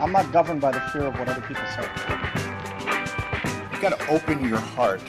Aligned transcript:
I'm 0.00 0.12
not 0.12 0.32
governed 0.32 0.62
by 0.62 0.72
the 0.72 0.80
fear 0.92 1.02
of 1.02 1.18
what 1.18 1.28
other 1.28 1.42
people 1.42 1.62
say. 1.76 1.86
You've 3.70 3.82
got 3.82 3.98
to 3.98 4.08
open 4.08 4.42
your 4.48 4.58
heart. 4.58 5.02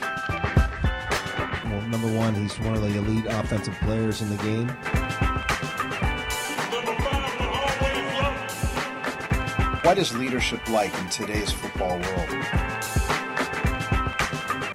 Well, 1.64 1.80
number 1.88 2.14
one, 2.14 2.34
he's 2.34 2.60
one 2.60 2.74
of 2.74 2.82
the 2.82 2.98
elite 2.98 3.24
offensive 3.26 3.74
players 3.80 4.20
in 4.20 4.28
the 4.28 4.36
game. 4.42 4.68
What 9.82 9.96
is 9.96 10.14
leadership 10.14 10.68
like 10.68 10.94
in 10.98 11.08
today's 11.08 11.50
football 11.50 11.98
world? 11.98 12.28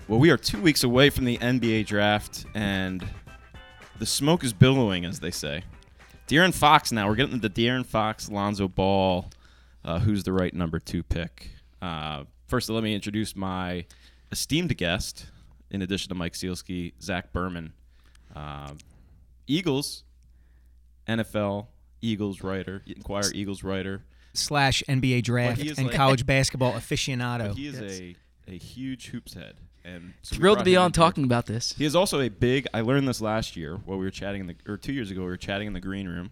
Well, 0.07 0.19
we 0.19 0.31
are 0.31 0.37
two 0.37 0.59
weeks 0.59 0.83
away 0.83 1.11
from 1.11 1.25
the 1.25 1.37
NBA 1.37 1.85
draft, 1.85 2.47
and 2.55 3.07
the 3.99 4.07
smoke 4.07 4.43
is 4.43 4.51
billowing, 4.51 5.05
as 5.05 5.19
they 5.19 5.31
say. 5.31 5.63
De'Aaron 6.27 6.55
Fox 6.55 6.91
now. 6.91 7.07
We're 7.07 7.15
getting 7.15 7.39
the 7.39 7.51
De'Aaron 7.51 7.85
Fox, 7.85 8.31
Lonzo 8.31 8.67
Ball. 8.67 9.29
Uh, 9.85 9.99
who's 9.99 10.23
the 10.23 10.33
right 10.33 10.53
number 10.53 10.79
two 10.79 11.03
pick? 11.03 11.51
Uh, 11.81 12.23
first, 12.47 12.69
let 12.69 12.83
me 12.83 12.93
introduce 12.93 13.35
my 13.35 13.85
esteemed 14.31 14.75
guest, 14.77 15.27
in 15.71 15.81
addition 15.81 16.09
to 16.09 16.15
Mike 16.15 16.33
Sielski, 16.33 16.93
Zach 17.01 17.31
Berman. 17.31 17.73
Uh, 18.35 18.73
Eagles, 19.47 20.03
NFL, 21.07 21.67
Eagles 22.01 22.41
writer, 22.43 22.83
Inquire 22.85 23.31
Eagles 23.33 23.63
writer. 23.63 24.03
slash 24.33 24.83
NBA 24.87 25.23
draft 25.23 25.61
he 25.61 25.69
and 25.69 25.87
like- 25.87 25.91
college 25.95 26.25
basketball 26.25 26.73
aficionado. 26.73 27.55
He 27.55 27.67
is 27.67 27.79
a, 27.79 28.15
a 28.47 28.57
huge 28.57 29.07
hoops 29.07 29.33
head. 29.33 29.55
And 29.85 30.13
so 30.21 30.35
Thrilled 30.35 30.59
to 30.59 30.65
be 30.65 30.75
on 30.75 30.91
talking 30.91 31.23
about 31.23 31.45
this. 31.45 31.73
He 31.77 31.85
is 31.85 31.95
also 31.95 32.19
a 32.19 32.27
big. 32.27 32.67
I 32.73 32.81
learned 32.81 33.07
this 33.07 33.21
last 33.21 33.55
year 33.55 33.77
while 33.85 33.97
we 33.97 34.03
were 34.03 34.11
chatting 34.11 34.41
in 34.41 34.47
the, 34.47 34.55
or 34.67 34.75
two 34.75 34.91
years 34.91 35.11
ago. 35.11 35.21
We 35.21 35.27
were 35.27 35.37
chatting 35.37 35.65
in 35.67 35.71
the 35.71 35.79
green 35.79 36.09
room. 36.09 36.31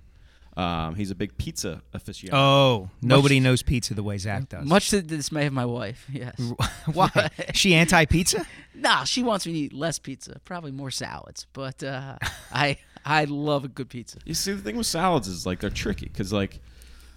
Um, 0.57 0.95
he's 0.95 1.11
a 1.11 1.15
big 1.15 1.37
pizza 1.37 1.81
aficionado. 1.93 2.29
oh, 2.33 2.89
nobody 3.01 3.41
knows 3.41 3.61
pizza 3.61 3.93
the 3.93 4.03
way 4.03 4.17
Zach 4.17 4.47
does. 4.47 4.65
Much 4.65 4.89
to 4.91 5.01
the 5.01 5.17
dismay 5.17 5.47
of 5.47 5.53
my 5.53 5.65
wife, 5.65 6.05
yes. 6.09 6.39
Why? 6.93 7.29
she 7.53 7.73
anti 7.75 8.05
pizza? 8.05 8.45
nah, 8.73 9.03
she 9.03 9.21
wants 9.21 9.45
me 9.45 9.51
to 9.53 9.59
eat 9.59 9.73
less 9.73 9.99
pizza, 9.99 10.39
probably 10.45 10.71
more 10.71 10.91
salads. 10.91 11.45
But 11.51 11.83
uh, 11.83 12.17
I 12.53 12.77
I 13.05 13.25
love 13.25 13.65
a 13.65 13.67
good 13.67 13.89
pizza. 13.89 14.19
You 14.23 14.33
see, 14.33 14.53
the 14.53 14.61
thing 14.61 14.77
with 14.77 14.87
salads 14.87 15.27
is 15.27 15.45
like 15.45 15.59
they're 15.59 15.69
tricky 15.69 16.05
because 16.05 16.31
like 16.31 16.59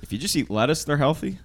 if 0.02 0.12
you 0.12 0.18
just 0.18 0.34
eat 0.34 0.50
lettuce, 0.50 0.84
they're 0.84 0.96
healthy. 0.96 1.38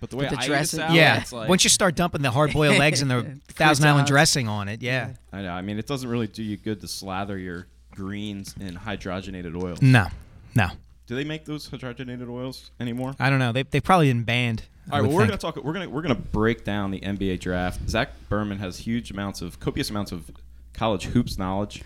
But 0.00 0.10
the 0.10 0.16
way 0.16 0.28
the 0.28 0.36
I 0.36 0.40
eat 0.40 0.44
a 0.44 0.46
dressing- 0.46 0.78
salad, 0.78 0.94
yeah. 0.94 1.20
it's 1.20 1.32
like, 1.32 1.48
Once 1.48 1.64
you 1.64 1.70
start 1.70 1.94
dumping 1.96 2.20
the 2.22 2.30
hard 2.30 2.52
boiled 2.52 2.80
eggs 2.80 3.00
and 3.02 3.10
the 3.10 3.40
Thousand 3.48 3.86
Island 3.86 4.00
Croutons. 4.06 4.08
dressing 4.10 4.48
on 4.48 4.68
it, 4.68 4.82
yeah. 4.82 5.14
I 5.32 5.40
know. 5.42 5.50
I 5.52 5.62
mean, 5.62 5.78
it 5.78 5.86
doesn't 5.86 6.08
really 6.08 6.26
do 6.26 6.42
you 6.42 6.56
good 6.58 6.80
to 6.82 6.88
slather 6.88 7.38
your 7.38 7.66
greens 7.92 8.54
in 8.60 8.74
hydrogenated 8.74 9.60
oil. 9.62 9.76
No, 9.80 10.08
no. 10.54 10.68
Do 11.06 11.14
they 11.14 11.24
make 11.24 11.44
those 11.44 11.68
hydrogenated 11.68 12.28
oils 12.28 12.70
anymore? 12.80 13.14
I 13.20 13.30
don't 13.30 13.38
know. 13.38 13.52
They 13.52 13.62
they 13.62 13.80
probably 13.80 14.08
been 14.08 14.24
banned. 14.24 14.64
All 14.90 14.98
right, 14.98 15.06
well, 15.06 15.16
we're 15.16 15.26
think. 15.26 15.40
gonna 15.40 15.52
talk. 15.52 15.64
We're 15.64 15.72
gonna 15.72 15.88
we're 15.88 16.02
gonna 16.02 16.14
break 16.14 16.64
down 16.64 16.90
the 16.90 17.00
NBA 17.00 17.40
draft. 17.40 17.88
Zach 17.88 18.10
Berman 18.28 18.58
has 18.58 18.78
huge 18.78 19.10
amounts 19.10 19.40
of 19.42 19.58
copious 19.60 19.90
amounts 19.90 20.12
of 20.12 20.30
college 20.74 21.04
hoops 21.06 21.38
knowledge, 21.38 21.82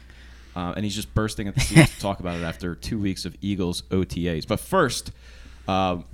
uh, 0.57 0.73
and 0.77 0.85
he's 0.85 0.95
just 0.95 1.15
bursting 1.15 1.49
at 1.49 1.55
the 1.55 1.61
seams 1.61 1.91
to 1.95 2.01
talk 2.01 2.21
about 2.21 2.37
it 2.39 2.43
after 2.43 2.75
two 2.75 2.99
weeks 2.99 3.25
of 3.25 3.37
Eagles 3.41 3.83
OTAs. 3.91 4.47
But 4.47 4.61
first, 4.61 5.13
um, 5.69 6.05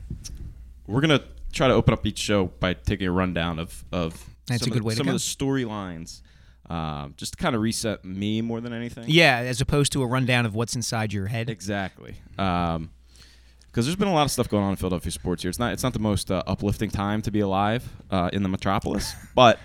we're 0.86 1.00
gonna 1.00 1.22
try 1.52 1.68
to 1.68 1.74
open 1.74 1.92
up 1.94 2.04
each 2.06 2.18
show 2.18 2.46
by 2.60 2.74
taking 2.74 3.06
a 3.08 3.12
rundown 3.12 3.58
of 3.58 3.84
of 3.92 4.24
That's 4.46 4.62
some, 4.64 4.72
of, 4.72 4.84
the- 4.84 4.90
some 4.96 5.08
of 5.08 5.14
the 5.14 5.18
storylines, 5.20 6.22
um, 6.70 7.14
just 7.16 7.32
to 7.32 7.36
kind 7.42 7.54
of 7.56 7.62
reset 7.62 8.04
me 8.04 8.40
more 8.42 8.60
than 8.60 8.72
anything. 8.72 9.04
Yeah, 9.08 9.38
as 9.38 9.60
opposed 9.60 9.92
to 9.92 10.02
a 10.02 10.06
rundown 10.06 10.44
of 10.46 10.54
what's 10.54 10.76
inside 10.76 11.12
your 11.12 11.26
head. 11.26 11.48
Exactly. 11.50 12.14
Um, 12.38 12.90
because 13.76 13.84
there's 13.84 13.96
been 13.96 14.08
a 14.08 14.14
lot 14.14 14.24
of 14.24 14.30
stuff 14.30 14.48
going 14.48 14.64
on 14.64 14.70
in 14.70 14.76
Philadelphia 14.76 15.12
sports 15.12 15.42
here. 15.42 15.50
It's 15.50 15.58
not 15.58 15.74
it's 15.74 15.82
not 15.82 15.92
the 15.92 15.98
most 15.98 16.30
uh, 16.30 16.42
uplifting 16.46 16.88
time 16.88 17.20
to 17.20 17.30
be 17.30 17.40
alive 17.40 17.86
uh, 18.10 18.30
in 18.32 18.42
the 18.42 18.48
metropolis, 18.48 19.14
but 19.34 19.58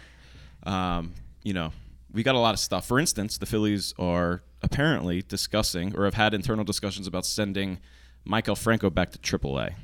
um, 0.64 1.14
you 1.44 1.54
know 1.54 1.72
we 2.12 2.22
got 2.22 2.36
a 2.36 2.40
lot 2.40 2.54
of 2.54 2.60
stuff. 2.60 2.86
For 2.86 3.00
instance, 3.00 3.38
the 3.38 3.46
Phillies 3.46 3.94
are 3.98 4.44
apparently 4.62 5.22
discussing 5.22 5.96
or 5.96 6.04
have 6.04 6.16
had 6.16 6.34
internal 6.34 6.66
discussions 6.66 7.08
about 7.08 7.26
sending 7.26 7.80
Maikel 8.28 8.58
Franco 8.58 8.90
back 8.90 9.12
to 9.14 9.18
AAA. 9.18 9.76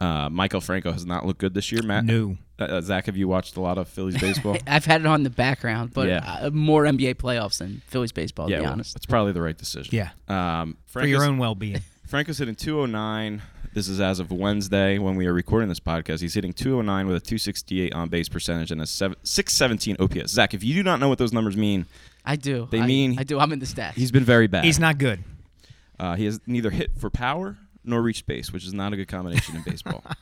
Uh, 0.00 0.28
Maikel 0.28 0.60
Franco 0.60 0.90
has 0.90 1.06
not 1.06 1.24
looked 1.24 1.38
good 1.38 1.54
this 1.54 1.70
year. 1.70 1.80
Matt, 1.84 2.04
No. 2.04 2.38
uh, 2.58 2.80
Zach, 2.80 3.06
have 3.06 3.16
you 3.16 3.28
watched 3.28 3.56
a 3.56 3.60
lot 3.60 3.78
of 3.78 3.86
Phillies 3.86 4.20
baseball? 4.20 4.56
I've 4.66 4.84
had 4.84 5.02
it 5.02 5.06
on 5.06 5.22
the 5.22 5.30
background, 5.30 5.92
but 5.94 6.08
Yeah. 6.08 6.38
uh, 6.42 6.50
more 6.50 6.82
NBA 6.82 7.14
playoffs 7.14 7.58
than 7.58 7.82
Phillies 7.86 8.10
baseball, 8.10 8.46
to 8.46 8.50
yeah, 8.50 8.58
be 8.58 8.62
well, 8.64 8.72
honest. 8.72 8.94
that's 8.94 9.06
probably 9.06 9.30
the 9.30 9.42
right 9.42 9.56
decision. 9.56 9.94
Yeah. 9.94 10.10
Um, 10.26 10.76
For 10.86 11.06
your 11.06 11.22
own 11.22 11.38
well 11.38 11.54
being. 11.54 11.82
Franco's 12.12 12.36
hitting 12.36 12.54
209. 12.54 13.40
This 13.72 13.88
is 13.88 13.98
as 13.98 14.20
of 14.20 14.30
Wednesday 14.30 14.98
when 14.98 15.16
we 15.16 15.26
are 15.26 15.32
recording 15.32 15.70
this 15.70 15.80
podcast. 15.80 16.20
He's 16.20 16.34
hitting 16.34 16.52
209 16.52 17.06
with 17.06 17.16
a 17.16 17.20
268 17.20 17.94
on 17.94 18.10
base 18.10 18.28
percentage 18.28 18.70
and 18.70 18.82
a 18.82 18.86
seven, 18.86 19.16
617 19.22 19.96
OPS. 19.98 20.30
Zach, 20.30 20.52
if 20.52 20.62
you 20.62 20.74
do 20.74 20.82
not 20.82 21.00
know 21.00 21.08
what 21.08 21.16
those 21.16 21.32
numbers 21.32 21.56
mean, 21.56 21.86
I 22.22 22.36
do. 22.36 22.68
They 22.70 22.80
I, 22.80 22.86
mean- 22.86 23.18
I 23.18 23.22
do. 23.22 23.38
I'm 23.38 23.50
in 23.50 23.60
the 23.60 23.64
stats. 23.64 23.94
he's 23.94 24.12
been 24.12 24.24
very 24.26 24.46
bad. 24.46 24.66
He's 24.66 24.78
not 24.78 24.98
good. 24.98 25.24
Uh, 25.98 26.14
he 26.16 26.26
has 26.26 26.38
neither 26.46 26.68
hit 26.68 26.90
for 26.98 27.08
power 27.08 27.56
nor 27.82 28.02
reach 28.02 28.26
base, 28.26 28.52
which 28.52 28.66
is 28.66 28.74
not 28.74 28.92
a 28.92 28.96
good 28.96 29.08
combination 29.08 29.56
in 29.56 29.62
baseball. 29.62 30.04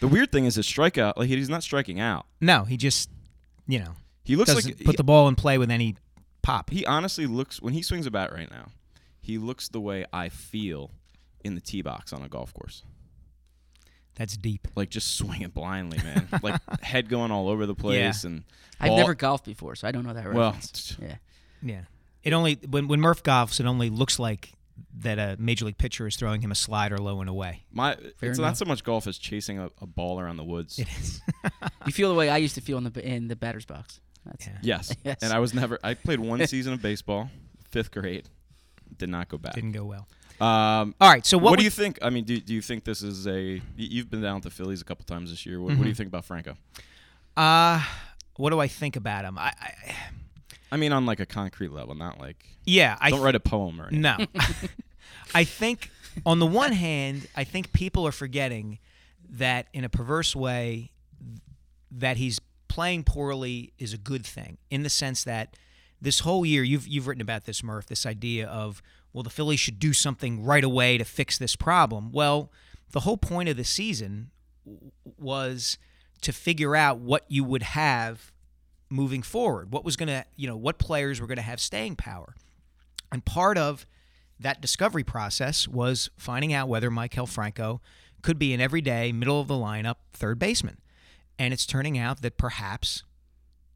The 0.00 0.08
weird 0.08 0.32
thing 0.32 0.46
is 0.46 0.54
his 0.54 0.66
strikeout. 0.66 1.18
Like 1.18 1.28
he's 1.28 1.50
not 1.50 1.62
striking 1.62 2.00
out. 2.00 2.24
No, 2.40 2.64
he 2.64 2.78
just, 2.78 3.10
you 3.66 3.80
know, 3.80 3.96
He 4.24 4.34
looks 4.34 4.54
doesn't 4.54 4.76
like 4.78 4.84
put 4.86 4.92
he, 4.92 4.96
the 4.96 5.04
ball 5.04 5.28
in 5.28 5.34
play 5.34 5.58
with 5.58 5.70
any 5.70 5.96
pop. 6.40 6.70
he 6.70 6.86
honestly 6.86 7.26
looks 7.26 7.60
when 7.60 7.74
he 7.74 7.82
swings 7.82 8.06
a 8.06 8.10
bat 8.10 8.32
right 8.32 8.50
now. 8.50 8.68
He 9.20 9.36
looks 9.36 9.68
the 9.68 9.80
way 9.80 10.06
I 10.10 10.30
feel 10.30 10.92
in 11.44 11.54
the 11.54 11.60
tee 11.60 11.82
box 11.82 12.12
on 12.12 12.22
a 12.22 12.28
golf 12.28 12.52
course. 12.54 12.82
That's 14.14 14.36
deep. 14.36 14.66
Like 14.74 14.90
just 14.90 15.16
swinging 15.16 15.48
blindly, 15.48 15.98
man. 15.98 16.28
like 16.42 16.60
head 16.82 17.08
going 17.08 17.30
all 17.30 17.48
over 17.48 17.66
the 17.66 17.74
place 17.74 18.24
and 18.24 18.42
I've 18.80 18.92
never 18.92 19.14
golfed 19.14 19.44
before, 19.44 19.76
so 19.76 19.86
I 19.86 19.92
don't 19.92 20.04
know 20.04 20.14
that 20.14 20.32
Well, 20.32 20.56
yeah. 21.00 21.16
Yeah. 21.62 21.80
It 22.24 22.32
only 22.32 22.58
when 22.68 22.88
when 22.88 23.00
Murph 23.00 23.22
golfs, 23.22 23.60
it 23.60 23.66
only 23.66 23.90
looks 23.90 24.18
like 24.18 24.52
that 25.00 25.18
a 25.18 25.36
major 25.38 25.64
league 25.64 25.78
pitcher 25.78 26.06
is 26.06 26.16
throwing 26.16 26.40
him 26.40 26.50
a 26.50 26.54
slider 26.54 26.98
low 26.98 27.20
and 27.20 27.28
away. 27.30 27.64
My 27.70 27.94
Fair 27.94 28.30
it's 28.30 28.38
enough. 28.38 28.50
not 28.50 28.56
so 28.58 28.64
much 28.64 28.84
golf 28.84 29.06
as 29.06 29.18
chasing 29.18 29.58
a, 29.58 29.70
a 29.80 29.86
ball 29.86 30.20
around 30.20 30.36
the 30.36 30.44
woods. 30.44 30.78
It 30.78 30.88
is. 30.98 31.20
You 31.86 31.92
feel 31.92 32.10
the 32.10 32.14
way 32.14 32.28
I 32.28 32.36
used 32.36 32.54
to 32.56 32.60
feel 32.60 32.76
in 32.76 32.84
the 32.84 33.06
in 33.06 33.28
the 33.28 33.36
batter's 33.36 33.64
box. 33.64 34.00
That's 34.26 34.46
Yeah. 34.46 34.58
Yes. 34.62 34.94
Yes. 35.04 35.18
And 35.22 35.32
I 35.32 35.38
was 35.38 35.54
never 35.54 35.78
I 35.82 35.94
played 35.94 36.20
one 36.20 36.44
season 36.46 36.72
of 36.72 36.82
baseball, 36.82 37.30
fifth 37.70 37.92
grade. 37.92 38.28
Did 38.96 39.08
not 39.08 39.28
go 39.28 39.38
back. 39.38 39.54
Didn't 39.54 39.72
go 39.72 39.84
well. 39.84 40.08
Um 40.40 40.94
All 41.00 41.10
right. 41.10 41.26
So 41.26 41.36
what, 41.38 41.50
what, 41.50 41.58
do 41.58 41.64
you 41.64 41.70
think? 41.70 41.98
I 42.02 42.10
mean, 42.10 42.24
do, 42.24 42.38
do 42.40 42.54
you 42.54 42.62
think 42.62 42.84
this 42.84 43.02
is 43.02 43.26
a? 43.26 43.60
you've 43.76 44.10
been 44.10 44.22
down 44.22 44.40
to 44.42 44.48
the 44.48 44.54
Phillies 44.54 44.80
a 44.80 44.84
couple 44.84 45.04
times 45.04 45.30
this 45.30 45.44
year. 45.44 45.60
What, 45.60 45.70
what 45.70 45.78
do 45.78 45.82
you 45.82 45.86
Mm-hmm. 45.90 45.96
think 45.96 46.08
about 46.08 46.24
Franco? 46.24 46.56
Uh, 47.36 47.82
what 48.36 48.50
do 48.50 48.60
I 48.60 48.68
think 48.68 48.96
about 48.96 49.24
him? 49.24 49.36
I, 49.38 49.52
I 49.60 49.96
I 50.72 50.76
mean 50.76 50.92
on 50.92 51.06
like 51.06 51.20
a 51.20 51.26
concrete 51.26 51.72
level, 51.72 51.94
not 51.94 52.18
like 52.20 52.44
yeah. 52.64 52.96
I 53.00 53.10
don't 53.10 53.20
write 53.22 53.34
a 53.34 53.40
poem 53.40 53.80
or 53.80 53.86
anything. 53.88 54.02
No. 54.02 54.16
I 55.34 55.44
think, 55.44 55.90
on 56.24 56.38
the 56.38 56.46
one 56.46 56.72
hand, 56.72 57.26
I 57.36 57.44
think 57.44 57.72
people 57.72 58.06
are 58.06 58.12
forgetting 58.12 58.78
that 59.30 59.66
in 59.72 59.84
a 59.84 59.88
perverse 59.88 60.34
way, 60.36 60.92
that 61.90 62.16
he's 62.16 62.40
playing 62.68 63.04
poorly 63.04 63.72
is 63.78 63.92
a 63.92 63.98
good 63.98 64.24
thing 64.24 64.58
in 64.70 64.82
the 64.82 64.90
sense 64.90 65.24
that 65.24 65.56
this 66.00 66.20
whole 66.20 66.46
year 66.46 66.62
you've 66.62 66.86
you've 66.86 67.06
written 67.06 67.20
about 67.22 67.44
this 67.44 67.62
Murph 67.62 67.86
this 67.86 68.06
idea 68.06 68.46
of 68.46 68.82
well 69.12 69.22
the 69.22 69.30
Phillies 69.30 69.60
should 69.60 69.78
do 69.78 69.92
something 69.92 70.44
right 70.44 70.64
away 70.64 70.98
to 70.98 71.04
fix 71.04 71.38
this 71.38 71.56
problem. 71.56 72.12
Well, 72.12 72.52
the 72.92 73.00
whole 73.00 73.16
point 73.16 73.48
of 73.48 73.56
the 73.56 73.64
season 73.64 74.30
was 75.18 75.78
to 76.22 76.32
figure 76.32 76.74
out 76.74 76.98
what 76.98 77.24
you 77.28 77.44
would 77.44 77.62
have 77.62 78.32
moving 78.90 79.22
forward. 79.22 79.72
What 79.72 79.84
was 79.84 79.96
going 79.96 80.08
to, 80.08 80.24
you 80.36 80.46
know, 80.46 80.56
what 80.56 80.78
players 80.78 81.20
were 81.20 81.26
going 81.26 81.36
to 81.36 81.42
have 81.42 81.60
staying 81.60 81.96
power. 81.96 82.34
And 83.12 83.24
part 83.24 83.58
of 83.58 83.86
that 84.40 84.60
discovery 84.60 85.04
process 85.04 85.66
was 85.66 86.10
finding 86.16 86.52
out 86.52 86.68
whether 86.68 86.90
Maikel 86.90 87.28
Franco 87.28 87.80
could 88.22 88.38
be 88.38 88.52
an 88.52 88.60
everyday, 88.60 89.12
middle 89.12 89.40
of 89.40 89.48
the 89.48 89.54
lineup 89.54 89.96
third 90.12 90.38
baseman. 90.38 90.78
And 91.38 91.52
it's 91.52 91.66
turning 91.66 91.98
out 91.98 92.22
that 92.22 92.36
perhaps 92.36 93.04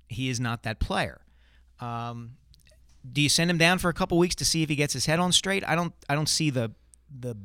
he 0.08 0.28
is 0.28 0.40
not 0.40 0.62
that 0.62 0.80
player. 0.80 1.20
Um, 1.80 2.32
do 3.10 3.20
you 3.20 3.28
send 3.28 3.50
him 3.50 3.58
down 3.58 3.78
for 3.78 3.88
a 3.88 3.94
couple 3.94 4.18
weeks 4.18 4.34
to 4.36 4.44
see 4.44 4.62
if 4.62 4.68
he 4.68 4.76
gets 4.76 4.92
his 4.92 5.06
head 5.06 5.18
on 5.18 5.32
straight? 5.32 5.66
I 5.66 5.74
don't. 5.74 5.92
I 6.08 6.14
don't 6.14 6.28
see 6.28 6.50
the 6.50 6.72
the 7.18 7.36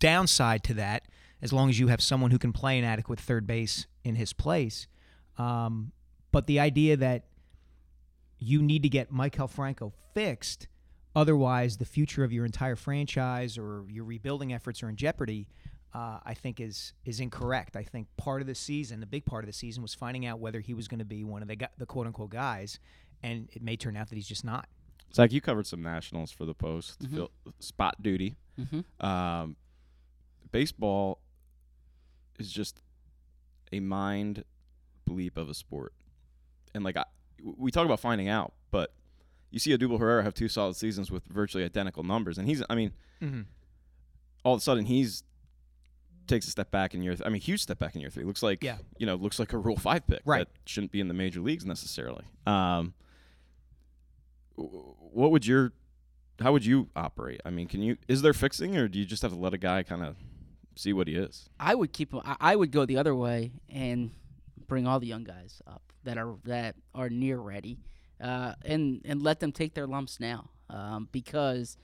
downside 0.00 0.64
to 0.64 0.74
that. 0.74 1.06
As 1.40 1.52
long 1.52 1.68
as 1.68 1.78
you 1.78 1.88
have 1.88 2.00
someone 2.00 2.30
who 2.30 2.38
can 2.38 2.52
play 2.52 2.78
an 2.78 2.84
adequate 2.84 3.20
third 3.20 3.46
base 3.46 3.86
in 4.02 4.14
his 4.14 4.32
place. 4.32 4.86
Um, 5.36 5.92
but 6.32 6.46
the 6.46 6.58
idea 6.58 6.96
that 6.96 7.26
you 8.38 8.62
need 8.62 8.82
to 8.82 8.88
get 8.88 9.12
Maikel 9.12 9.50
Franco 9.50 9.92
fixed, 10.14 10.68
otherwise 11.14 11.76
the 11.76 11.84
future 11.84 12.24
of 12.24 12.32
your 12.32 12.46
entire 12.46 12.76
franchise 12.76 13.58
or 13.58 13.84
your 13.88 14.04
rebuilding 14.04 14.52
efforts 14.52 14.82
are 14.82 14.88
in 14.88 14.96
jeopardy. 14.96 15.48
Uh, 15.92 16.18
I 16.24 16.34
think 16.34 16.60
is 16.60 16.92
is 17.04 17.20
incorrect. 17.20 17.76
I 17.76 17.84
think 17.84 18.08
part 18.16 18.40
of 18.40 18.48
the 18.48 18.54
season, 18.54 18.98
the 18.98 19.06
big 19.06 19.24
part 19.24 19.44
of 19.44 19.46
the 19.46 19.52
season, 19.52 19.80
was 19.80 19.94
finding 19.94 20.26
out 20.26 20.40
whether 20.40 20.58
he 20.58 20.74
was 20.74 20.88
going 20.88 20.98
to 20.98 21.04
be 21.04 21.22
one 21.22 21.40
of 21.40 21.46
the 21.46 21.56
the 21.78 21.86
quote 21.86 22.08
unquote 22.08 22.30
guys, 22.30 22.80
and 23.22 23.48
it 23.52 23.62
may 23.62 23.76
turn 23.76 23.96
out 23.96 24.08
that 24.08 24.16
he's 24.16 24.26
just 24.26 24.44
not. 24.44 24.66
Zach, 25.14 25.32
you 25.32 25.40
covered 25.40 25.66
some 25.66 25.82
nationals 25.82 26.30
for 26.32 26.44
the 26.44 26.54
Post. 26.54 27.00
Mm-hmm. 27.00 27.14
Phil- 27.16 27.30
spot 27.60 28.02
duty. 28.02 28.36
Mhm. 28.58 28.84
Um, 29.04 29.56
baseball 30.50 31.20
is 32.38 32.50
just 32.52 32.82
a 33.72 33.80
mind 33.80 34.44
bleep 35.08 35.36
of 35.36 35.48
a 35.48 35.54
sport. 35.54 35.92
And 36.74 36.82
like 36.84 36.96
I, 36.96 37.04
we 37.42 37.70
talk 37.70 37.84
about 37.84 38.00
finding 38.00 38.28
out, 38.28 38.52
but 38.70 38.92
you 39.50 39.58
see 39.58 39.76
Odubel 39.76 39.98
Herrera 40.00 40.22
have 40.24 40.34
two 40.34 40.48
solid 40.48 40.74
seasons 40.76 41.10
with 41.10 41.24
virtually 41.26 41.64
identical 41.64 42.02
numbers, 42.02 42.38
and 42.38 42.48
he's 42.48 42.62
I 42.68 42.74
mean, 42.74 42.92
Mhm. 43.20 43.44
all 44.44 44.54
of 44.54 44.58
a 44.58 44.62
sudden 44.62 44.86
he's 44.86 45.22
takes 46.26 46.46
a 46.48 46.50
step 46.50 46.70
back 46.70 46.94
in 46.94 47.02
year. 47.02 47.14
Th- 47.14 47.26
I 47.26 47.28
mean, 47.28 47.42
huge 47.42 47.60
step 47.62 47.78
back 47.78 47.94
in 47.94 48.00
year 48.00 48.08
three. 48.10 48.24
Looks 48.24 48.42
like 48.42 48.64
Yeah. 48.64 48.78
you 48.98 49.06
know 49.06 49.14
looks 49.14 49.38
like 49.38 49.52
a 49.52 49.58
Rule 49.58 49.76
Five 49.76 50.06
pick 50.06 50.22
Right. 50.24 50.46
that 50.46 50.68
shouldn't 50.68 50.90
be 50.90 51.00
in 51.00 51.08
the 51.08 51.14
major 51.14 51.40
leagues 51.40 51.64
necessarily. 51.66 52.24
Um, 52.46 52.54
w- 52.54 52.94
what 54.56 55.30
would 55.30 55.46
your 55.46 55.72
how 56.40 56.52
would 56.52 56.66
you 56.66 56.88
operate? 56.96 57.40
I 57.44 57.50
mean, 57.50 57.68
can 57.68 57.82
you 57.82 57.96
is 58.08 58.22
there 58.22 58.32
fixing 58.32 58.76
or 58.76 58.88
do 58.88 58.98
you 58.98 59.04
just 59.04 59.22
have 59.22 59.32
to 59.32 59.38
let 59.38 59.54
a 59.54 59.58
guy 59.58 59.82
kind 59.82 60.02
of 60.02 60.16
see 60.74 60.92
what 60.92 61.08
he 61.08 61.16
is? 61.16 61.48
I 61.58 61.74
would 61.74 61.92
keep. 61.92 62.14
I 62.14 62.36
I 62.40 62.56
would 62.56 62.70
go 62.70 62.84
the 62.84 62.96
other 62.96 63.14
way 63.14 63.52
and 63.68 64.10
bring 64.66 64.86
all 64.86 65.00
the 65.00 65.06
young 65.06 65.24
guys 65.24 65.60
up 65.66 65.82
that 66.04 66.18
are 66.18 66.36
that 66.44 66.76
are 66.94 67.08
near 67.08 67.38
ready, 67.38 67.78
uh, 68.20 68.54
and 68.64 69.00
and 69.04 69.22
let 69.22 69.40
them 69.40 69.52
take 69.52 69.74
their 69.74 69.86
lumps 69.86 70.20
now, 70.20 70.50
um, 70.70 71.08
because 71.12 71.76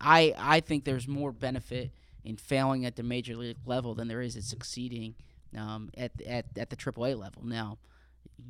I 0.00 0.34
I 0.36 0.60
think 0.60 0.84
there's 0.84 1.08
more 1.08 1.32
benefit 1.32 1.90
in 2.24 2.36
failing 2.36 2.84
at 2.84 2.96
the 2.96 3.02
major 3.02 3.36
league 3.36 3.56
level 3.66 3.94
than 3.94 4.08
there 4.08 4.20
is 4.20 4.36
at 4.36 4.42
succeeding 4.42 5.14
um, 5.56 5.90
at 5.96 6.12
at 6.22 6.46
at 6.56 6.70
the 6.70 6.76
AAA 6.76 7.18
level. 7.18 7.44
Now, 7.44 7.78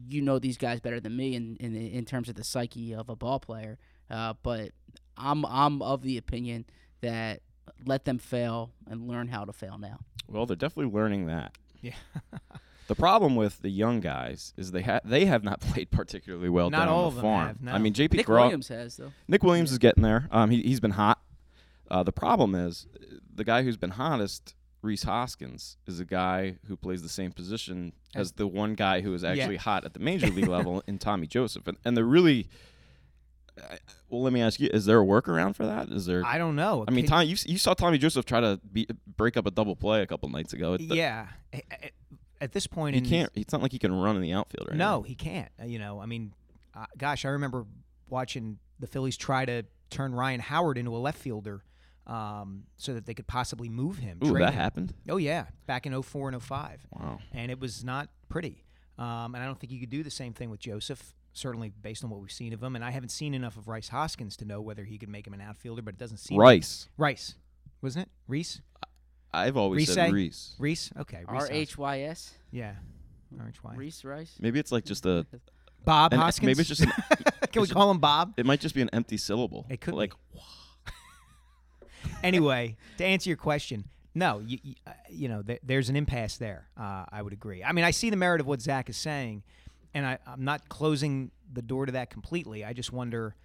you 0.08 0.22
know 0.22 0.38
these 0.38 0.56
guys 0.56 0.80
better 0.80 1.00
than 1.00 1.16
me 1.16 1.34
in 1.34 1.56
in, 1.56 1.74
in 1.76 2.04
terms 2.04 2.28
of 2.28 2.34
the 2.34 2.44
psyche 2.44 2.94
of 2.94 3.08
a 3.08 3.16
ball 3.16 3.40
player, 3.40 3.78
uh, 4.10 4.34
but 4.42 4.70
I'm 5.16 5.44
I'm 5.46 5.82
of 5.82 6.02
the 6.02 6.16
opinion 6.16 6.64
that 7.00 7.40
let 7.84 8.04
them 8.04 8.18
fail 8.18 8.72
and 8.86 9.06
learn 9.08 9.28
how 9.28 9.44
to 9.44 9.52
fail 9.52 9.78
now. 9.78 9.98
Well, 10.28 10.46
they're 10.46 10.56
definitely 10.56 10.92
learning 10.92 11.26
that. 11.26 11.56
Yeah. 11.80 11.92
The 12.88 12.94
problem 12.94 13.36
with 13.36 13.60
the 13.60 13.68
young 13.68 14.00
guys 14.00 14.54
is 14.56 14.70
they 14.72 14.80
ha- 14.80 15.00
they 15.04 15.26
have 15.26 15.44
not 15.44 15.60
played 15.72 15.90
particularly 15.90 16.48
well 16.48 16.70
Not 16.70 16.86
down 16.86 16.88
all 16.88 17.00
on 17.02 17.06
of 17.08 17.14
the 17.16 17.20
them 17.20 17.22
farm. 17.30 17.46
have, 17.48 17.60
no. 17.60 17.72
I 17.72 17.76
mean, 17.78 17.92
JP 17.92 18.14
Nick 18.14 18.24
Groff- 18.24 18.44
Williams 18.44 18.68
has 18.68 18.96
though. 18.96 19.12
Nick 19.28 19.42
Williams 19.42 19.70
is 19.72 19.76
getting 19.76 20.02
there. 20.02 20.26
Um, 20.30 20.48
he 20.50 20.62
he's 20.62 20.80
been 20.80 20.92
hot. 20.92 21.20
Uh, 21.90 22.02
the 22.02 22.12
problem 22.12 22.54
is 22.54 22.86
the 23.34 23.44
guy 23.44 23.62
who's 23.62 23.76
been 23.76 23.90
hottest, 23.90 24.54
Rhys 24.88 25.02
Hoskins, 25.02 25.76
is 25.86 26.00
a 26.00 26.04
guy 26.04 26.56
who 26.66 26.76
plays 26.76 27.02
the 27.02 27.08
same 27.10 27.30
position 27.32 27.92
as 28.14 28.32
the 28.32 28.46
one 28.46 28.74
guy 28.74 29.02
who 29.02 29.12
is 29.12 29.22
actually 29.22 29.56
hot 29.56 29.84
at 29.84 29.92
the 29.92 30.00
major 30.00 30.28
league 30.28 30.48
level 30.48 30.82
in 30.88 30.98
Tommy 30.98 31.26
Joseph, 31.26 31.68
and 31.68 31.76
and 31.84 31.96
they're 31.96 32.04
really. 32.04 32.48
Well, 34.08 34.22
let 34.22 34.32
me 34.32 34.40
ask 34.40 34.60
you: 34.60 34.70
Is 34.72 34.86
there 34.86 35.00
a 35.00 35.04
workaround 35.04 35.56
for 35.56 35.66
that? 35.66 35.88
Is 35.88 36.06
there? 36.06 36.22
I 36.24 36.38
don't 36.38 36.54
know. 36.54 36.84
I 36.86 36.92
mean, 36.92 37.06
Tommy, 37.06 37.26
you, 37.26 37.36
you 37.44 37.58
saw 37.58 37.74
Tommy 37.74 37.98
Joseph 37.98 38.24
try 38.24 38.40
to 38.40 38.60
be, 38.72 38.86
break 39.16 39.36
up 39.36 39.46
a 39.46 39.50
double 39.50 39.74
play 39.74 40.00
a 40.00 40.06
couple 40.06 40.28
nights 40.28 40.52
ago. 40.52 40.76
Yeah. 40.78 41.26
At 42.40 42.52
this 42.52 42.68
point, 42.68 42.94
he 42.94 43.00
can't. 43.02 43.30
It's 43.34 43.52
not 43.52 43.60
like 43.62 43.72
he 43.72 43.80
can 43.80 43.92
run 43.92 44.14
in 44.14 44.22
the 44.22 44.32
outfield. 44.32 44.68
Right 44.68 44.76
No, 44.76 45.02
he 45.02 45.16
can't. 45.16 45.50
Uh, 45.60 45.66
You 45.66 45.80
know, 45.80 46.00
I 46.00 46.06
mean, 46.06 46.32
uh, 46.72 46.86
gosh, 46.96 47.24
I 47.24 47.30
remember 47.30 47.66
watching 48.08 48.58
the 48.78 48.86
Phillies 48.86 49.16
try 49.16 49.44
to 49.44 49.64
turn 49.90 50.14
Ryan 50.14 50.38
Howard 50.38 50.78
into 50.78 50.94
a 50.96 50.98
left 50.98 51.18
fielder 51.18 51.64
um, 52.08 52.64
so 52.76 52.94
that 52.94 53.06
they 53.06 53.14
could 53.14 53.26
possibly 53.26 53.68
move 53.68 53.98
him. 53.98 54.18
Ooh, 54.24 54.32
that 54.38 54.48
him. 54.48 54.54
happened. 54.54 54.94
Oh 55.08 55.18
yeah, 55.18 55.46
back 55.66 55.86
in 55.86 56.00
04 56.02 56.30
and 56.30 56.42
05. 56.42 56.86
Wow. 56.92 57.18
and 57.32 57.50
it 57.50 57.60
was 57.60 57.84
not 57.84 58.08
pretty. 58.28 58.64
Um, 58.98 59.34
and 59.34 59.36
I 59.36 59.46
don't 59.46 59.58
think 59.60 59.72
you 59.72 59.78
could 59.78 59.90
do 59.90 60.02
the 60.02 60.10
same 60.10 60.32
thing 60.32 60.50
with 60.50 60.60
Joseph. 60.60 61.14
Certainly, 61.34 61.72
based 61.82 62.02
on 62.02 62.10
what 62.10 62.20
we've 62.20 62.32
seen 62.32 62.52
of 62.52 62.60
him, 62.62 62.74
and 62.74 62.84
I 62.84 62.90
haven't 62.90 63.10
seen 63.10 63.32
enough 63.32 63.56
of 63.56 63.68
Rice 63.68 63.88
Hoskins 63.88 64.36
to 64.38 64.44
know 64.44 64.60
whether 64.60 64.82
he 64.82 64.98
could 64.98 65.08
make 65.08 65.24
him 65.24 65.34
an 65.34 65.40
outfielder. 65.40 65.82
But 65.82 65.94
it 65.94 65.98
doesn't 65.98 66.16
seem 66.16 66.36
Rice. 66.38 66.88
Rice, 66.96 67.36
wasn't 67.80 68.06
it? 68.06 68.10
Reese. 68.26 68.60
I've 69.32 69.56
always 69.56 69.80
Reese? 69.80 69.94
said 69.94 70.12
Reese. 70.12 70.56
Reese. 70.58 70.90
Okay. 70.98 71.18
Reese 71.18 71.26
R 71.28 71.34
Hoskins. 71.34 71.58
H 71.58 71.78
Y 71.78 72.00
S. 72.00 72.34
Yeah. 72.50 72.72
R 73.38 73.48
H 73.48 73.62
Y. 73.62 73.74
Reese 73.76 74.04
Rice. 74.04 74.34
Maybe 74.40 74.58
it's 74.58 74.72
like 74.72 74.84
just 74.84 75.06
a. 75.06 75.26
Bob 75.84 76.12
an- 76.12 76.18
Hoskins. 76.18 76.46
Maybe 76.46 76.60
it's 76.60 76.68
just. 76.68 76.80
An, 76.82 76.92
Can 77.52 77.62
we 77.62 77.68
call 77.68 77.90
him 77.90 77.98
Bob? 77.98 78.34
it 78.36 78.44
might 78.46 78.58
just 78.60 78.74
be 78.74 78.80
an 78.82 78.90
empty 78.92 79.16
syllable. 79.18 79.66
It 79.68 79.80
could 79.80 79.94
like. 79.94 80.10
be. 80.32 80.40
Anyway, 82.22 82.76
to 82.98 83.04
answer 83.04 83.30
your 83.30 83.36
question, 83.36 83.84
no, 84.14 84.40
you, 84.44 84.58
you, 84.62 84.74
uh, 84.86 84.92
you 85.08 85.28
know, 85.28 85.42
th- 85.42 85.60
there's 85.62 85.88
an 85.88 85.96
impasse 85.96 86.38
there. 86.38 86.68
Uh, 86.78 87.04
I 87.10 87.22
would 87.22 87.32
agree. 87.32 87.62
I 87.62 87.72
mean, 87.72 87.84
I 87.84 87.90
see 87.92 88.10
the 88.10 88.16
merit 88.16 88.40
of 88.40 88.46
what 88.46 88.60
Zach 88.60 88.88
is 88.88 88.96
saying, 88.96 89.42
and 89.94 90.04
I, 90.04 90.18
I'm 90.26 90.44
not 90.44 90.68
closing 90.68 91.30
the 91.52 91.62
door 91.62 91.86
to 91.86 91.92
that 91.92 92.10
completely. 92.10 92.64
I 92.64 92.72
just 92.72 92.92
wonder, 92.92 93.36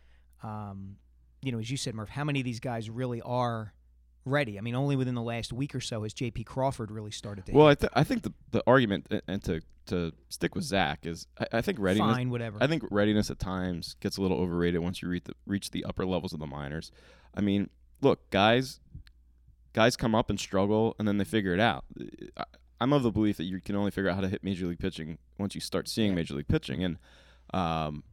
um, 0.42 0.98
you 1.42 1.52
know, 1.52 1.60
as 1.60 1.70
you 1.70 1.78
said, 1.78 1.96
Murph, 1.96 2.10
how 2.10 2.24
many 2.24 2.40
of 2.40 2.46
these 2.46 2.60
guys 2.60 2.90
really 2.90 3.22
are 3.22 3.74
ready? 4.26 4.58
I 4.58 4.62
mean, 4.62 4.76
only 4.76 4.96
within 4.96 5.16
the 5.16 5.22
last 5.22 5.54
week 5.54 5.76
or 5.76 5.82
so 5.82 6.04
has 6.04 6.14
J.P. 6.14 6.44
Crawford 6.46 6.92
really 6.92 7.12
started 7.12 7.46
to. 7.46 7.52
Well, 7.52 7.68
I, 7.68 7.76
th- 7.76 7.92
I 7.96 8.04
think 8.04 8.24
the 8.24 8.34
the 8.52 8.64
argument 8.66 9.14
and 9.28 9.44
to 9.44 9.62
to 9.88 10.14
stick 10.30 10.56
with 10.56 10.64
Zach 10.64 11.06
is 11.06 11.28
I, 11.40 11.58
I 11.58 11.62
think 11.62 11.80
readiness. 11.80 12.16
fine, 12.16 12.30
whatever. 12.30 12.58
I 12.62 12.68
think 12.68 12.84
readiness 12.90 13.30
at 13.30 13.40
times 13.40 13.96
gets 14.00 14.18
a 14.18 14.22
little 14.22 14.38
overrated 14.38 14.82
once 14.82 15.02
you 15.02 15.10
reach 15.10 15.26
the, 15.26 15.34
reach 15.46 15.72
the 15.72 15.86
upper 15.86 16.06
levels 16.06 16.34
of 16.34 16.40
the 16.40 16.48
minors. 16.48 16.92
I 17.36 17.42
mean, 17.42 17.70
look, 18.04 18.30
guys, 18.30 18.80
guys 19.74 19.96
come 19.96 20.14
up 20.16 20.30
and 20.30 20.40
struggle, 20.40 20.96
and 21.00 21.08
then 21.08 21.18
they 21.18 21.24
figure 21.26 21.54
it 21.54 21.60
out. 21.60 21.86
I, 22.38 22.44
I'm 22.82 22.92
of 22.94 23.04
the 23.04 23.12
belief 23.12 23.38
that 23.38 23.46
you 23.46 23.62
can 23.62 23.76
only 23.76 23.92
figure 23.92 24.10
out 24.10 24.16
how 24.16 24.22
to 24.22 24.28
hit 24.28 24.44
major 24.44 24.66
league 24.68 24.80
pitching 24.80 25.18
once 25.38 25.56
you 25.56 25.62
start 25.62 25.88
seeing 25.88 26.14
major 26.14 26.34
league 26.36 26.48
pitching, 26.48 26.84
and 26.84 26.98
um, 27.54 28.04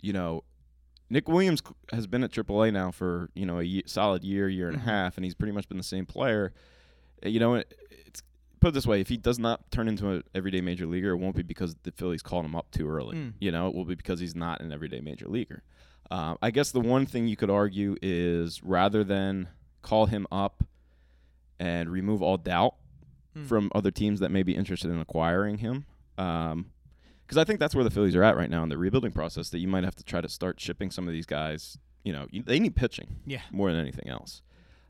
you 0.00 0.12
know, 0.12 0.44
Nick 1.08 1.28
Williams 1.28 1.60
has 1.92 2.06
been 2.06 2.22
at 2.22 2.30
AAA 2.30 2.72
now 2.72 2.90
for 2.92 3.30
you 3.34 3.44
know 3.46 3.58
a 3.58 3.62
ye- 3.64 3.82
solid 3.86 4.22
year, 4.22 4.48
year 4.48 4.68
and 4.68 4.76
a 4.76 4.80
half, 4.80 5.16
and 5.16 5.24
he's 5.24 5.34
pretty 5.34 5.52
much 5.52 5.68
been 5.68 5.78
the 5.78 5.82
same 5.84 6.06
player. 6.06 6.52
Uh, 7.24 7.28
You 7.28 7.40
know, 7.40 7.54
it, 7.56 7.74
it's 7.90 8.22
put 8.60 8.68
it 8.68 8.74
this 8.74 8.86
way: 8.86 9.00
if 9.00 9.08
he 9.08 9.16
does 9.16 9.38
not 9.40 9.70
turn 9.72 9.88
into 9.88 10.08
an 10.08 10.22
everyday 10.34 10.60
major 10.60 10.86
leaguer, 10.86 11.10
it 11.10 11.16
won't 11.16 11.34
be 11.34 11.42
because 11.42 11.74
the 11.82 11.90
Phillies 11.92 12.22
called 12.22 12.44
him 12.44 12.54
up 12.54 12.70
too 12.70 12.88
early. 12.88 13.16
Mm. 13.16 13.32
You 13.40 13.50
know, 13.50 13.66
it 13.66 13.74
will 13.74 13.84
be 13.84 13.96
because 13.96 14.20
he's 14.20 14.36
not 14.36 14.60
an 14.60 14.72
everyday 14.72 15.00
major 15.00 15.26
leaguer. 15.26 15.62
Uh, 16.10 16.34
I 16.42 16.50
guess 16.50 16.70
the 16.72 16.80
one 16.80 17.06
thing 17.06 17.28
you 17.28 17.36
could 17.36 17.50
argue 17.50 17.96
is 18.02 18.62
rather 18.62 19.04
than 19.04 19.48
call 19.82 20.06
him 20.06 20.26
up 20.32 20.64
and 21.58 21.88
remove 21.90 22.22
all 22.22 22.36
doubt 22.36 22.74
Mm. 23.36 23.46
from 23.46 23.70
other 23.76 23.92
teams 23.92 24.18
that 24.18 24.30
may 24.32 24.42
be 24.42 24.56
interested 24.56 24.90
in 24.90 24.98
acquiring 24.98 25.58
him. 25.58 25.84
Because 26.16 27.36
I 27.36 27.44
think 27.44 27.60
that's 27.60 27.76
where 27.76 27.84
the 27.84 27.90
Phillies 27.90 28.16
are 28.16 28.24
at 28.24 28.36
right 28.36 28.50
now 28.50 28.64
in 28.64 28.68
the 28.68 28.76
rebuilding 28.76 29.12
process. 29.12 29.50
That 29.50 29.58
you 29.60 29.68
might 29.68 29.84
have 29.84 29.94
to 29.96 30.04
try 30.04 30.20
to 30.20 30.28
start 30.28 30.60
shipping 30.60 30.90
some 30.90 31.06
of 31.06 31.12
these 31.12 31.26
guys. 31.26 31.78
You 32.02 32.12
know, 32.12 32.26
you, 32.32 32.42
they 32.42 32.58
need 32.58 32.74
pitching 32.74 33.20
yeah. 33.24 33.42
more 33.52 33.70
than 33.70 33.80
anything 33.80 34.08
else. 34.08 34.42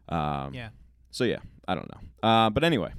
Um, 0.09 0.55
Yeah. 0.55 0.71
So 1.11 1.25
yeah, 1.25 1.41
I 1.69 1.75
don't 1.75 1.87
know. 1.91 2.29
Uh, 2.29 2.49
but 2.49 2.65
anyway, 2.65 2.93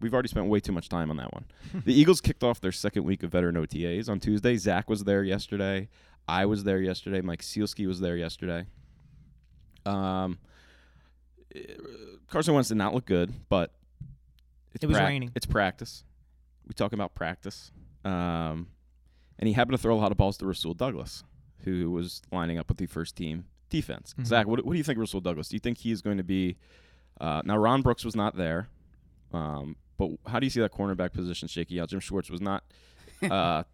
we've 0.00 0.12
already 0.12 0.28
spent 0.28 0.46
way 0.48 0.58
too 0.58 0.72
much 0.72 0.88
time 0.88 1.10
on 1.10 1.16
that 1.18 1.32
one. 1.32 1.44
the 1.84 1.92
Eagles 1.94 2.20
kicked 2.20 2.42
off 2.42 2.60
their 2.60 2.72
second 2.72 3.04
week 3.04 3.22
of 3.22 3.30
veteran 3.30 3.54
OTAs 3.54 4.08
on 4.08 4.18
Tuesday. 4.18 4.56
Zach 4.56 4.90
was 4.90 5.04
there 5.04 5.22
yesterday. 5.22 5.88
I 6.28 6.46
was 6.46 6.64
there 6.64 6.78
yesterday. 6.80 7.20
Mike 7.22 7.42
Sielski 7.42 7.86
was 7.86 8.00
there 8.00 8.16
yesterday. 8.16 8.66
Um, 9.86 10.38
Carson 12.30 12.54
Wentz 12.54 12.68
did 12.68 12.76
not 12.76 12.94
look 12.94 13.06
good, 13.06 13.32
but 13.48 13.72
it's 14.74 14.84
It 14.84 14.86
was 14.86 14.96
prac- 14.98 15.08
raining. 15.08 15.32
It's 15.34 15.46
practice. 15.46 16.04
We 16.66 16.74
talk 16.74 16.92
about 16.92 17.14
practice. 17.14 17.72
Um, 18.04 18.68
and 19.38 19.46
he 19.48 19.52
happened 19.54 19.76
to 19.76 19.82
throw 19.82 19.94
a 19.94 20.00
lot 20.00 20.12
of 20.12 20.18
balls 20.18 20.36
to 20.38 20.46
Rasul 20.46 20.74
Douglas, 20.74 21.24
who 21.64 21.90
was 21.90 22.20
lining 22.30 22.58
up 22.58 22.68
with 22.68 22.76
the 22.78 22.86
first 22.86 23.16
team 23.16 23.46
defense. 23.70 24.14
Mhm. 24.18 24.26
Zach, 24.26 24.46
what, 24.46 24.64
what 24.64 24.72
do 24.72 24.78
you 24.78 24.84
think 24.84 24.96
of 24.98 25.00
Rasul 25.00 25.20
Douglas? 25.20 25.48
Do 25.48 25.56
you 25.56 25.60
think 25.60 25.78
he 25.78 25.90
is 25.90 26.02
going 26.02 26.18
to 26.18 26.22
be? 26.24 26.56
Uh, 27.20 27.42
now 27.44 27.56
Ron 27.56 27.82
Brooks 27.82 28.04
was 28.04 28.14
not 28.14 28.36
there, 28.36 28.68
um, 29.32 29.76
but 29.96 30.10
how 30.26 30.38
do 30.38 30.46
you 30.46 30.50
see 30.50 30.60
that 30.60 30.72
cornerback 30.72 31.12
position 31.12 31.48
shaking 31.48 31.78
out? 31.80 31.88
Jim 31.88 32.00
Schwartz 32.00 32.30
was 32.30 32.40
not. 32.40 32.64
Uh, 33.20 33.64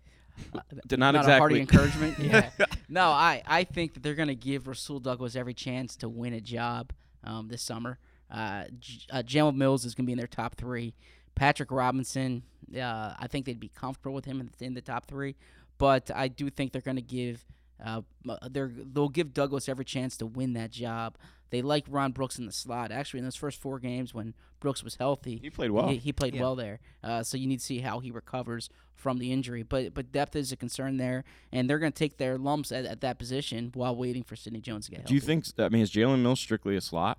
did 0.87 0.99
not, 0.99 1.15
Not 1.15 1.29
a 1.29 1.39
hearty 1.39 1.61
encouragement. 1.61 2.19
yeah. 2.21 2.51
No, 2.89 3.09
I, 3.09 3.43
I 3.47 3.65
think 3.65 3.95
that 3.95 4.03
they're 4.03 4.15
going 4.15 4.29
to 4.29 4.35
give 4.35 4.67
Rasul 4.67 5.01
Douglas 5.01 5.37
every 5.37 5.55
chance 5.55 5.97
to 5.97 6.09
win 6.09 6.35
a 6.35 6.41
job 6.41 6.93
um, 7.23 7.49
this 7.49 7.63
summer. 7.63 7.99
Uh, 8.31 8.65
J- 8.79 9.07
uh, 9.11 9.23
Jalen 9.23 9.57
Mills 9.57 9.85
is 9.85 9.95
going 9.95 10.05
to 10.05 10.07
be 10.07 10.13
in 10.13 10.19
their 10.19 10.27
top 10.27 10.57
three. 10.57 10.95
Patrick 11.35 11.71
Robinson, 11.71 12.43
uh, 12.77 13.15
I 13.19 13.27
think 13.29 13.47
they'd 13.47 13.61
be 13.61 13.71
comfortable 13.75 14.15
with 14.15 14.25
him 14.25 14.41
in, 14.41 14.51
in 14.61 14.75
the 14.75 14.81
top 14.81 15.07
three. 15.07 15.37
But 15.79 16.11
I 16.15 16.29
do 16.29 16.51
think 16.51 16.73
they're 16.73 16.83
going 16.83 16.97
to 16.97 17.03
give 17.03 17.45
uh, 17.85 18.03
they're, 18.51 18.71
they'll 18.75 19.09
give 19.09 19.35
Douglas 19.35 19.69
every 19.69 19.85
chance 19.85 20.17
to 20.19 20.27
win 20.27 20.55
that 20.55 20.71
job. 20.71 21.17
They 21.55 21.63
like 21.63 21.85
Ron 21.89 22.11
Brooks 22.11 22.37
in 22.39 22.47
the 22.47 22.53
slot. 22.53 22.91
Actually, 22.91 23.19
in 23.19 23.25
those 23.25 23.37
first 23.37 23.61
four 23.61 23.79
games 23.79 24.13
when 24.13 24.35
Brooks 24.59 24.83
was 24.83 24.97
healthy, 24.97 25.39
He 25.41 25.51
played 25.51 25.71
well. 25.71 25.89
he, 25.89 25.99
he 25.99 26.13
played 26.13 26.35
Yeah. 26.35 26.41
well 26.41 26.57
there. 26.57 26.81
Uh, 27.03 27.23
so 27.23 27.37
you 27.37 27.47
need 27.47 27.61
to 27.61 27.65
see 27.65 27.79
how 27.79 28.01
he 28.01 28.11
recovers 28.11 28.69
from 28.97 29.19
the 29.19 29.31
injury. 29.33 29.63
But 29.63 29.95
but 29.95 30.11
depth 30.11 30.35
is 30.35 30.51
a 30.51 30.57
concern 30.57 30.97
there, 30.97 31.23
and 31.53 31.71
they're 31.71 31.79
going 31.79 31.93
to 31.93 31.99
take 31.99 32.17
their 32.19 32.37
lumps 32.39 32.73
at, 32.73 32.85
at 32.85 33.01
that 33.03 33.19
position 33.21 33.71
while 33.75 33.95
waiting 33.95 34.25
for 34.25 34.35
Sidney 34.35 34.61
Jones 34.61 34.87
to 34.87 34.91
get 34.91 35.01
healthy. 35.03 35.09
Do 35.11 35.15
you 35.15 35.21
think? 35.21 35.45
I 35.59 35.69
mean, 35.69 35.83
is 35.83 35.93
Jalen 35.93 36.23
Mills 36.23 36.41
strictly 36.41 36.75
a 36.77 36.81
slot? 36.81 37.19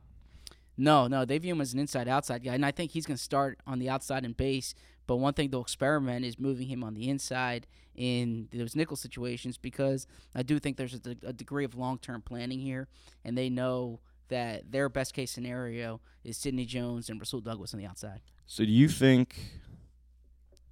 No, 0.78 1.08
no, 1.08 1.24
they 1.24 1.38
view 1.38 1.54
him 1.54 1.62
as 1.62 1.74
an 1.74 1.80
inside 1.80 2.10
outside 2.10 2.44
guy, 2.44 2.54
and 2.54 2.66
I 2.66 2.72
think 2.72 2.92
he's 2.92 3.06
going 3.06 3.16
to 3.18 3.24
start 3.24 3.60
on 3.66 3.80
the 3.80 3.90
outside 3.90 4.26
and 4.26 4.36
base. 4.36 4.76
But 5.08 5.18
one 5.18 5.34
thing 5.34 5.50
they'll 5.52 5.62
experiment 5.62 6.26
is 6.26 6.38
moving 6.38 6.68
him 6.68 6.84
on 6.84 6.96
the 6.96 7.08
inside 7.10 7.68
in 7.96 8.50
those 8.52 8.76
nickel 8.76 8.98
situations 8.98 9.58
because 9.58 10.06
I 10.34 10.44
do 10.44 10.60
think 10.60 10.76
there's 10.76 10.96
a, 10.96 11.00
de- 11.00 11.28
a 11.28 11.32
degree 11.32 11.64
of 11.64 11.76
long 11.76 11.98
term 12.00 12.22
planning 12.22 12.60
here, 12.60 12.88
and 13.24 13.38
they 13.38 13.50
know 13.50 14.00
that 14.30 14.72
their 14.72 14.90
best 14.90 15.14
case 15.14 15.32
scenario 15.32 16.02
is 16.24 16.38
Sidney 16.38 16.66
Jones 16.66 17.10
and 17.10 17.20
Rasul 17.20 17.42
Douglas 17.42 17.74
on 17.74 17.80
the 17.80 17.86
outside. 17.86 18.22
So 18.46 18.66
do 18.66 18.72
you 18.72 18.88
think 18.90 19.36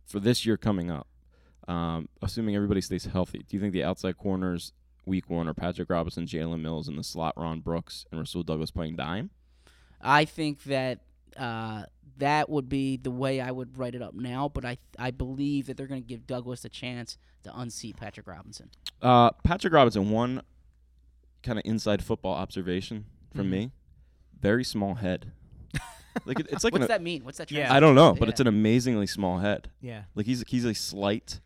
for 0.05 0.19
this 0.19 0.45
year 0.45 0.57
coming 0.57 0.91
up, 0.91 1.07
um, 1.67 2.10
assuming 2.22 2.55
everybody 2.55 2.81
stays 2.81 3.05
healthy, 3.05 3.39
do 3.39 3.55
you 3.55 3.60
think 3.60 3.74
the 3.74 3.83
outside 3.83 4.17
corners 4.17 4.74
week 5.05 5.29
one 5.29 5.48
are 5.48 5.53
Patrick 5.53 5.89
Robinson, 5.89 6.25
Jalen 6.25 6.62
Mills, 6.62 6.88
and 6.88 6.98
the 6.98 7.03
slot 7.03 7.33
Ron 7.38 7.60
Brooks 7.60 8.05
and 8.12 8.19
Rasul 8.19 8.43
Douglas 8.43 8.72
playing 8.72 8.95
dime? 8.95 9.29
I 10.01 10.25
think 10.25 10.63
that 10.63 11.00
uh, 11.38 11.83
that 12.17 12.50
would 12.50 12.69
be 12.69 12.98
the 12.98 13.12
way 13.12 13.41
I 13.41 13.51
would 13.51 13.77
write 13.77 13.95
it 13.95 14.01
up 14.01 14.13
now, 14.13 14.50
but 14.50 14.65
I 14.65 14.77
I 15.00 15.12
believe 15.12 15.67
that 15.67 15.77
they're 15.77 15.88
going 15.88 16.01
to 16.01 16.07
give 16.07 16.27
Douglas 16.27 16.65
a 16.65 16.69
chance 16.69 17.17
to 17.43 17.57
unseat 17.57 17.98
Patrick 17.98 18.27
Robinson. 18.27 18.69
Uh, 19.01 19.31
Patrick 19.43 19.74
Robinson, 19.74 20.12
one 20.12 20.41
kind 21.41 21.60
of 21.60 21.65
inside 21.65 22.03
football 22.03 22.33
observation 22.33 23.05
from 23.34 23.48
Mhm. 23.48 23.52
me. 23.52 23.72
Very 24.40 24.63
small 24.63 24.96
head. 24.96 25.32
like 26.25 26.40
it, 26.40 26.48
it's 26.52 26.63
like 26.63 26.74
What's 26.74 26.84
an, 26.86 26.90
that 26.90 27.02
mean? 27.02 27.24
What's 27.24 27.38
that? 27.40 27.52
Yeah. 27.52 27.74
I 27.74 27.80
don't 27.80 27.96
know, 27.96 28.13
but 28.13 28.28
Yeah. 28.28 28.32
it's 28.32 28.40
an 28.40 28.48
amazingly 28.48 29.08
small 29.08 29.40
head. 29.40 29.70
Yeah. 29.82 30.04
Like 30.16 30.25
he's 30.25 30.44
he's 30.48 30.66
a 30.66 30.74
slight. 30.74 31.40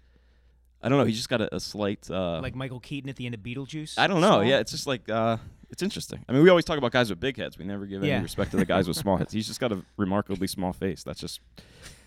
I 0.82 0.90
don't 0.90 1.00
know. 1.00 1.06
He's 1.06 1.16
just 1.18 1.30
got 1.30 1.42
a, 1.42 1.56
a 1.56 1.60
slight. 1.60 2.10
Uh, 2.10 2.40
Like 2.42 2.54
Michael 2.56 2.80
Keaton 2.80 3.10
at 3.10 3.16
the 3.16 3.26
end 3.26 3.34
of 3.34 3.42
Beetlejuice. 3.42 3.98
I 3.98 4.06
don't 4.08 4.22
know. 4.22 4.28
small? 4.40 4.44
Yeah, 4.44 4.60
it's 4.60 4.72
just 4.72 4.86
like 4.88 5.10
uh, 5.10 5.38
it's 5.70 5.82
interesting. 5.82 6.24
I 6.30 6.34
mean, 6.34 6.44
we 6.44 6.50
always 6.50 6.66
talk 6.66 6.78
about 6.78 6.92
guys 6.92 7.10
with 7.10 7.20
big 7.20 7.38
heads. 7.38 7.58
We 7.58 7.66
never 7.66 7.86
give 7.86 8.04
Yeah. 8.04 8.16
any 8.16 8.24
respect 8.24 8.52
to 8.52 8.58
the 8.58 8.66
guys 8.66 8.88
with 8.88 8.96
small 8.98 9.18
heads. 9.18 9.34
He's 9.34 9.48
just 9.48 9.60
got 9.60 9.72
a 9.72 9.82
remarkably 9.98 10.48
small 10.48 10.74
face. 10.74 11.04
That's 11.04 11.20
just 11.20 11.40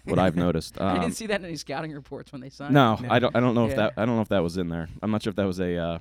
what 0.04 0.18
I've 0.18 0.36
noticed. 0.36 0.80
I 0.80 0.94
Um, 0.94 1.00
didn't 1.00 1.16
see 1.16 1.26
that 1.26 1.40
in 1.40 1.46
any 1.46 1.56
scouting 1.56 1.92
reports 1.92 2.30
when 2.32 2.40
they 2.40 2.48
signed. 2.50 2.72
no, 2.74 2.96
him. 2.96 3.10
I 3.10 3.18
don't. 3.18 3.34
I 3.34 3.40
don't 3.40 3.54
know 3.54 3.66
if 3.66 3.76
that. 3.76 3.94
I 3.96 4.04
don't 4.04 4.16
know 4.16 4.22
if 4.22 4.28
that 4.28 4.42
was 4.42 4.56
in 4.56 4.68
there. 4.68 4.88
I'm 5.02 5.10
not 5.10 5.22
sure 5.22 5.30
if 5.30 5.36
that 5.36 5.46
was 5.46 5.60
a 5.60 5.76
uh, 5.76 5.98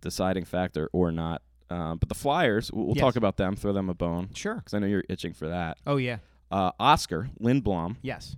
deciding 0.00 0.44
factor 0.44 0.88
or 0.92 1.12
not. 1.12 1.42
Um, 1.70 1.98
but 1.98 2.08
the 2.08 2.14
Flyers, 2.14 2.70
we'll, 2.72 2.86
we'll 2.86 2.96
Yes. 2.96 3.02
talk 3.02 3.16
about 3.16 3.36
them. 3.36 3.56
Throw 3.56 3.72
them 3.72 3.88
a 3.88 3.94
bone 3.94 4.28
Sure. 4.34 4.56
because 4.56 4.74
I 4.74 4.78
know 4.78 4.86
you're 4.86 5.04
itching 5.08 5.32
for 5.32 5.48
that. 5.48 5.78
Oh 5.86 5.96
yeah. 5.96 6.18
Uh, 6.50 6.70
Oskar 6.78 7.30
Lindblom 7.40 7.96
Yes. 8.02 8.36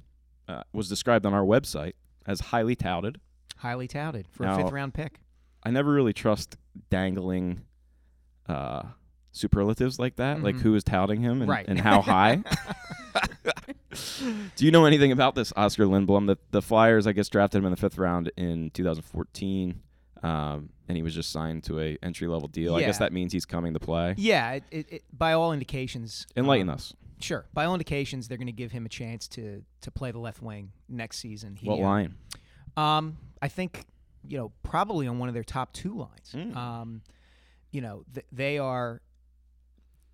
uh, 0.49 0.62
was 0.73 0.88
described 0.88 1.26
on 1.26 1.35
our 1.35 1.42
website 1.45 1.95
as 2.25 2.40
highly 2.40 2.76
touted. 2.76 3.21
Highly 3.59 3.88
touted 3.88 4.26
for 4.30 4.45
Now- 4.45 4.54
a 4.59 4.62
fifth 4.62 4.73
round 4.73 4.95
pick. 4.95 5.21
I 5.62 5.71
never 5.71 5.92
really 5.92 6.12
trust 6.12 6.56
dangling 6.90 7.62
uh, 8.49 8.83
superlatives 9.33 9.99
like 9.99 10.16
that, 10.16 10.40
like 10.42 10.54
Mhm. 10.54 10.61
who 10.61 10.75
is 10.76 10.85
touting 10.85 11.21
him 11.21 11.42
and, 11.42 11.50
Right. 11.50 11.66
and 11.66 11.80
how 11.80 12.00
high. 12.00 12.45
Do 14.56 14.64
you 14.64 14.71
know 14.71 14.85
anything 14.85 15.11
about 15.12 15.35
this 15.35 15.52
Oskar 15.56 15.85
Lindblom? 15.85 16.26
The 16.26 16.37
the 16.50 16.62
Flyers, 16.62 17.06
I 17.06 17.12
guess, 17.12 17.28
drafted 17.28 17.59
him 17.59 17.64
in 17.66 17.71
the 17.71 17.76
fifth 17.76 17.99
round 17.99 18.30
in 18.37 18.71
2014, 18.71 19.80
um, 20.23 20.68
and 20.88 20.97
he 20.97 21.02
was 21.02 21.14
just 21.14 21.31
signed 21.31 21.64
to 21.64 21.81
a 21.81 21.99
entry 22.02 22.28
level 22.28 22.49
deal. 22.49 22.75
I 22.75 22.81
guess 22.81 22.99
that 22.99 23.12
means 23.12 23.33
he's 23.33 23.47
coming 23.47 23.75
to 23.75 23.81
play. 23.81 24.14
Yeah. 24.16 24.52
It, 24.52 24.64
it, 24.71 24.93
it, 24.93 25.02
by 25.12 25.33
all 25.33 25.52
indications. 25.52 26.26
Enlighten 26.37 26.69
um, 26.69 26.75
us. 26.76 26.95
Sure. 27.21 27.47
By 27.55 27.64
all 27.64 27.75
indications, 27.75 28.28
they're 28.28 28.38
going 28.38 28.47
to 28.47 28.52
give 28.52 28.73
him 28.73 28.87
a 28.87 28.90
chance 28.90 29.26
to 29.28 29.62
to 29.81 29.90
play 29.90 30.11
the 30.11 30.19
left 30.19 30.43
wing 30.43 30.73
next 30.88 31.19
season. 31.19 31.57
He, 31.57 31.69
What 31.69 31.78
line? 31.81 32.14
Um, 32.76 33.16
I 33.40 33.49
think 33.49 33.85
you 34.28 34.37
know 34.37 34.52
probably 34.62 35.07
on 35.07 35.19
one 35.19 35.28
of 35.28 35.35
their 35.35 35.45
top 35.45 35.73
two 35.73 35.95
lines. 35.95 36.33
Mm. 36.35 36.57
Um, 36.57 37.02
you 37.71 37.81
know 37.81 38.05
th- 38.12 38.26
they 38.33 38.59
are. 38.59 39.00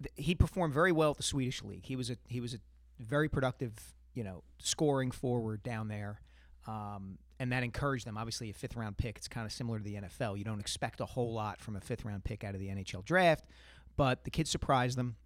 Th- 0.00 0.12
he 0.16 0.34
performed 0.34 0.74
very 0.74 0.92
well 0.92 1.10
at 1.10 1.16
the 1.16 1.22
Swedish 1.22 1.62
league. 1.62 1.86
He 1.86 1.96
was 1.96 2.10
a 2.10 2.16
he 2.28 2.40
was 2.40 2.54
a 2.54 2.58
very 3.00 3.28
productive 3.28 3.72
you 4.14 4.22
know 4.22 4.44
scoring 4.58 5.10
forward 5.10 5.62
down 5.62 5.88
there. 5.88 6.20
Um, 6.68 7.18
and 7.42 7.50
that 7.50 7.64
encouraged 7.64 8.06
them. 8.06 8.16
Obviously, 8.16 8.50
a 8.50 8.54
fifth 8.54 8.76
round 8.76 8.96
pick. 8.96 9.16
It's 9.18 9.26
kind 9.26 9.44
of 9.44 9.52
similar 9.52 9.78
to 9.78 9.84
the 9.84 9.96
NFL. 9.96 10.38
You 10.38 10.44
don't 10.44 10.60
expect 10.60 11.00
a 11.00 11.04
whole 11.04 11.34
lot 11.34 11.60
from 11.60 11.74
a 11.74 11.80
fifth 11.80 12.04
round 12.04 12.22
pick 12.22 12.44
out 12.44 12.54
of 12.54 12.60
the 12.60 12.68
NHL 12.68 13.04
draft, 13.04 13.44
but 13.96 14.22
the 14.22 14.30
kid 14.30 14.46
surprised 14.46 14.96
them, 14.96 15.16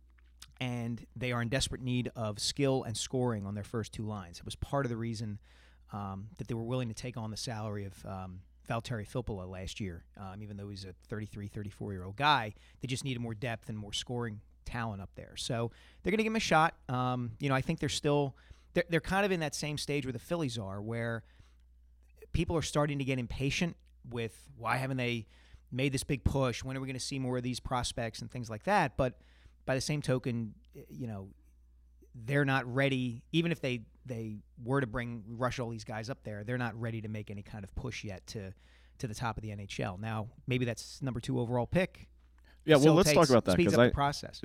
and 0.59 1.05
they 1.15 1.31
are 1.31 1.43
in 1.43 1.51
desperate 1.51 1.83
need 1.83 2.11
of 2.17 2.39
skill 2.39 2.85
and 2.85 2.97
scoring 2.97 3.45
on 3.45 3.55
their 3.55 3.65
first 3.65 3.93
two 3.93 4.03
lines. 4.03 4.39
It 4.39 4.47
was 4.47 4.57
part 4.57 4.87
of 4.87 4.91
the 4.91 4.97
reason 4.97 5.39
um, 5.93 6.29
that 6.39 6.49
they 6.49 6.55
were 6.55 6.65
willing 6.65 6.89
to 6.89 6.95
take 6.95 7.19
on 7.19 7.31
the 7.31 7.37
salary 7.37 7.85
of 7.85 8.07
um, 8.07 8.41
Valtteri 8.67 9.07
Filppula 9.07 9.47
last 9.47 9.79
year, 9.79 10.07
um, 10.17 10.43
even 10.43 10.57
though 10.57 10.71
he's 10.71 10.87
a 10.87 10.95
33, 11.09 11.49
34 11.49 11.93
year 11.93 12.05
old 12.05 12.17
guy. 12.17 12.55
They 12.81 12.89
just 12.89 13.05
needed 13.05 13.21
more 13.21 13.35
depth 13.35 13.69
and 13.69 13.77
more 13.77 13.93
scoring 13.93 14.41
talent 14.65 15.03
up 15.03 15.11
there. 15.17 15.35
So 15.37 15.71
they're 16.03 16.13
going 16.13 16.17
to 16.17 16.25
give 16.25 16.33
him 16.33 16.37
a 16.37 16.41
shot. 16.41 16.77
Um, 16.89 17.33
you 17.41 17.51
know, 17.51 17.55
I 17.55 17.61
think 17.61 17.79
they're 17.79 17.91
still 17.91 18.37
they're, 18.73 18.85
they're 18.89 19.01
kind 19.01 19.27
of 19.27 19.33
in 19.33 19.41
that 19.41 19.55
same 19.55 19.77
stage 19.77 20.07
where 20.07 20.15
the 20.15 20.19
Phillies 20.19 20.57
are, 20.57 20.81
where 20.81 21.23
people 22.37 22.55
are 22.55 22.63
starting 22.63 22.99
to 22.99 23.05
get 23.05 23.19
impatient 23.19 23.75
with 24.11 24.47
why 24.59 24.77
haven't 24.77 24.99
they 24.99 25.27
made 25.73 25.91
this 25.91 26.05
big 26.05 26.23
push? 26.23 26.63
When 26.63 26.77
are 26.77 26.81
we 26.81 26.87
going 26.87 26.99
to 26.99 27.01
see 27.05 27.19
more 27.19 27.39
of 27.39 27.43
these 27.43 27.61
prospects 27.61 28.21
and 28.21 28.31
things 28.31 28.51
like 28.51 28.65
that? 28.65 28.99
But 28.99 29.19
by 29.65 29.75
the 29.75 29.81
same 29.81 30.03
token, 30.03 30.55
you 30.91 31.07
know, 31.07 31.31
they're 32.15 32.45
not 32.45 32.73
ready. 32.73 33.23
Even 33.33 33.53
if 33.53 33.63
they 33.63 33.81
they 34.05 34.37
were 34.63 34.83
to 34.83 34.87
bring 34.87 35.25
rush 35.27 35.59
all 35.59 35.71
these 35.71 35.83
guys 35.83 36.11
up 36.11 36.19
there, 36.25 36.45
they're 36.45 36.59
not 36.59 36.79
ready 36.79 37.01
to 37.01 37.09
make 37.09 37.31
any 37.31 37.43
kind 37.43 37.65
of 37.65 37.75
push 37.75 38.05
yet 38.05 38.27
to 38.29 38.53
to 38.99 39.07
the 39.07 39.15
top 39.15 39.39
of 39.39 39.43
the 39.43 39.49
NHL. 39.49 39.99
Now, 39.99 40.29
maybe 40.47 40.67
that's 40.67 41.01
number 41.01 41.21
two 41.21 41.41
overall 41.41 41.67
pick. 41.67 42.07
Yeah, 42.67 42.77
well, 42.77 42.95
let's 42.95 43.15
talk 43.15 43.31
about 43.31 43.47
that 43.47 43.57
because 43.57 43.79
I 43.79 43.89
process. 43.89 44.43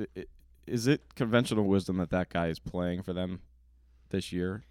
is 0.65 0.87
it 0.87 1.13
conventional 1.15 1.65
wisdom 1.65 1.97
that 1.97 2.11
that 2.11 2.29
guy 2.29 2.47
is 2.47 2.59
playing 2.59 3.01
for 3.01 3.11
them 3.11 3.41
this 4.11 4.31
year? 4.31 4.63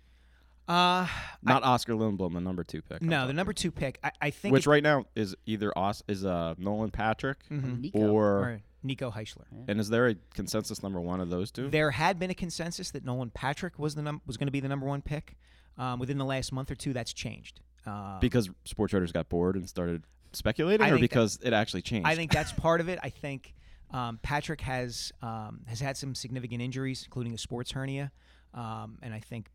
Uh, 0.70 1.06
Not 1.42 1.64
Oskar 1.64 1.94
Lindblom, 1.94 2.34
the 2.34 2.40
number 2.40 2.62
two 2.64 2.80
pick. 2.82 3.02
No, 3.02 3.26
the 3.26 3.32
number 3.32 3.52
two 3.52 3.70
pick. 3.70 3.98
I, 4.04 4.10
I 4.20 4.30
think 4.30 4.52
which 4.52 4.66
it- 4.66 4.70
right 4.70 4.82
now 4.82 5.04
is 5.16 5.34
either 5.46 5.76
Os- 5.76 6.02
is 6.06 6.24
uh, 6.24 6.54
Nolan 6.58 6.90
Patrick 6.90 7.38
Mhm. 7.50 7.80
Nico. 7.80 7.98
or 7.98 8.24
or 8.38 8.60
Nico 8.82 9.10
Hischier. 9.10 9.44
and 9.68 9.80
is 9.80 9.88
there 9.90 10.08
a 10.08 10.14
consensus 10.34 10.82
number 10.82 11.00
one 11.00 11.20
of 11.20 11.28
those 11.28 11.50
two? 11.50 11.68
There 11.70 11.90
had 11.90 12.18
been 12.18 12.30
a 12.30 12.34
consensus 12.34 12.90
that 12.92 13.04
Nolan 13.04 13.30
Patrick 13.30 13.78
was 13.78 13.94
the 13.94 14.02
num- 14.02 14.22
was 14.26 14.36
going 14.36 14.46
to 14.46 14.52
be 14.52 14.60
the 14.60 14.68
number 14.68 14.86
one 14.86 15.02
pick. 15.02 15.36
Um, 15.78 15.98
within 15.98 16.18
the 16.18 16.24
last 16.24 16.52
month 16.52 16.70
or 16.70 16.74
two, 16.74 16.92
that's 16.92 17.12
changed. 17.12 17.60
Uh, 17.86 18.18
because 18.20 18.50
sports 18.64 18.92
writers 18.92 19.12
got 19.12 19.28
bored 19.30 19.56
and 19.56 19.66
started 19.68 20.04
speculating, 20.32 20.84
I 20.86 20.90
or 20.90 20.98
think 20.98 21.00
that- 21.02 21.08
because 21.10 21.38
it 21.42 21.52
actually 21.54 21.82
changed. 21.82 22.06
I 22.06 22.14
think 22.16 22.30
that's 22.32 22.52
part 22.66 22.80
of 22.80 22.88
it. 22.88 22.98
I 23.02 23.08
think 23.08 23.54
um, 23.90 24.18
Patrick 24.22 24.60
has 24.60 25.10
um, 25.22 25.62
has 25.66 25.80
had 25.80 25.96
some 25.96 26.14
significant 26.14 26.60
injuries, 26.62 27.02
including 27.04 27.34
a 27.34 27.38
sports 27.38 27.72
hernia, 27.72 28.12
um, 28.54 28.98
and 29.02 29.12
I 29.14 29.20
think 29.20 29.50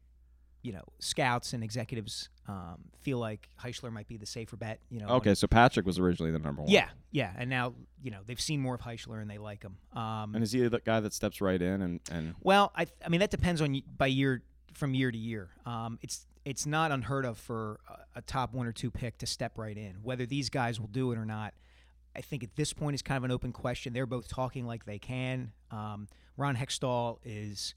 you 0.66 0.74
know 0.74 0.84
scouts 1.00 1.54
and 1.54 1.64
executives 1.64 2.30
um, 2.48 2.86
feel 3.00 3.20
like 3.20 3.50
Hischier 3.64 3.92
might 3.92 4.08
be 4.08 4.18
the 4.18 4.26
safer 4.26 4.58
bet. 4.58 4.80
You 4.90 5.00
know, 5.00 5.08
Okay, 5.08 5.36
so 5.36 5.48
Patrick 5.48 5.86
was 5.86 6.00
originally 6.00 6.32
the 6.32 6.40
number 6.40 6.64
one. 6.64 6.72
Yeah, 6.72 6.90
yeah, 7.12 7.32
and 7.38 7.50
now 7.50 7.74
you 8.02 8.12
know 8.12 8.20
they've 8.26 8.42
seen 8.42 8.60
more 8.60 8.76
of 8.76 8.82
Hischier 8.82 9.22
and 9.22 9.30
they 9.30 9.38
like 9.38 9.64
him. 9.64 9.78
Um, 9.94 10.34
And 10.34 10.44
is 10.44 10.52
he 10.52 10.68
the 10.68 10.80
guy 10.80 11.00
that 11.00 11.14
steps 11.14 11.40
right 11.40 11.62
in 11.62 11.82
and, 11.82 12.00
and 12.12 12.34
Well, 12.42 12.72
I, 12.76 12.88
I 13.04 13.10
mean 13.10 13.20
that 13.20 13.32
depends 13.32 13.62
on 13.62 13.80
by 13.98 14.08
year 14.08 14.42
from 14.74 14.94
year 14.94 15.12
to 15.12 15.18
year. 15.18 15.50
Um, 15.66 16.00
it's 16.02 16.26
it's 16.44 16.66
not 16.66 16.92
unheard 16.92 17.26
of 17.26 17.38
for 17.38 17.80
a, 17.90 18.20
a 18.20 18.22
top 18.22 18.54
one 18.54 18.68
or 18.68 18.72
two 18.72 18.90
pick 18.92 19.20
to 19.20 19.28
step 19.28 19.58
right 19.58 19.78
in. 19.78 19.98
Whether 20.02 20.26
these 20.26 20.50
guys 20.50 20.80
will 20.80 20.88
do 20.88 21.12
it 21.12 21.18
or 21.18 21.26
not, 21.26 21.54
I 22.16 22.22
think 22.22 22.44
at 22.44 22.56
this 22.56 22.74
point 22.74 22.96
is 22.96 23.02
kind 23.02 23.18
of 23.18 23.24
an 23.24 23.32
open 23.32 23.52
question. 23.52 23.94
They're 23.94 24.06
both 24.06 24.28
talking 24.28 24.66
like 24.66 24.86
they 24.86 25.00
can. 25.00 25.52
Um, 25.72 26.08
Ron 26.38 26.56
Hextall 26.56 27.20
is, 27.24 27.76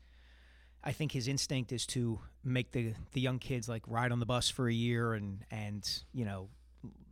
I 0.84 0.92
think 0.92 1.12
his 1.12 1.28
instinct 1.28 1.72
is 1.72 1.86
to 1.86 2.20
make 2.44 2.72
the 2.72 2.94
the 3.12 3.20
young 3.20 3.38
kids 3.38 3.68
like 3.68 3.82
ride 3.86 4.12
on 4.12 4.20
the 4.20 4.26
bus 4.26 4.48
for 4.48 4.68
a 4.68 4.72
year 4.72 5.14
and 5.14 5.44
and 5.50 5.88
you 6.12 6.24
know 6.24 6.48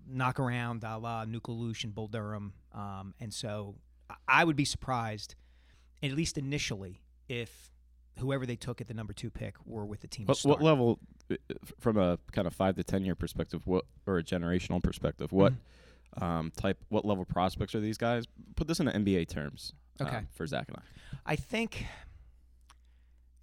knock 0.09 0.39
around 0.39 0.85
a 0.85 0.97
la 0.99 1.25
Nuke 1.25 1.43
LaLoosh 1.49 1.85
and 1.85 1.95
Bull 1.95 2.07
Durham. 2.09 2.53
Um, 2.73 3.15
and 3.21 3.35
so 3.35 3.75
I- 4.29 4.45
would 4.45 4.55
be 4.57 4.65
surprised, 4.65 5.35
at 6.03 6.13
least 6.13 6.39
initially, 6.39 7.03
if 7.29 7.73
whoever 8.21 8.47
they 8.47 8.55
took 8.57 8.81
at 8.81 8.87
the 8.87 8.95
number 8.95 9.13
two 9.13 9.31
pick 9.31 9.57
were 9.67 9.85
with 9.85 10.01
the 10.01 10.07
team. 10.07 10.27
what, 10.27 10.39
what 10.45 10.63
level, 10.63 11.01
uh, 11.31 11.35
from 11.81 11.97
a 11.99 12.19
kind 12.33 12.47
of 12.47 12.55
five 12.55 12.77
to 12.77 12.85
ten 12.85 13.05
year 13.05 13.17
perspective, 13.17 13.67
what 13.67 13.85
or 14.07 14.19
a 14.19 14.23
generational 14.23 14.83
perspective, 14.83 15.33
what 15.33 15.53
Mm-hmm. 16.19 16.25
um, 16.25 16.53
type, 16.57 16.79
what 16.89 17.05
level 17.05 17.25
prospects 17.25 17.75
are 17.75 17.81
these 17.81 17.99
guys? 17.99 18.25
Put 18.55 18.69
this 18.69 18.79
in 18.81 18.87
NBA 18.87 19.29
terms. 19.29 19.73
Okay. 20.01 20.17
um, 20.19 20.29
for 20.33 20.47
Zach 20.47 20.69
and 20.69 20.77
I. 20.79 21.33
I 21.33 21.37
think 21.37 21.85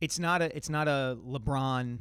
it's 0.04 0.20
not 0.20 0.42
a 0.42 0.56
it's 0.56 0.70
not 0.70 0.90
a 0.90 1.18
LeBron 1.26 1.98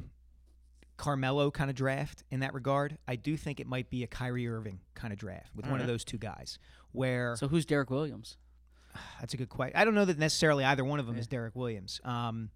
Carmelo 0.96 1.52
kind 1.52 1.70
of 1.70 1.76
draft 1.76 2.24
in 2.32 2.40
that 2.40 2.52
regard. 2.52 2.98
I 3.06 3.14
do 3.14 3.36
think 3.36 3.60
it 3.60 3.66
might 3.68 3.90
be 3.90 4.02
a 4.02 4.08
Kyrie 4.08 4.48
Irving 4.48 4.80
kind 4.94 5.12
of 5.12 5.20
draft 5.20 5.54
with 5.54 5.68
one 5.68 5.80
of 5.80 5.86
those 5.86 6.04
two 6.04 6.18
guys. 6.18 6.58
Where 6.90 7.36
So 7.36 7.46
who's 7.46 7.64
Derrick 7.64 7.90
Williams? 7.90 8.38
That's 9.20 9.34
a 9.34 9.36
good 9.36 9.48
question. 9.48 9.76
I 9.76 9.84
don't 9.84 9.94
know 9.94 10.04
that 10.04 10.18
necessarily 10.18 10.64
either 10.64 10.84
one 10.84 10.98
of 10.98 11.06
them 11.06 11.16
is 11.16 11.28
Derrick 11.28 11.54
Williams. 11.54 12.00
Um, 12.04 12.50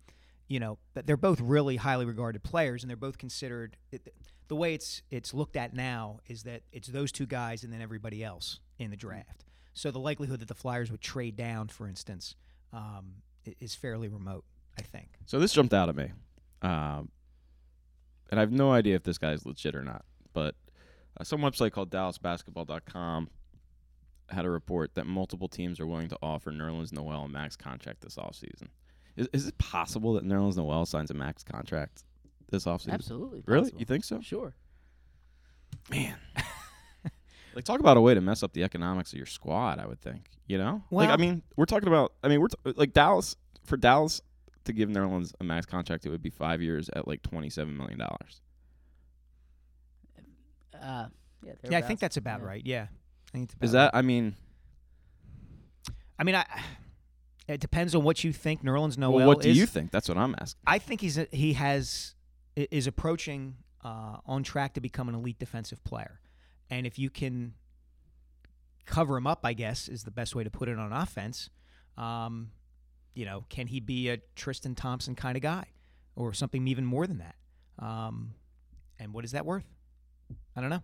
you 0.49 0.59
know, 0.59 0.79
but 0.95 1.07
they're 1.07 1.17
both 1.17 1.41
really 1.41 1.77
highly 1.77 2.07
regarded 2.07 2.43
players, 2.43 2.83
and 2.83 2.91
they're 2.91 2.97
both 2.97 3.17
considered. 3.17 3.77
It, 3.93 4.13
the 4.49 4.57
way 4.57 4.75
it's 4.75 5.03
it's 5.13 5.33
looked 5.33 5.57
at 5.57 5.75
now 5.75 6.19
is 6.27 6.43
that 6.43 6.63
it's 6.73 6.89
those 6.89 7.13
two 7.13 7.27
guys 7.27 7.63
and 7.63 7.73
then 7.73 7.81
everybody 7.81 8.25
else 8.25 8.59
in 8.79 8.91
the 8.91 8.97
draft. 8.97 9.45
So 9.75 9.93
the 9.93 10.01
likelihood 10.01 10.41
that 10.41 10.49
the 10.49 10.55
Flyers 10.55 10.91
would 10.91 11.01
trade 11.01 11.37
down, 11.37 11.69
for 11.69 11.87
instance, 11.87 12.35
um, 12.73 13.23
is 13.61 13.77
fairly 13.77 14.09
remote. 14.09 14.45
I 14.79 14.83
think. 14.83 15.09
So 15.27 15.39
this 15.39 15.53
jumped 15.53 15.75
out 15.75 15.89
at 15.89 15.97
me, 15.97 16.13
um, 16.63 17.09
and 18.31 18.39
I 18.39 18.41
have 18.41 18.53
no 18.53 18.73
idea 18.73 18.97
if 18.97 19.03
this 19.03 19.19
guy 19.19 19.33
is 19.33 19.47
legit 19.47 19.75
or 19.75 19.83
not. 19.83 20.05
But 20.33 20.55
uh, 21.19 21.25
some 21.25 21.41
website 21.41 21.73
called 21.73 21.91
DallasBasketball.com 21.91 23.31
had 24.29 24.45
a 24.45 24.51
report 24.51 24.95
that 24.95 25.07
multiple 25.07 25.49
teams 25.49 25.81
are 25.81 25.87
willing 25.87 26.09
to 26.09 26.19
offer 26.21 26.51
Nerlens 26.51 26.93
Noel 26.93 27.25
a 27.25 27.29
max 27.29 27.57
contract 27.57 28.03
this 28.03 28.17
offseason. 28.17 28.69
Is, 29.17 29.29
is 29.33 29.47
it 29.47 29.57
possible 29.59 30.15
that 30.15 30.25
Nerlens 30.25 30.57
Noel 30.57 30.85
signs 30.85 31.11
a 31.11 31.15
max 31.15 31.43
contract 31.43 32.05
this 32.51 32.65
offseason? 32.65 32.93
Absolutely. 32.93 33.43
Really? 33.47 33.63
possible. 33.63 33.81
You 33.81 33.87
think 33.87 34.05
so? 34.05 34.21
Sure. 34.21 34.55
Man. 35.91 36.17
like 37.55 37.65
talk 37.65 37.81
about 37.81 37.97
a 37.97 38.01
way 38.01 38.15
to 38.15 38.21
mess 38.21 38.43
up 38.43 38.53
the 38.53 38.65
economics 38.65 39.13
of 39.13 39.17
your 39.17 39.27
squad, 39.27 39.79
I 39.79 39.87
would 39.87 40.01
think. 40.01 40.29
You 40.47 40.59
know? 40.59 40.83
like 40.91 41.09
I 41.09 41.17
mean, 41.17 41.43
we're 41.57 41.65
talking 41.65 41.89
about 41.89 42.13
I 42.23 42.29
mean, 42.29 42.41
we're 42.41 42.49
t- 42.49 42.73
like 42.77 42.93
Dallas 42.93 43.37
for 43.65 43.77
Dallas 43.77 44.21
to 44.67 44.73
give 44.73 44.89
Nerlens 44.89 45.33
a 45.41 45.45
max 45.45 45.67
contract 45.67 46.07
it 46.07 46.11
would 46.11 46.23
be 46.23 46.31
5 46.31 46.63
years 46.63 46.89
at 46.95 47.09
like 47.09 47.23
27 47.23 47.77
million 47.77 47.99
dollars. 47.99 48.41
Uh, 50.75 51.07
yeah, 51.43 51.53
Yeah, 51.71 51.79
I 51.79 51.83
think 51.83 52.01
that's 52.01 52.17
about 52.17 52.41
Yeah. 52.41 52.47
right. 52.47 52.63
Yeah. 52.67 52.87
I 53.29 53.31
think 53.33 53.45
it's 53.45 53.55
about 53.55 53.65
Is 53.67 53.75
right. 53.75 53.81
that 53.93 53.95
I 53.97 54.03
mean, 54.03 54.35
I 56.19 56.25
mean, 56.25 56.35
I. 56.35 56.45
It 57.49 57.61
depends 57.61 57.95
on 57.95 58.03
what 58.03 58.25
you 58.25 58.33
think 58.33 58.65
Nerlens 58.65 58.99
Noel 58.99 59.13
well, 59.13 59.27
what 59.29 59.41
do 59.43 59.49
is. 59.51 59.57
you 59.57 59.67
think? 59.67 59.93
That's 59.93 60.09
what 60.09 60.19
I'm 60.19 60.35
asking. 60.41 60.61
I 60.67 60.79
think 60.79 61.01
he's 61.01 61.17
a, 61.17 61.29
he 61.31 61.53
has 61.53 62.15
is 62.57 62.89
approaching 62.89 63.55
uh, 63.85 64.17
on 64.27 64.43
track 64.43 64.75
to 64.75 64.81
become 64.81 65.09
an 65.09 65.15
elite 65.15 65.39
defensive 65.39 65.85
player, 65.85 66.19
and 66.71 66.89
if 66.89 66.99
you 66.99 67.09
can 67.09 67.55
cover 68.85 69.17
him 69.17 69.29
up, 69.29 69.41
I 69.45 69.53
guess 69.53 69.87
is 69.89 70.03
the 70.03 70.11
best 70.11 70.35
way 70.35 70.43
to 70.43 70.51
put 70.51 70.69
it 70.69 70.77
on 70.77 70.93
offense. 70.93 71.51
Um, 71.97 72.51
you 73.17 73.25
know, 73.25 73.45
can 73.49 73.67
he 73.67 73.81
be 73.81 74.11
a 74.11 74.19
Tristan 74.37 74.75
Thompson 74.77 75.15
kind 75.17 75.37
of 75.37 75.43
guy, 75.43 75.65
or 76.15 76.33
something 76.33 76.69
even 76.69 76.85
more 76.85 77.07
than 77.07 77.19
that? 77.19 77.35
Um, 77.79 78.35
and 79.01 79.13
what 79.13 79.25
is 79.25 79.33
that 79.33 79.45
worth? 79.45 79.65
I 80.55 80.61
don't 80.61 80.71
know. 80.71 80.83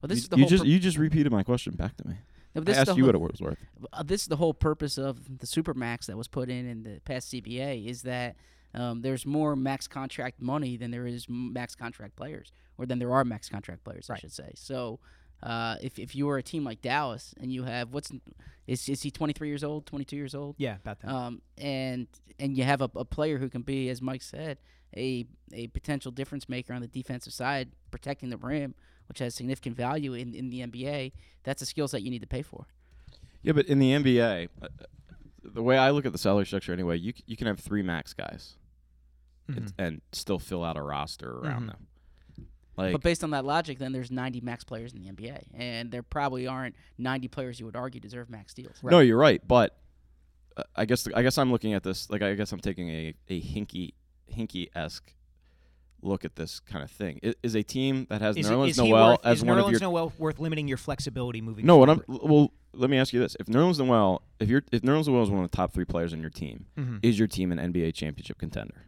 Well, 0.00 0.08
this 0.08 0.18
you, 0.18 0.22
is 0.22 0.28
the 0.28 0.36
you 0.38 0.42
whole. 0.42 0.50
just 0.50 0.62
pur- 0.64 0.68
you 0.68 0.78
just 0.78 0.96
repeated 0.98 1.30
my 1.30 1.42
question 1.42 1.74
back 1.74 1.96
to 1.98 2.08
me. 2.08 2.14
no, 2.54 2.62
I 2.62 2.64
this 2.64 2.76
is 2.78 2.84
the 2.84 2.90
asked 2.90 2.98
you 2.98 3.04
whole- 3.04 3.20
what 3.20 3.30
it 3.30 3.32
was 3.32 3.40
worth. 3.40 3.58
uh, 3.92 4.02
this 4.02 4.22
is 4.22 4.28
the 4.28 4.36
whole 4.36 4.54
purpose 4.54 4.98
of 4.98 5.38
the 5.38 5.46
supermax 5.46 6.06
that 6.06 6.16
was 6.16 6.28
put 6.28 6.48
in 6.48 6.66
in 6.66 6.82
the 6.82 7.00
past 7.04 7.30
CBA 7.32 7.86
is 7.86 8.02
that 8.02 8.36
um, 8.74 9.02
there's 9.02 9.26
more 9.26 9.54
max 9.54 9.86
contract 9.86 10.40
money 10.40 10.76
than 10.78 10.90
there 10.90 11.06
is 11.06 11.26
max 11.28 11.74
contract 11.74 12.16
players, 12.16 12.52
or 12.78 12.86
than 12.86 12.98
there 12.98 13.12
are 13.12 13.22
max 13.24 13.48
contract 13.50 13.84
players, 13.84 14.08
I 14.08 14.16
should 14.16 14.32
say. 14.32 14.52
So, 14.54 14.98
uh, 15.42 15.76
if 15.82 15.98
if 15.98 16.14
you 16.14 16.26
were 16.26 16.38
a 16.38 16.42
team 16.42 16.64
like 16.64 16.80
Dallas 16.82 17.34
and 17.40 17.52
you 17.52 17.64
have 17.64 17.92
what's 17.92 18.10
is 18.66 18.88
is 18.88 19.02
he 19.02 19.10
23 19.10 19.48
years 19.48 19.64
old, 19.64 19.86
22 19.86 20.16
years 20.16 20.34
old? 20.34 20.54
Yeah, 20.58 20.76
about 20.76 21.00
that. 21.00 21.08
Um, 21.10 21.42
and 21.58 22.06
and 22.38 22.56
you 22.56 22.64
have 22.64 22.80
a, 22.80 22.90
a 22.96 23.04
player 23.04 23.38
who 23.38 23.48
can 23.48 23.62
be, 23.62 23.88
as 23.88 24.00
Mike 24.00 24.22
said, 24.22 24.58
a 24.96 25.26
a 25.52 25.66
potential 25.68 26.10
difference 26.12 26.48
maker 26.48 26.72
on 26.72 26.80
the 26.80 26.88
defensive 26.88 27.32
side, 27.32 27.70
protecting 27.90 28.30
the 28.30 28.36
rim, 28.36 28.74
which 29.08 29.18
has 29.18 29.34
significant 29.34 29.76
value 29.76 30.14
in, 30.14 30.34
in 30.34 30.50
the 30.50 30.60
NBA. 30.60 31.12
That's 31.44 31.60
a 31.62 31.66
skill 31.66 31.88
set 31.88 32.02
you 32.02 32.10
need 32.10 32.20
to 32.22 32.26
pay 32.28 32.42
for. 32.42 32.66
Yeah, 33.42 33.52
but 33.52 33.66
in 33.66 33.80
the 33.80 33.90
NBA, 33.92 34.48
uh, 34.62 34.68
the 35.42 35.62
way 35.62 35.76
I 35.76 35.90
look 35.90 36.06
at 36.06 36.12
the 36.12 36.18
salary 36.18 36.46
structure 36.46 36.72
anyway, 36.72 36.98
you 36.98 37.12
c- 37.16 37.24
you 37.26 37.36
can 37.36 37.48
have 37.48 37.58
three 37.58 37.82
max 37.82 38.14
guys 38.14 38.56
Mhm. 39.50 39.56
and, 39.56 39.72
and 39.78 40.00
still 40.12 40.38
fill 40.38 40.62
out 40.62 40.76
a 40.76 40.82
roster 40.82 41.38
around 41.38 41.64
Mhm. 41.64 41.66
them. 41.66 41.86
Like 42.76 42.92
But 42.92 43.02
based 43.02 43.22
on 43.22 43.30
that 43.30 43.44
logic, 43.44 43.78
then 43.78 43.92
there's 43.92 44.10
90 44.10 44.40
max 44.40 44.64
players 44.64 44.94
in 44.94 45.02
the 45.02 45.10
NBA, 45.10 45.42
and 45.54 45.90
there 45.90 46.02
probably 46.02 46.46
aren't 46.46 46.74
90 46.98 47.28
players 47.28 47.60
you 47.60 47.66
would 47.66 47.76
argue 47.76 48.00
deserve 48.00 48.30
max 48.30 48.54
deals. 48.54 48.76
no, 48.82 49.00
you're 49.00 49.18
right, 49.18 49.46
but 49.46 49.76
uh, 50.56 50.62
I 50.76 50.84
guess 50.86 51.06
I 51.14 51.22
guess 51.22 51.36
I'm 51.38 51.50
looking 51.52 51.74
at 51.74 51.82
this 51.82 52.08
like 52.10 52.22
I 52.22 52.34
guess 52.34 52.50
I'm 52.52 52.60
taking 52.60 52.88
a 52.90 53.14
a 53.28 53.40
Hinkie 53.40 53.92
Hinkie 54.34 54.68
esque 54.74 55.14
look 56.02 56.24
at 56.24 56.34
this 56.36 56.60
kind 56.60 56.82
of 56.82 56.90
thing. 56.90 57.20
I- 57.24 57.34
Is 57.42 57.54
a 57.54 57.62
team 57.62 58.06
that 58.10 58.20
has 58.20 58.36
Is, 58.36 58.48
Nerlens 58.48 58.68
is 58.70 58.78
Noel 58.78 59.10
worth, 59.12 59.20
as 59.24 59.38
is 59.38 59.44
one 59.44 59.56
Nerlens 59.58 59.64
of 59.66 59.70
your 59.72 59.80
Noel 59.80 60.12
worth 60.18 60.38
limiting 60.40 60.66
your 60.68 60.76
flexibility 60.78 61.40
moving 61.40 61.64
no, 61.66 61.76
what 61.76 61.90
I'm 61.90 62.02
well. 62.08 62.52
Let 62.74 62.88
me 62.88 62.96
ask 62.98 63.12
you 63.12 63.20
this: 63.20 63.36
If 63.38 63.46
Nerlens 63.48 63.78
Noel, 63.78 64.22
if 64.40 64.48
you're 64.48 64.62
if 64.72 64.80
Nerlens 64.82 65.06
Noel 65.08 65.22
is 65.22 65.30
one 65.30 65.44
of 65.44 65.50
the 65.50 65.54
top 65.56 65.72
three 65.74 65.84
players 65.84 66.12
on 66.14 66.20
your 66.20 66.30
team, 66.30 66.66
Mhm. 66.78 67.00
is 67.02 67.18
your 67.18 67.28
team 67.28 67.52
an 67.52 67.58
NBA 67.58 67.92
championship 67.94 68.38
contender? 68.38 68.86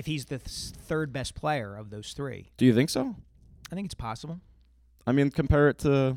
If 0.00 0.06
he's 0.06 0.24
the 0.24 0.38
th- 0.38 0.48
third 0.48 1.12
best 1.12 1.34
player 1.34 1.76
of 1.76 1.90
those 1.90 2.12
three, 2.14 2.50
Do 2.56 2.64
you 2.64 2.74
think 2.74 2.88
so? 2.88 3.14
I 3.70 3.74
think 3.74 3.84
it's 3.84 3.94
possible. 3.94 4.40
I 5.06 5.12
mean, 5.12 5.30
compare 5.30 5.68
it 5.68 5.78
to. 5.80 6.16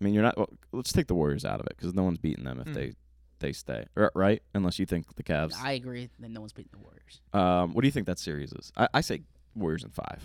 I 0.00 0.04
mean, 0.04 0.14
you're 0.14 0.22
not. 0.22 0.36
Well, 0.36 0.48
let's 0.72 0.92
take 0.92 1.08
the 1.08 1.14
Warriors 1.14 1.44
out 1.44 1.58
of 1.60 1.66
it 1.66 1.76
because 1.76 1.92
no 1.94 2.04
one's 2.04 2.18
beating 2.18 2.44
them 2.44 2.60
if 2.60 2.66
Mm. 2.68 2.74
they 2.74 2.92
they 3.40 3.52
stay 3.52 3.84
R- 3.96 4.12
right. 4.14 4.42
Unless 4.54 4.78
you 4.78 4.86
think 4.86 5.14
the 5.16 5.22
Cavs. 5.22 5.54
I 5.60 5.72
agree 5.72 6.08
Then 6.18 6.32
no 6.32 6.40
one's 6.40 6.52
beating 6.52 6.70
the 6.72 6.78
Warriors. 6.78 7.20
um, 7.32 7.74
what 7.74 7.82
do 7.82 7.88
you 7.88 7.92
think 7.92 8.06
that 8.06 8.18
series 8.18 8.52
is? 8.52 8.72
I, 8.76 8.88
I 8.94 9.00
say 9.02 9.22
Warriors 9.54 9.82
in 9.84 9.90
five. 9.90 10.22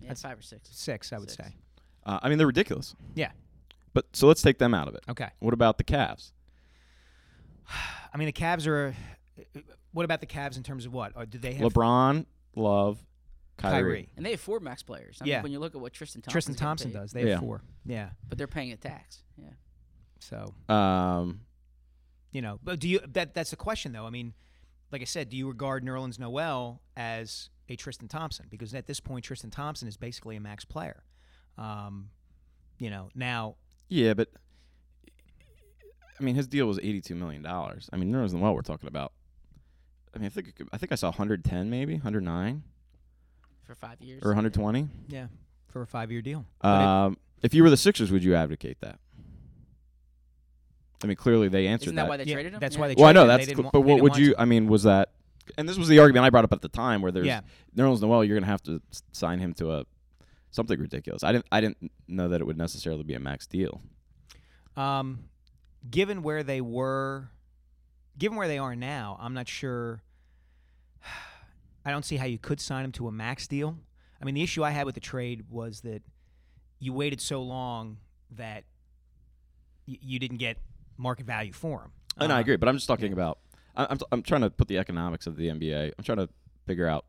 Yeah, 0.00 0.08
That's- 0.08 0.22
five 0.22 0.38
or 0.38 0.42
six. 0.42 0.68
Six, 0.70 1.12
I 1.12 1.18
would 1.18 1.30
Six. 1.30 1.46
say. 1.48 1.54
Uh, 2.04 2.18
I 2.22 2.28
mean, 2.28 2.36
they're 2.38 2.46
ridiculous. 2.46 2.94
Yeah. 3.14 3.30
But 3.94 4.06
so 4.12 4.26
let's 4.26 4.42
take 4.42 4.58
them 4.58 4.74
out 4.74 4.88
of 4.88 4.94
it. 4.96 5.04
Okay. 5.08 5.30
What 5.38 5.54
about 5.54 5.78
the 5.78 5.84
Cavs? 5.84 6.32
I 8.12 8.16
mean, 8.18 8.26
the 8.26 8.32
Cavs 8.32 8.66
are. 8.66 8.94
What 9.92 10.04
about 10.04 10.20
the 10.20 10.26
Cavs 10.26 10.56
in 10.56 10.62
terms 10.62 10.86
of 10.86 10.92
what? 10.92 11.12
Or 11.16 11.26
do 11.26 11.38
they 11.38 11.54
have 11.54 11.72
LeBron, 11.72 12.26
Love, 12.54 12.98
Kyrie. 13.56 13.72
Kyrie? 13.72 14.08
And 14.16 14.24
they 14.26 14.30
have 14.32 14.40
four 14.40 14.60
max 14.60 14.82
players. 14.82 15.18
I 15.20 15.24
Yeah. 15.24 15.36
mean, 15.36 15.42
when 15.44 15.52
you 15.52 15.58
look 15.58 15.74
at 15.74 15.80
what 15.80 15.92
Tristan 15.92 16.22
Thompson 16.22 16.32
Tristan 16.32 16.54
Thompson 16.54 16.92
does. 16.92 17.12
They 17.12 17.20
have 17.20 17.28
Yeah. 17.28 17.40
four. 17.40 17.62
Yeah. 17.84 18.10
but 18.28 18.38
they're 18.38 18.46
paying 18.46 18.72
a 18.72 18.76
tax. 18.76 19.22
Yeah. 19.36 19.50
So 20.20 20.54
Um, 20.72 21.40
you 22.32 22.42
know, 22.42 22.58
but 22.62 22.80
do 22.80 22.88
you? 22.88 23.00
That 23.08 23.34
that's 23.34 23.50
the 23.50 23.56
question 23.56 23.92
though. 23.92 24.06
I 24.06 24.10
mean, 24.10 24.34
like 24.90 25.02
I 25.02 25.04
said, 25.04 25.28
do 25.28 25.36
you 25.36 25.46
regard 25.48 25.84
Nerlens 25.84 26.18
Noel 26.18 26.80
as 26.96 27.50
a 27.68 27.76
Tristan 27.76 28.08
Thompson? 28.08 28.46
Because 28.50 28.74
at 28.74 28.86
this 28.86 29.00
point, 29.00 29.24
Tristan 29.24 29.50
Thompson 29.50 29.86
is 29.88 29.96
basically 29.96 30.36
a 30.36 30.40
max 30.40 30.64
player. 30.64 31.04
Um, 31.58 32.10
you 32.78 32.90
know, 32.90 33.10
now 33.14 33.56
yeah, 33.88 34.14
but 34.14 34.28
I 36.18 36.22
mean, 36.22 36.34
his 36.36 36.46
deal 36.46 36.66
was 36.66 36.78
eighty-two 36.78 37.14
million 37.14 37.42
dollars. 37.42 37.88
I 37.92 37.96
mean, 37.96 38.10
Nerlens 38.12 38.32
Noel, 38.32 38.54
we're 38.54 38.62
talking 38.62 38.88
about. 38.88 39.12
I 40.14 40.18
mean, 40.18 40.26
I 40.26 40.28
think 40.28 40.48
it 40.48 40.56
could, 40.56 40.68
I 40.72 40.78
think 40.78 40.92
I 40.92 40.94
saw 40.94 41.08
110, 41.08 41.68
maybe 41.70 41.94
109 41.94 42.62
For 43.64 43.74
five 43.74 44.00
years. 44.00 44.22
or 44.22 44.28
120. 44.30 44.88
yeah, 45.08 45.26
for 45.68 45.82
a 45.82 45.86
five-year 45.86 46.22
deal. 46.22 46.44
But 46.60 46.80
it- 46.80 46.86
Um, 46.86 47.16
if 47.42 47.52
you 47.54 47.62
were 47.62 47.70
the 47.70 47.76
Sixers, 47.76 48.10
would 48.12 48.22
you 48.24 48.34
advocate 48.34 48.80
that? 48.80 48.98
I 51.02 51.06
mean, 51.06 51.16
clearly 51.16 51.48
they 51.48 51.66
answered 51.66 51.88
Isn't 51.88 51.96
that 51.96 52.08
why 52.08 52.16
they 52.16 52.24
yeah, 52.24 52.34
traded 52.34 52.54
him? 52.54 52.60
That's 52.60 52.76
Yeah. 52.76 52.80
why 52.80 52.88
they. 52.88 52.94
well, 52.96 53.06
I 53.06 53.12
know 53.12 53.24
traded 53.26 53.32
him. 53.32 53.36
that's, 53.38 53.46
They 53.46 53.54
didn't 53.54 53.56
cl- 53.56 53.64
wa- 53.64 53.70
but 53.72 53.78
they 53.78 53.78
what 53.80 53.86
didn't 53.96 54.02
would 54.04 54.10
want 54.12 54.22
you? 54.22 54.30
to. 54.34 54.40
I 54.40 54.44
mean, 54.46 54.66
was 54.68 54.82
that? 54.84 55.12
And 55.58 55.68
this 55.68 55.76
was 55.76 55.88
the 55.88 55.98
argument 55.98 56.24
I 56.24 56.30
brought 56.30 56.44
up 56.44 56.52
at 56.54 56.62
the 56.62 56.68
time, 56.70 57.02
where 57.02 57.12
there's 57.12 57.26
Yeah. 57.26 57.42
Nerlens 57.76 58.00
Noel, 58.00 58.24
you're 58.24 58.36
going 58.36 58.44
to 58.44 58.48
have 58.50 58.62
to 58.62 58.80
s- 58.90 59.02
sign 59.12 59.40
him 59.40 59.52
to 59.54 59.72
a 59.72 59.84
something 60.50 60.78
ridiculous. 60.80 61.22
I 61.22 61.32
didn't, 61.32 61.46
I 61.52 61.60
didn't 61.60 61.90
know 62.08 62.28
that 62.28 62.40
it 62.40 62.44
would 62.46 62.56
necessarily 62.56 63.02
be 63.02 63.12
a 63.14 63.20
max 63.20 63.46
deal. 63.46 63.82
Um, 64.76 65.24
given 65.90 66.22
where 66.22 66.42
they 66.42 66.60
were, 66.62 67.28
given 68.18 68.36
where 68.38 68.48
they 68.48 68.58
are 68.58 68.74
now, 68.76 69.16
I'm 69.20 69.34
not 69.34 69.48
sure. 69.48 70.02
I 71.84 71.90
don't 71.90 72.04
see 72.04 72.16
how 72.16 72.26
you 72.26 72.38
could 72.38 72.60
sign 72.60 72.84
him 72.84 72.92
to 72.92 73.08
a 73.08 73.12
max 73.12 73.46
deal. 73.46 73.76
I 74.20 74.24
mean, 74.24 74.34
the 74.34 74.42
issue 74.42 74.64
I 74.64 74.70
had 74.70 74.86
with 74.86 74.94
the 74.94 75.00
trade 75.02 75.44
was 75.50 75.80
that 75.82 76.02
you 76.78 76.92
waited 76.94 77.20
so 77.20 77.42
long 77.42 77.98
that 78.30 78.64
y- 79.86 79.98
you 80.00 80.18
didn't 80.18 80.38
get 80.38 80.56
market 80.96 81.26
value 81.26 81.52
for 81.52 81.82
him. 81.82 81.92
And 82.16 82.32
I 82.32 82.38
Uh, 82.38 82.40
agree, 82.40 82.56
but 82.56 82.68
I'm 82.68 82.76
just 82.76 82.86
talking 82.86 83.12
about. 83.12 83.38
I- 83.76 83.86
I'm, 83.90 83.98
I'm 84.12 84.22
trying 84.22 84.40
to 84.42 84.50
put 84.50 84.68
the 84.68 84.78
economics 84.78 85.26
of 85.26 85.36
the 85.36 85.48
NBA. 85.48 85.92
I'm 85.98 86.04
trying 86.04 86.18
to 86.18 86.28
figure 86.66 86.86
out, 86.86 87.04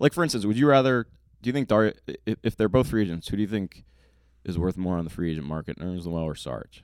like 0.00 0.12
for 0.12 0.24
instance, 0.24 0.44
would 0.46 0.58
you 0.58 0.66
rather? 0.66 1.06
Do 1.42 1.48
you 1.48 1.52
think 1.52 1.68
Dar, 1.68 1.92
if, 2.24 2.38
if 2.42 2.56
they're 2.56 2.68
both 2.68 2.88
free 2.88 3.02
agents, 3.02 3.28
who 3.28 3.36
do 3.36 3.42
you 3.42 3.48
think 3.48 3.84
is 4.44 4.58
worth 4.58 4.76
more 4.76 4.96
on 4.96 5.04
the 5.04 5.10
free 5.10 5.30
agent 5.30 5.46
market, 5.46 5.78
Nerlens 5.78 6.06
Noel 6.06 6.24
or 6.24 6.34
Sarge? 6.34 6.82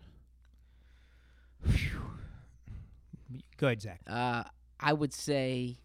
Go 3.63 3.69
ahead, 3.69 3.81
Zach. 3.81 4.01
Uh, 4.09 4.43
I 4.81 4.93
would 4.93 5.15
say 5.15 5.77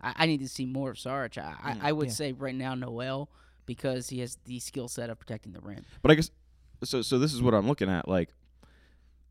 I, 0.00 0.12
I 0.16 0.26
need 0.26 0.40
to 0.40 0.48
see 0.48 0.66
more 0.66 0.90
of 0.90 0.98
Sarge. 0.98 1.38
I, 1.38 1.54
I, 1.62 1.78
I 1.88 1.92
would 1.92 2.08
Yeah. 2.08 2.12
say 2.14 2.32
right 2.32 2.54
now 2.54 2.74
Noel 2.74 3.30
because 3.64 4.08
he 4.08 4.18
has 4.18 4.38
the 4.44 4.58
skill 4.58 4.88
set 4.88 5.08
of 5.08 5.20
protecting 5.20 5.52
the 5.52 5.60
rim. 5.60 5.84
But 6.02 6.10
I 6.10 6.14
guess 6.16 6.32
so. 6.82 7.00
So 7.00 7.20
this 7.20 7.32
is 7.32 7.40
what 7.40 7.54
I'm 7.54 7.68
looking 7.68 7.88
at. 7.88 8.08
Like, 8.08 8.30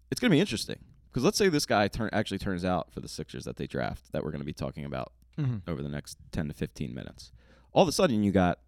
it's 0.09 0.21
gonna 0.21 0.31
be 0.31 0.39
interesting 0.39 0.79
because 1.09 1.25
let's 1.25 1.37
say 1.37 1.49
this 1.49 1.65
guy 1.65 1.89
turn 1.89 2.09
actually 2.13 2.37
turns 2.37 2.63
out 2.63 2.93
for 2.93 3.01
the 3.01 3.09
Sixers 3.09 3.43
that 3.43 3.57
they 3.57 3.67
draft 3.67 4.09
that 4.13 4.23
we're 4.23 4.31
gonna 4.31 4.45
be 4.45 4.53
talking 4.53 4.85
about 4.85 5.11
Mhm. 5.37 5.61
over 5.67 5.83
the 5.83 5.89
next 5.89 6.17
10 6.31 6.47
to 6.47 6.53
15 6.53 6.93
minutes. 6.95 7.33
All 7.73 7.83
of 7.83 7.89
a 7.89 7.91
sudden, 7.91 8.23
you 8.23 8.31
got. 8.31 8.59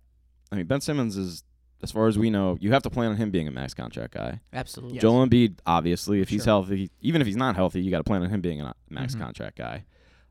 I 0.52 0.58
mean, 0.58 0.66
Ben 0.68 0.82
Simmons 0.82 1.16
is, 1.16 1.46
as 1.84 1.92
far 1.92 2.08
as 2.08 2.18
we 2.18 2.30
know, 2.30 2.58
you 2.62 2.72
have 2.72 2.82
to 2.84 2.90
plan 2.90 3.12
on 3.12 3.18
him 3.18 3.30
being 3.30 3.48
a 3.48 3.52
max 3.52 3.74
contract 3.74 4.14
guy. 4.14 4.40
Absolutely. 4.54 5.00
Joel 5.00 5.28
Embiid, 5.28 5.60
obviously, 5.66 6.22
if 6.22 6.30
he's 6.30 6.46
healthy, 6.46 6.90
even 7.02 7.22
if 7.22 7.28
he's 7.28 7.36
not 7.36 7.56
healthy, 7.56 7.82
you 7.82 7.92
got 7.92 7.98
to 8.00 8.04
plan 8.04 8.24
on 8.24 8.30
him 8.30 8.42
being 8.42 8.62
a 8.62 8.74
max 8.90 9.16
Mhm. 9.16 9.20
contract 9.20 9.58
guy. 9.58 9.86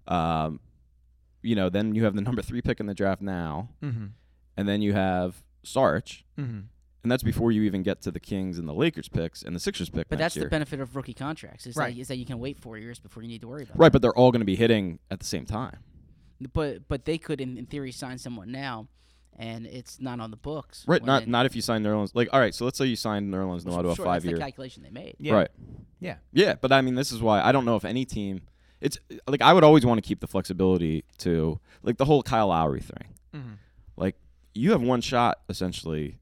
Um, 0.09 0.61
you 1.43 1.55
know, 1.55 1.69
then 1.69 1.95
you 1.95 2.05
have 2.05 2.15
the 2.15 2.23
number 2.23 2.43
three 2.43 2.63
pick 2.63 2.81
in 2.81 2.87
the 2.87 2.95
draft 2.95 3.21
now, 3.23 3.69
Mm-hmm. 3.83 4.07
and 4.57 4.69
then 4.69 4.81
you 4.83 4.93
have 4.95 5.43
Sarch. 5.65 6.23
Mm-hmm. 6.39 6.61
and 7.03 7.11
that's 7.11 7.23
before 7.25 7.51
you 7.51 7.63
even 7.63 7.83
get 7.83 8.01
to 8.03 8.11
the 8.13 8.21
Kings 8.21 8.59
and 8.59 8.69
the 8.69 8.73
Lakers 8.73 9.09
picks 9.09 9.43
and 9.43 9.55
the 9.57 9.61
Sixers 9.61 9.91
pick. 9.91 10.09
But 10.09 10.19
next 10.21 10.35
that's 10.35 10.37
year. 10.37 10.45
the 10.47 10.51
benefit 10.51 10.79
of 10.81 10.95
rookie 10.95 11.15
contracts 11.15 11.67
is, 11.67 11.75
Right. 11.77 11.95
that, 11.95 12.01
is 12.01 12.07
that 12.09 12.17
you 12.17 12.25
can 12.25 12.39
wait 12.39 12.57
four 12.59 12.79
years 12.79 13.01
before 13.01 13.23
you 13.25 13.29
need 13.29 13.41
to 13.41 13.49
worry 13.49 13.65
about 13.65 13.75
it. 13.75 13.79
right, 13.79 13.91
but 13.93 14.03
they're 14.03 14.15
all 14.17 14.31
going 14.31 14.41
to 14.41 14.47
be 14.47 14.55
hitting 14.57 15.01
at 15.11 15.19
the 15.19 15.27
same 15.27 15.45
time. 15.45 15.79
But 16.53 16.87
but 16.89 17.05
they 17.05 17.19
could 17.19 17.41
in, 17.41 17.57
in 17.57 17.67
theory 17.67 17.91
sign 17.93 18.19
someone 18.19 18.51
now, 18.53 18.87
and 19.39 19.67
it's 19.67 20.01
not 20.01 20.21
on 20.21 20.31
the 20.31 20.37
books. 20.37 20.85
Right, 20.87 21.05
not 21.05 21.27
not 21.27 21.47
if 21.47 21.57
you 21.57 21.63
sign 21.63 21.83
Nerlens. 21.83 22.13
Like, 22.15 22.29
all 22.33 22.41
right, 22.41 22.55
so 22.55 22.65
let's 22.65 22.79
say 22.79 22.87
you 22.87 22.97
sign 22.97 23.31
Nerlens 23.31 23.63
Sure, 23.63 23.73
Noel 23.73 23.83
to 23.83 23.89
a 23.91 23.95
sure, 23.95 24.05
five 24.05 24.23
that's 24.23 24.27
year. 24.31 24.37
the 24.37 24.41
calculation 24.43 24.83
they 24.83 24.91
made. 24.91 25.17
Yeah. 25.19 25.35
Right. 25.35 25.49
Yeah. 26.01 26.17
Yeah, 26.33 26.55
but 26.61 26.73
I 26.73 26.81
mean, 26.83 26.95
this 26.95 27.13
is 27.13 27.21
why 27.23 27.41
I 27.43 27.53
don't 27.53 27.65
know 27.65 27.77
if 27.77 27.85
any 27.85 28.05
team, 28.05 28.43
it's 28.81 28.99
like 29.27 29.41
I 29.43 29.53
would 29.53 29.65
always 29.65 29.87
want 29.87 30.03
to 30.03 30.07
keep 30.07 30.21
the 30.21 30.27
flexibility 30.27 31.05
to 31.19 31.61
like 31.83 31.97
the 31.99 32.05
whole 32.05 32.23
Kyle 32.23 32.49
Lowry 32.49 32.81
thing. 32.81 33.15
Mhm. 33.35 33.57
Like 33.97 34.17
you 34.55 34.73
have 34.73 34.83
one 34.83 35.01
shot 35.01 35.39
essentially, 35.49 36.19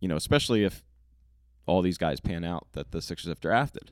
you 0.00 0.08
know, 0.08 0.16
especially 0.16 0.64
if 0.64 0.84
all 1.66 1.82
these 1.82 1.98
guys 1.98 2.20
pan 2.20 2.44
out 2.44 2.68
that 2.72 2.92
the 2.92 3.02
Sixers 3.02 3.28
have 3.28 3.40
drafted. 3.40 3.90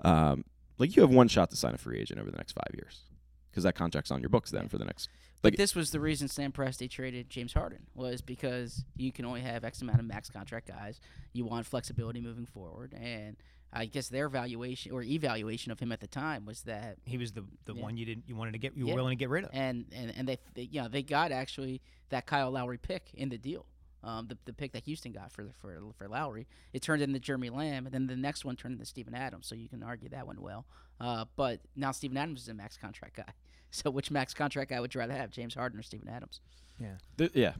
Um, 0.00 0.44
like 0.78 0.96
you 0.96 1.02
have 1.02 1.10
one 1.10 1.28
shot 1.28 1.50
to 1.50 1.56
sign 1.56 1.74
a 1.74 1.78
free 1.78 2.00
agent 2.00 2.18
over 2.18 2.30
the 2.30 2.36
next 2.36 2.52
five 2.52 2.74
years 2.74 3.02
because 3.50 3.62
that 3.62 3.74
contract's 3.74 4.10
on 4.10 4.20
your 4.20 4.28
books 4.30 4.50
then 4.50 4.68
for 4.68 4.78
the 4.78 4.84
next. 4.84 5.08
But 5.42 5.52
Like- 5.54 5.58
this 5.58 5.74
was 5.74 5.90
the 5.90 6.00
reason 6.00 6.28
Sam 6.28 6.52
Presti 6.52 6.88
traded 6.88 7.28
James 7.28 7.52
Harden 7.52 7.86
was 7.94 8.20
because 8.22 8.84
you 8.96 9.10
can 9.12 9.24
only 9.24 9.40
have 9.42 9.64
X 9.64 9.82
amount 9.82 9.98
of 9.98 10.06
max 10.06 10.30
contract 10.30 10.68
guys. 10.68 11.00
You 11.32 11.44
want 11.44 11.66
flexibility 11.66 12.20
moving 12.20 12.46
forward, 12.46 12.94
and 12.94 13.36
I 13.72 13.86
guess 13.86 14.08
their 14.08 14.28
valuation 14.28 14.92
or 14.92 15.02
evaluation 15.02 15.72
of 15.72 15.80
him 15.80 15.90
at 15.92 16.00
the 16.00 16.06
time 16.06 16.44
was 16.44 16.62
that, 16.62 16.98
He 17.06 17.18
was 17.18 17.32
the 17.32 17.44
the 17.64 17.74
Yeah. 17.74 17.82
one 17.82 17.96
you 17.96 18.04
didn't 18.06 18.28
you 18.28 18.36
wanted 18.36 18.52
to 18.52 18.58
get 18.58 18.76
you 18.76 18.86
Yeah. 18.86 18.92
were 18.92 19.00
willing 19.00 19.18
to 19.18 19.20
get 19.22 19.30
rid 19.30 19.44
of. 19.44 19.50
and 19.52 19.86
and 19.92 20.10
and 20.16 20.28
they, 20.28 20.38
they 20.54 20.62
you 20.62 20.80
know 20.82 20.88
they 20.88 21.02
got 21.02 21.32
actually 21.32 21.82
that 22.10 22.24
Kyle 22.26 22.50
Lowry 22.50 22.78
pick 22.78 23.10
in 23.14 23.28
the 23.28 23.38
deal. 23.38 23.66
Um, 24.04 24.26
the, 24.26 24.36
the 24.46 24.52
pick 24.52 24.72
that 24.72 24.84
Houston 24.84 25.12
got 25.12 25.30
for 25.32 25.52
for 25.60 25.80
for 25.96 26.08
Lowry, 26.08 26.46
it 26.72 26.82
turned 26.82 27.02
into 27.02 27.18
Jeremy 27.20 27.50
Lamb, 27.50 27.86
and 27.86 27.94
then 27.94 28.06
the 28.08 28.16
next 28.16 28.44
one 28.44 28.56
turned 28.56 28.72
into 28.74 28.84
Steven 28.84 29.14
Adams. 29.14 29.46
So 29.46 29.54
you 29.54 29.68
can 29.68 29.82
argue 29.82 30.08
that 30.10 30.26
went 30.26 30.40
well. 30.40 30.66
Uh, 31.00 31.24
but 31.36 31.60
now 31.74 31.90
Steven 31.92 32.16
Adams 32.16 32.42
is 32.42 32.48
a 32.48 32.54
max 32.54 32.76
contract 32.76 33.16
guy. 33.16 33.32
So 33.74 33.90
which 33.90 34.10
max 34.10 34.34
contract 34.34 34.68
guy 34.68 34.80
would 34.80 34.94
you 34.94 35.00
rather 35.00 35.14
have, 35.14 35.30
James 35.30 35.54
Harden 35.54 35.78
or 35.78 35.82
Steven 35.82 36.06
Adams? 36.08 36.42
Th- 37.16 37.30
yeah, 37.32 37.54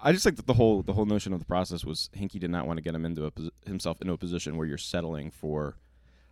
I 0.00 0.12
just 0.12 0.24
think 0.24 0.36
that 0.36 0.46
the 0.46 0.54
whole 0.54 0.82
the 0.82 0.94
whole 0.94 1.04
notion 1.04 1.32
of 1.34 1.40
the 1.40 1.44
process 1.44 1.84
was 1.84 2.08
Hinkie 2.16 2.40
did 2.40 2.50
not 2.50 2.66
want 2.66 2.78
to 2.78 2.82
get 2.82 2.94
him 2.94 3.04
into 3.04 3.24
a 3.26 3.30
posi- 3.30 3.50
himself 3.66 4.00
into 4.00 4.14
a 4.14 4.18
position 4.18 4.56
where 4.56 4.66
you're 4.66 4.78
settling 4.78 5.30
for, 5.30 5.76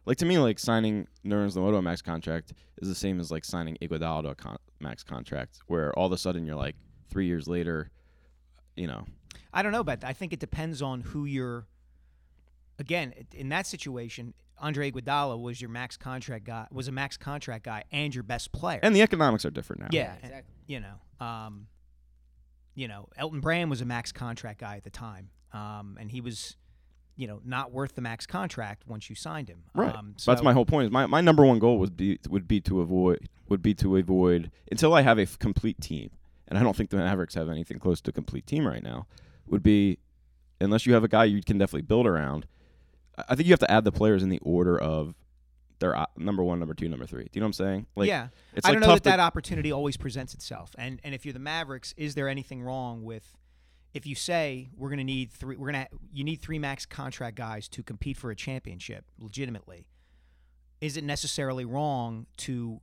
like 0.07 0.17
to 0.19 0.25
me, 0.25 0.39
like 0.39 0.59
signing 0.59 1.07
Nerlens 1.25 1.55
Nomoto 1.55 1.79
a 1.79 1.83
max 1.83 2.01
contract 2.01 2.55
is 2.81 2.89
the 2.89 2.95
same 2.95 3.21
as 3.21 3.31
like 3.31 3.45
signing 3.45 3.77
Iguodala 3.83 4.23
to 4.23 4.29
a 4.31 4.35
con- 4.35 4.59
max 4.81 5.03
contract, 5.03 5.61
where 5.67 5.93
all 5.99 6.07
of 6.07 6.13
a 6.13 6.19
sudden 6.19 6.47
you're 6.47 6.57
like 6.57 6.77
three 7.11 7.27
years 7.27 7.47
later, 7.47 7.91
you 8.75 8.87
know, 8.87 9.05
I 9.53 9.63
don't 9.63 9.73
know, 9.73 9.85
but 9.85 10.03
I 10.03 10.15
think 10.15 10.33
it 10.33 10.41
depends 10.41 10.81
on 10.81 11.03
who 11.03 11.27
you're. 11.27 11.67
Again, 12.79 13.15
in 13.33 13.51
that 13.51 13.67
situation, 13.67 14.35
Andre 14.65 14.91
Iguodala 14.91 15.39
was 15.41 15.61
your 15.61 15.71
max 15.71 15.97
contract 15.97 16.45
guy, 16.45 16.67
was 16.73 16.89
a 16.89 16.93
max 16.93 17.17
contract 17.19 17.65
guy, 17.65 17.85
and 17.93 18.15
your 18.15 18.25
best 18.25 18.51
player. 18.51 18.81
and 18.83 18.97
the 18.97 19.03
economics 19.03 19.45
are 19.45 19.51
different 19.51 19.83
now. 19.83 19.89
yeah, 19.91 20.03
Yeah, 20.03 20.15
exactly. 20.27 20.55
You 20.67 20.81
know, 20.81 21.27
um, 21.27 21.67
you 22.75 22.89
know, 22.89 23.09
Elton 23.17 23.41
Brand 23.41 23.69
was 23.69 23.81
a 23.81 23.85
max 23.85 24.11
contract 24.11 24.61
guy 24.61 24.77
at 24.77 24.85
the 24.85 24.91
time, 24.91 25.29
um, 25.53 25.99
and 26.01 26.11
he 26.11 26.21
was, 26.23 26.57
you 27.17 27.27
know, 27.27 27.41
not 27.45 27.73
worth 27.73 27.95
the 27.95 28.01
max 28.01 28.27
contract 28.27 28.85
once 28.87 29.11
you 29.11 29.15
signed 29.15 29.49
him. 29.49 29.65
Right. 29.75 29.95
Um, 29.95 30.15
so 30.17 30.31
that's 30.31 30.43
my 30.43 30.53
whole 30.55 30.65
point. 30.67 30.87
Is 30.87 30.91
my, 30.91 31.05
my 31.07 31.21
number 31.21 31.45
one 31.45 31.59
goal 31.59 31.79
would 31.79 31.97
be 31.97 32.19
would 32.29 32.49
be 32.49 32.61
to 32.63 32.81
avoid 32.81 33.29
would 33.49 33.61
be 33.63 33.75
to 33.75 33.97
avoid 33.97 34.51
until 34.71 34.95
I 34.95 35.03
have 35.03 35.19
a 35.19 35.23
f- 35.23 35.39
complete 35.39 35.81
team, 35.81 36.11
and 36.49 36.59
I 36.59 36.63
don't 36.63 36.75
think 36.75 36.89
the 36.89 36.97
Mavericks 36.97 37.35
have 37.35 37.51
anything 37.51 37.79
close 37.79 38.01
to 38.01 38.11
a 38.11 38.13
complete 38.13 38.47
team 38.47 38.67
right 38.67 38.83
now. 38.83 39.07
Would 39.47 39.63
be 39.63 39.99
unless 40.61 40.87
you 40.87 40.95
have 40.95 41.05
a 41.05 41.09
guy 41.09 41.25
you 41.25 41.43
can 41.43 41.59
definitely 41.59 41.83
build 41.83 42.07
around. 42.07 42.47
I- 43.19 43.25
I 43.31 43.35
think 43.35 43.47
you 43.47 43.53
have 43.53 43.61
to 43.61 43.71
add 43.71 43.85
the 43.85 43.93
players 43.93 44.23
in 44.23 44.29
the 44.29 44.39
order 44.41 44.79
of 44.79 45.15
their 45.81 45.97
uh, 45.97 46.07
number 46.17 46.43
one, 46.45 46.59
number 46.61 46.75
two, 46.75 46.89
number 46.89 47.07
three. 47.07 47.25
Do 47.25 47.31
you 47.35 47.41
know 47.41 47.47
what 47.47 47.49
I'm 47.61 47.67
saying? 47.67 47.87
Like, 47.97 48.09
yeah, 48.09 48.29
it's 48.55 48.65
I 48.67 48.71
like 48.71 48.75
don't 48.77 48.81
know 48.83 48.95
tough 48.95 49.03
that 49.03 49.11
that 49.17 49.21
opportunity 49.21 49.73
always 49.73 49.97
presents 49.97 50.35
itself. 50.35 50.75
And 50.79 51.01
and 51.05 51.15
if 51.15 51.25
you're 51.27 51.33
the 51.33 51.39
Mavericks, 51.41 51.93
is 51.97 52.15
there 52.15 52.29
anything 52.29 52.63
wrong 52.63 53.03
with 53.05 53.37
if 53.93 54.07
you 54.07 54.15
say 54.15 54.69
we're 54.77 54.89
going 54.89 54.99
to 54.99 55.05
need 55.05 55.31
three, 55.33 55.57
we're 55.57 55.71
going 55.73 55.87
to 55.87 55.91
you 56.13 56.25
need 56.25 56.37
three 56.43 56.59
max 56.59 56.87
contract 56.87 57.37
guys 57.37 57.69
to 57.71 57.83
compete 57.83 58.17
for 58.17 58.31
a 58.31 58.37
championship 58.37 59.05
legitimately? 59.19 59.87
Is 60.81 60.97
it 60.97 61.05
necessarily 61.05 61.65
wrong 61.65 62.27
to 62.39 62.81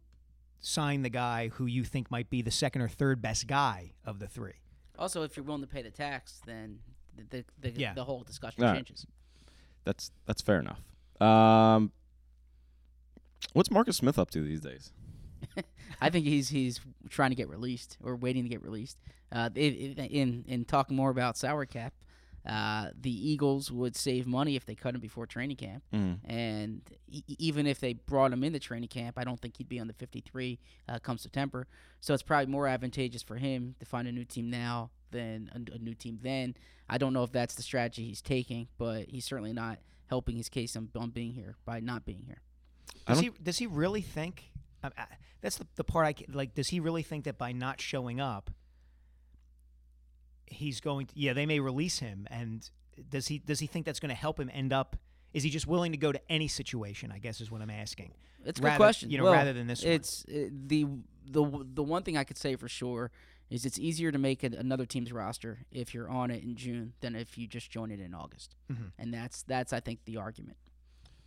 sign 0.60 1.02
the 1.02 1.10
guy 1.10 1.50
who 1.50 1.66
you 1.66 1.84
think 1.84 2.10
might 2.12 2.30
be 2.30 2.42
the 2.42 2.52
second 2.52 2.82
or 2.82 2.88
third 2.88 3.22
best 3.22 3.48
guy 3.48 3.94
of 4.06 4.20
the 4.20 4.28
three? 4.28 4.54
Also, 5.00 5.24
if 5.24 5.36
you're 5.36 5.44
willing 5.46 5.62
to 5.62 5.68
pay 5.68 5.82
the 5.82 5.92
tax, 5.92 6.42
then 6.46 6.80
the 7.16 7.24
the, 7.60 7.72
the, 7.72 7.80
Yeah. 7.80 7.94
the 7.94 8.04
whole 8.04 8.24
discussion 8.24 8.64
All 8.64 8.72
right. 8.74 8.92
That's 9.86 10.12
that's 10.26 10.42
fair 10.42 10.60
enough. 10.60 10.82
Um, 11.20 11.92
what's 13.54 13.72
Marcus 13.72 13.98
Smith 13.98 14.18
up 14.20 14.30
to 14.32 14.42
these 14.44 14.62
days? 14.62 14.92
I 16.02 16.10
think 16.10 16.26
he's 16.26 16.50
he's 16.50 16.80
trying 17.10 17.32
to 17.32 17.36
get 17.36 17.50
released 17.50 17.98
or 18.04 18.16
waiting 18.16 18.44
to 18.44 18.50
get 18.50 18.62
released. 18.62 18.98
Uh, 19.32 19.50
in 19.56 20.44
in 20.48 20.66
talking 20.66 20.96
more 20.96 21.10
about 21.10 21.38
sour 21.38 21.66
cap, 21.66 21.94
uh, 22.46 22.90
the 23.00 23.12
Eagles 23.32 23.72
would 23.72 23.96
save 23.96 24.28
money 24.28 24.56
if 24.56 24.66
they 24.66 24.76
cut 24.76 24.94
him 24.96 25.02
before 25.02 25.26
training 25.26 25.56
camp, 25.58 25.84
Mm. 25.94 26.20
and 26.26 26.82
e- 27.08 27.24
even 27.40 27.66
if 27.66 27.80
they 27.80 27.94
brought 27.94 28.34
him 28.34 28.44
into 28.44 28.60
training 28.60 28.90
camp, 28.90 29.18
I 29.18 29.24
don't 29.24 29.40
think 29.40 29.58
he'd 29.58 29.70
be 29.70 29.80
on 29.80 29.88
the 29.88 29.94
53 29.94 30.60
uh, 30.90 31.00
come 31.00 31.18
September. 31.18 31.68
So 32.02 32.14
it's 32.14 32.24
probably 32.24 32.48
more 32.52 32.68
advantageous 32.68 33.24
for 33.24 33.38
him 33.38 33.76
to 33.80 33.86
find 33.86 34.08
a 34.08 34.12
new 34.12 34.26
team 34.26 34.50
now 34.50 34.90
than 35.12 35.50
a, 35.54 35.76
a 35.76 35.78
new 35.78 35.94
team 35.94 36.20
then. 36.22 36.56
I 36.90 36.98
don't 36.98 37.14
know 37.14 37.24
if 37.24 37.32
that's 37.32 37.56
the 37.56 37.62
strategy 37.64 38.06
he's 38.06 38.22
taking, 38.22 38.68
but 38.78 39.06
he's 39.10 39.26
certainly 39.26 39.54
not 39.54 39.80
helping 40.08 40.36
his 40.36 40.50
case 40.50 40.76
on, 40.76 40.90
on 40.96 41.10
being 41.12 41.32
here 41.34 41.56
by 41.66 41.80
not 41.80 42.06
being 42.06 42.24
here. 42.26 42.42
Does 43.08 43.20
he 43.20 43.30
does 43.42 43.58
he 43.58 43.68
really 43.68 44.02
think? 44.02 44.52
I, 44.84 44.88
I, 44.98 45.06
that's 45.42 45.58
the, 45.58 45.66
the 45.76 45.84
part 45.84 46.06
I 46.08 46.14
ca- 46.14 46.26
like. 46.34 46.54
Does 46.54 46.68
he 46.70 46.80
really 46.80 47.04
think 47.04 47.24
that 47.26 47.38
by 47.38 47.52
not 47.52 47.80
showing 47.80 48.20
up, 48.20 48.50
he's 50.48 50.80
going 50.82 51.08
to? 51.08 51.14
Yeah, 51.20 51.34
they 51.34 51.46
may 51.46 51.60
release 51.60 52.00
him. 52.00 52.28
And 52.30 52.68
does 53.10 53.28
he 53.28 53.40
does 53.40 53.60
he 53.60 53.68
think 53.68 53.86
that's 53.86 54.00
going 54.00 54.10
to 54.10 54.16
help 54.16 54.40
him 54.40 54.50
end 54.54 54.74
up? 54.74 54.96
Is 55.34 55.44
he 55.44 55.50
just 55.50 55.66
willing 55.68 55.94
to 55.94 55.98
go 55.98 56.12
to 56.12 56.20
any 56.30 56.48
situation? 56.48 57.12
I 57.12 57.20
guess 57.20 57.40
is 57.42 57.50
what 57.50 57.62
I'm 57.62 57.70
asking. 57.70 58.14
It's 58.46 58.60
a 58.60 58.64
Rather- 58.64 58.78
good 58.78 58.84
question. 58.84 59.10
you 59.12 59.18
know, 59.18 59.26
Well, 59.26 59.34
rather 59.34 59.54
than 59.54 59.68
this 59.68 59.84
one. 59.84 59.94
It's 59.94 60.26
uh, 60.28 60.50
the 60.52 60.86
the 61.30 61.66
the 61.74 61.84
one 61.84 62.04
thing 62.04 62.18
I 62.18 62.24
could 62.24 62.38
say 62.38 62.56
for 62.56 62.68
sure 62.68 63.12
is 63.52 63.66
it's 63.66 63.78
easier 63.78 64.12
to 64.12 64.18
make 64.18 64.44
a, 64.44 64.48
another 64.58 64.86
team's 64.88 65.12
roster 65.12 65.60
if 65.72 65.94
you're 65.94 66.10
on 66.10 66.32
it 66.32 66.42
in 66.42 66.56
June 66.56 66.94
than 67.02 67.16
if 67.16 67.38
you 67.38 67.46
just 67.48 67.70
join 67.70 67.92
it 67.92 68.00
in 68.00 68.14
August, 68.16 68.56
Mhm. 68.72 68.92
and 68.98 69.14
that's 69.14 69.44
that's 69.44 69.72
I 69.74 69.80
think 69.82 70.00
the 70.06 70.18
argument. 70.18 70.58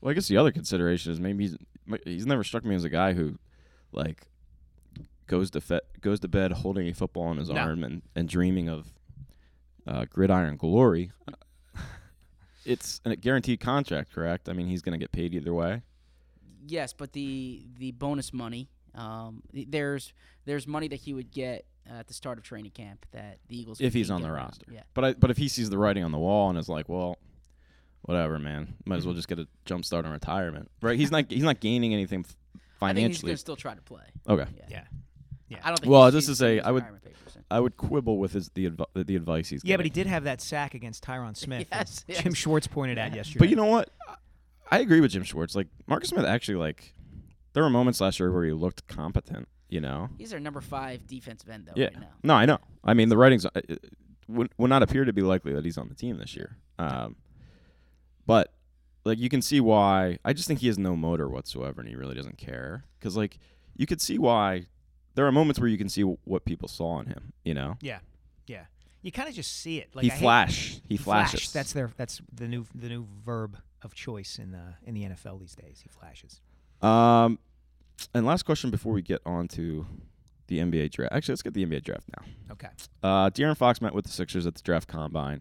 Well, 0.01 0.11
I 0.11 0.15
guess 0.15 0.27
the 0.29 0.37
other 0.39 0.51
consideration 0.51 1.13
is 1.13 1.21
maybe 1.21 1.45
he's 1.49 1.57
he's 2.05 2.27
never 2.27 2.43
struck 2.43 2.65
me 2.65 2.75
as 2.75 2.83
a 2.85 2.89
guy 2.91 3.13
who, 3.13 3.39
like, 3.93 4.27
goes 5.27 5.51
to 5.53 5.61
fe- 5.61 5.81
goes 6.01 6.19
to 6.21 6.29
bed 6.29 6.51
holding 6.53 6.89
a 6.89 6.95
football 6.95 7.31
in 7.31 7.39
his 7.39 7.49
No. 7.51 7.57
arm 7.61 7.85
and, 7.85 8.03
and 8.17 8.29
dreaming 8.29 8.69
of 8.69 8.93
uh, 9.87 10.07
gridiron 10.07 10.57
glory. 10.57 11.13
it's 12.65 13.01
a 13.05 13.17
guaranteed 13.17 13.61
contract, 13.61 14.13
correct? 14.13 14.49
I 14.49 14.53
mean, 14.55 14.67
he's 14.67 14.83
going 14.83 14.99
to 14.99 15.03
get 15.03 15.13
paid 15.13 15.35
either 15.35 15.53
way. 15.53 15.83
Yes, 16.67 16.93
but 16.95 17.13
the 17.13 17.67
the 17.79 17.91
bonus 17.93 18.33
money, 18.33 18.71
um, 18.95 19.43
there's 19.53 20.15
there's 20.47 20.67
money 20.67 20.89
that 20.89 21.01
he 21.01 21.13
would 21.13 21.31
get 21.31 21.67
Uh, 21.91 21.95
at 21.99 22.07
the 22.09 22.15
start 22.15 22.39
of 22.39 22.45
training 22.45 22.71
camp 22.71 23.05
that 23.13 23.39
the 23.49 23.59
Eagles 23.61 23.79
If 23.81 23.93
he's 23.93 24.11
on 24.11 24.23
the 24.23 24.29
around. 24.29 24.47
roster. 24.47 24.67
Yeah, 24.73 24.81
But 24.95 25.05
I, 25.05 25.13
but 25.13 25.31
if 25.31 25.37
he 25.37 25.49
sees 25.49 25.69
the 25.69 25.77
writing 25.77 26.03
on 26.03 26.13
the 26.13 26.19
wall 26.19 26.49
and 26.49 26.59
is 26.59 26.69
like, 26.69 26.89
well, 26.89 27.19
whatever, 28.03 28.39
man, 28.39 28.75
might 28.87 28.97
as 28.97 29.05
well 29.07 29.15
just 29.15 29.29
get 29.29 29.39
a 29.39 29.47
jump 29.67 29.85
start 29.85 30.07
on 30.07 30.13
retirement, 30.13 30.71
right? 30.81 30.99
He's 30.99 31.11
not 31.11 31.31
he's 31.31 31.43
not 31.43 31.61
gaining 31.61 31.93
anything 31.93 32.21
f- 32.27 32.37
I 32.81 32.93
think 32.93 32.99
he's 33.11 33.19
financially. 33.21 33.31
gonna 33.33 33.37
still 33.37 33.57
try 33.57 33.75
to 33.75 33.83
play. 33.83 34.03
okay, 34.29 34.47
yeah. 34.69 34.85
Yeah. 35.49 35.59
I 35.63 35.69
don't 35.69 35.79
think. 35.81 35.91
Well, 35.93 36.05
he's 36.07 36.15
just 36.15 36.27
seen- 36.27 36.33
to 36.33 36.37
say, 36.37 36.61
I 36.61 36.71
would- 36.71 36.83
retirement 36.85 37.05
papers. 37.05 37.37
I 37.51 37.61
would 37.61 37.77
quibble 37.77 38.19
with 38.19 38.33
his 38.33 38.49
the 38.55 38.67
adv- 38.67 38.87
the 38.95 39.15
advice 39.17 39.51
he's. 39.51 39.63
Yeah, 39.63 39.77
but 39.77 39.85
he 39.85 39.91
did 39.91 40.07
have 40.07 40.25
that 40.25 40.41
sack 40.41 40.73
against 40.75 41.05
Tyron 41.05 41.37
Smith. 41.37 41.69
that 41.71 42.03
Yes, 42.09 42.23
Jim. 42.23 42.33
Schwartz 42.33 42.67
pointed 42.67 42.99
out 42.99 43.15
yesterday. 43.15 43.39
But 43.41 43.49
you 43.51 43.57
know 43.57 43.67
what? 43.67 43.91
I 44.71 44.79
agree 44.79 45.01
with 45.01 45.11
Jim 45.11 45.23
Schwartz. 45.23 45.55
Like 45.55 45.69
Marcus 45.87 46.09
Smith, 46.09 46.25
actually, 46.25 46.57
like 46.57 46.95
there 47.53 47.63
were 47.63 47.69
moments 47.71 48.01
last 48.01 48.19
year 48.19 48.33
where 48.33 48.45
he 48.45 48.53
looked 48.53 48.87
competent. 48.89 49.49
You 49.75 49.81
know. 49.81 50.09
He's 50.19 50.33
our 50.33 50.39
number 50.39 50.61
five 50.61 51.05
defensive 51.09 51.49
end 51.51 51.67
though 51.67 51.73
Yeah. 51.75 51.87
right 51.87 52.01
now. 52.01 52.13
No, 52.23 52.35
I 52.35 52.47
know. 52.47 52.59
I 52.85 52.95
mean, 52.95 53.09
the 53.09 53.17
writings 53.17 53.45
uh, 53.45 53.51
uh, 53.57 53.75
would, 54.29 54.51
would 54.57 54.69
not 54.69 54.83
appear 54.85 55.05
to 55.05 55.13
be 55.13 55.21
likely 55.23 55.53
that 55.53 55.65
he's 55.65 55.77
on 55.77 55.89
the 55.89 55.97
team 55.97 56.17
this 56.19 56.37
year. 56.37 56.57
Um, 56.79 57.17
but 58.27 58.53
like 59.05 59.19
you 59.19 59.29
can 59.29 59.43
see 59.43 59.61
why. 59.61 60.19
I 60.25 60.33
just 60.33 60.47
think 60.47 60.61
he 60.61 60.69
has 60.69 60.79
no 60.79 60.95
motor 60.95 61.29
whatsoever, 61.29 61.81
and 61.81 61.89
he 61.89 61.97
really 61.97 62.15
doesn't 62.15 62.39
care. 62.39 62.85
Because 62.99 63.17
like 63.17 63.39
you 63.77 63.87
could 63.87 64.01
see 64.01 64.17
why. 64.19 64.67
There 65.17 65.27
are 65.27 65.33
moments 65.33 65.59
where 65.61 65.69
you 65.69 65.79
can 65.79 65.89
see 65.89 66.03
what 66.03 66.45
people 66.45 66.69
saw 66.69 67.01
in 67.01 67.07
him. 67.07 67.33
You 67.45 67.55
know, 67.55 67.77
yeah, 67.81 67.99
yeah. 68.47 68.65
You 69.03 69.11
kind 69.13 69.29
of 69.29 69.35
just 69.35 69.61
see 69.61 69.79
it. 69.79 69.91
Like 69.95 70.05
he 70.05 70.11
I 70.11 70.15
hate- 70.15 70.21
flash. 70.23 70.81
He 70.89 70.97
Flash. 70.97 71.31
flashes. 71.33 71.53
That's 71.53 71.73
their. 71.73 71.91
That's 71.97 72.23
the 72.33 72.47
new 72.49 72.65
the 72.75 72.89
new 72.89 73.07
verb 73.25 73.59
of 73.83 73.93
choice 73.95 74.39
in 74.39 74.53
the 74.53 74.75
in 74.85 74.95
the 74.95 75.03
NFL 75.03 75.41
these 75.41 75.55
days. 75.57 75.81
He 75.83 75.89
flashes. 75.89 76.41
Um, 76.81 77.39
and 78.15 78.27
last 78.27 78.45
question 78.45 78.71
before 78.71 78.93
we 78.93 79.03
get 79.03 79.21
on 79.25 79.49
to 79.49 79.87
the 80.49 80.59
NBA 80.59 80.91
draft. 80.91 81.13
Actually, 81.15 81.33
let's 81.33 81.43
get 81.43 81.55
the 81.55 81.65
NBA 81.65 81.83
draft 81.85 82.05
now. 82.19 82.25
Okay. 82.53 82.69
Uh, 83.03 83.31
De'Aaron 83.31 83.57
Fox 83.57 83.81
met 83.81 83.95
with 83.95 84.05
the 84.05 84.11
Sixers 84.11 84.47
at 84.47 84.55
the 84.55 84.63
draft 84.63 84.89
combine 84.89 85.41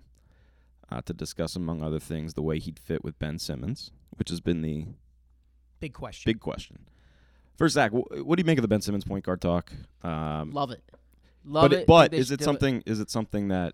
uh, 0.92 1.02
to 1.02 1.14
discuss, 1.14 1.56
among 1.56 1.84
other 1.84 2.00
things, 2.00 2.34
the 2.36 2.42
way 2.42 2.60
he'd 2.60 2.80
fit 2.80 3.04
with 3.04 3.18
Ben 3.20 3.38
Simmons, 3.40 3.92
which 4.18 4.30
has 4.30 4.40
been 4.40 4.62
the 4.62 4.86
Big 5.80 5.94
question. 5.94 6.30
big 6.30 6.40
question. 6.40 6.86
First, 7.58 7.74
Zach, 7.74 7.92
wh- 7.92 8.26
what 8.26 8.38
do 8.38 8.42
you 8.42 8.46
make 8.46 8.58
of 8.58 8.62
the 8.62 8.68
Ben 8.70 8.82
Simmons 8.82 9.04
point 9.04 9.26
guard 9.26 9.42
talk? 9.42 9.72
Um, 10.02 10.52
Love 10.52 10.72
it. 10.72 10.82
Love 11.46 11.70
but 11.70 11.74
it. 11.74 11.80
it, 11.82 11.88
but 11.88 12.14
is 12.14 12.32
it 12.32 12.42
something? 12.42 12.82
Is 12.86 13.02
it 13.02 13.10
something 13.10 13.50
that 13.50 13.74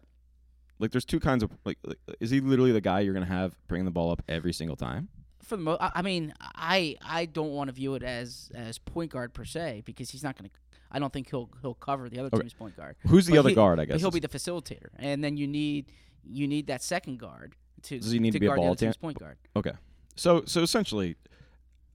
like 0.79 0.89
there's 0.91 1.05
two 1.05 1.19
kinds 1.19 1.43
of 1.43 1.51
like, 1.65 1.77
like 1.85 1.99
is 2.19 2.31
he 2.31 2.39
literally 2.41 2.71
the 2.71 2.81
guy 2.81 3.01
you're 3.01 3.13
gonna 3.13 3.27
have 3.27 3.55
bringing 3.67 3.85
the 3.85 3.91
ball 3.91 4.09
up 4.11 4.23
every 4.27 4.53
single 4.53 4.75
time? 4.75 5.09
For 5.49 5.57
the 5.57 5.63
mo, 5.63 5.77
I, 5.79 5.91
I 5.95 6.01
mean, 6.01 6.33
I 6.39 6.95
I 7.01 7.25
don't 7.25 7.51
want 7.51 7.67
to 7.67 7.73
view 7.73 7.95
it 7.95 8.03
as 8.03 8.49
as 8.55 8.77
point 8.77 9.11
guard 9.11 9.33
per 9.33 9.43
se 9.45 9.83
because 9.85 10.09
he's 10.09 10.23
not 10.23 10.37
going 10.37 10.49
to. 10.49 10.55
I 10.91 10.97
don't 10.99 11.11
think 11.13 11.29
he'll 11.29 11.49
he'll 11.61 11.73
cover 11.75 12.09
the 12.09 12.19
other 12.19 12.29
Okay. 12.33 12.39
team's 12.39 12.53
point 12.53 12.75
guard. 12.77 12.95
Who's 13.07 13.25
the 13.25 13.33
But 13.33 13.39
other 13.39 13.49
he- 13.49 13.55
guard? 13.55 13.79
I 13.79 13.83
but 13.83 13.89
guess. 13.93 14.01
he'll 14.01 14.11
be 14.11 14.19
the 14.19 14.27
facilitator, 14.29 14.87
and 14.97 15.23
then 15.23 15.37
you 15.37 15.47
need 15.47 15.91
you 16.23 16.47
need 16.47 16.67
that 16.67 16.81
second 16.83 17.19
guard 17.19 17.55
to 17.83 17.99
Does 17.99 18.11
he 18.11 18.19
need 18.19 18.31
to 18.31 18.39
be 18.39 18.45
a 18.45 18.49
guard 18.49 18.57
the 18.57 18.61
ball 18.61 18.71
other 18.71 18.75
team's 18.77 18.97
point 18.97 19.19
guard. 19.19 19.37
Okay. 19.55 19.73
So 20.15 20.43
so 20.45 20.61
essentially, 20.61 21.15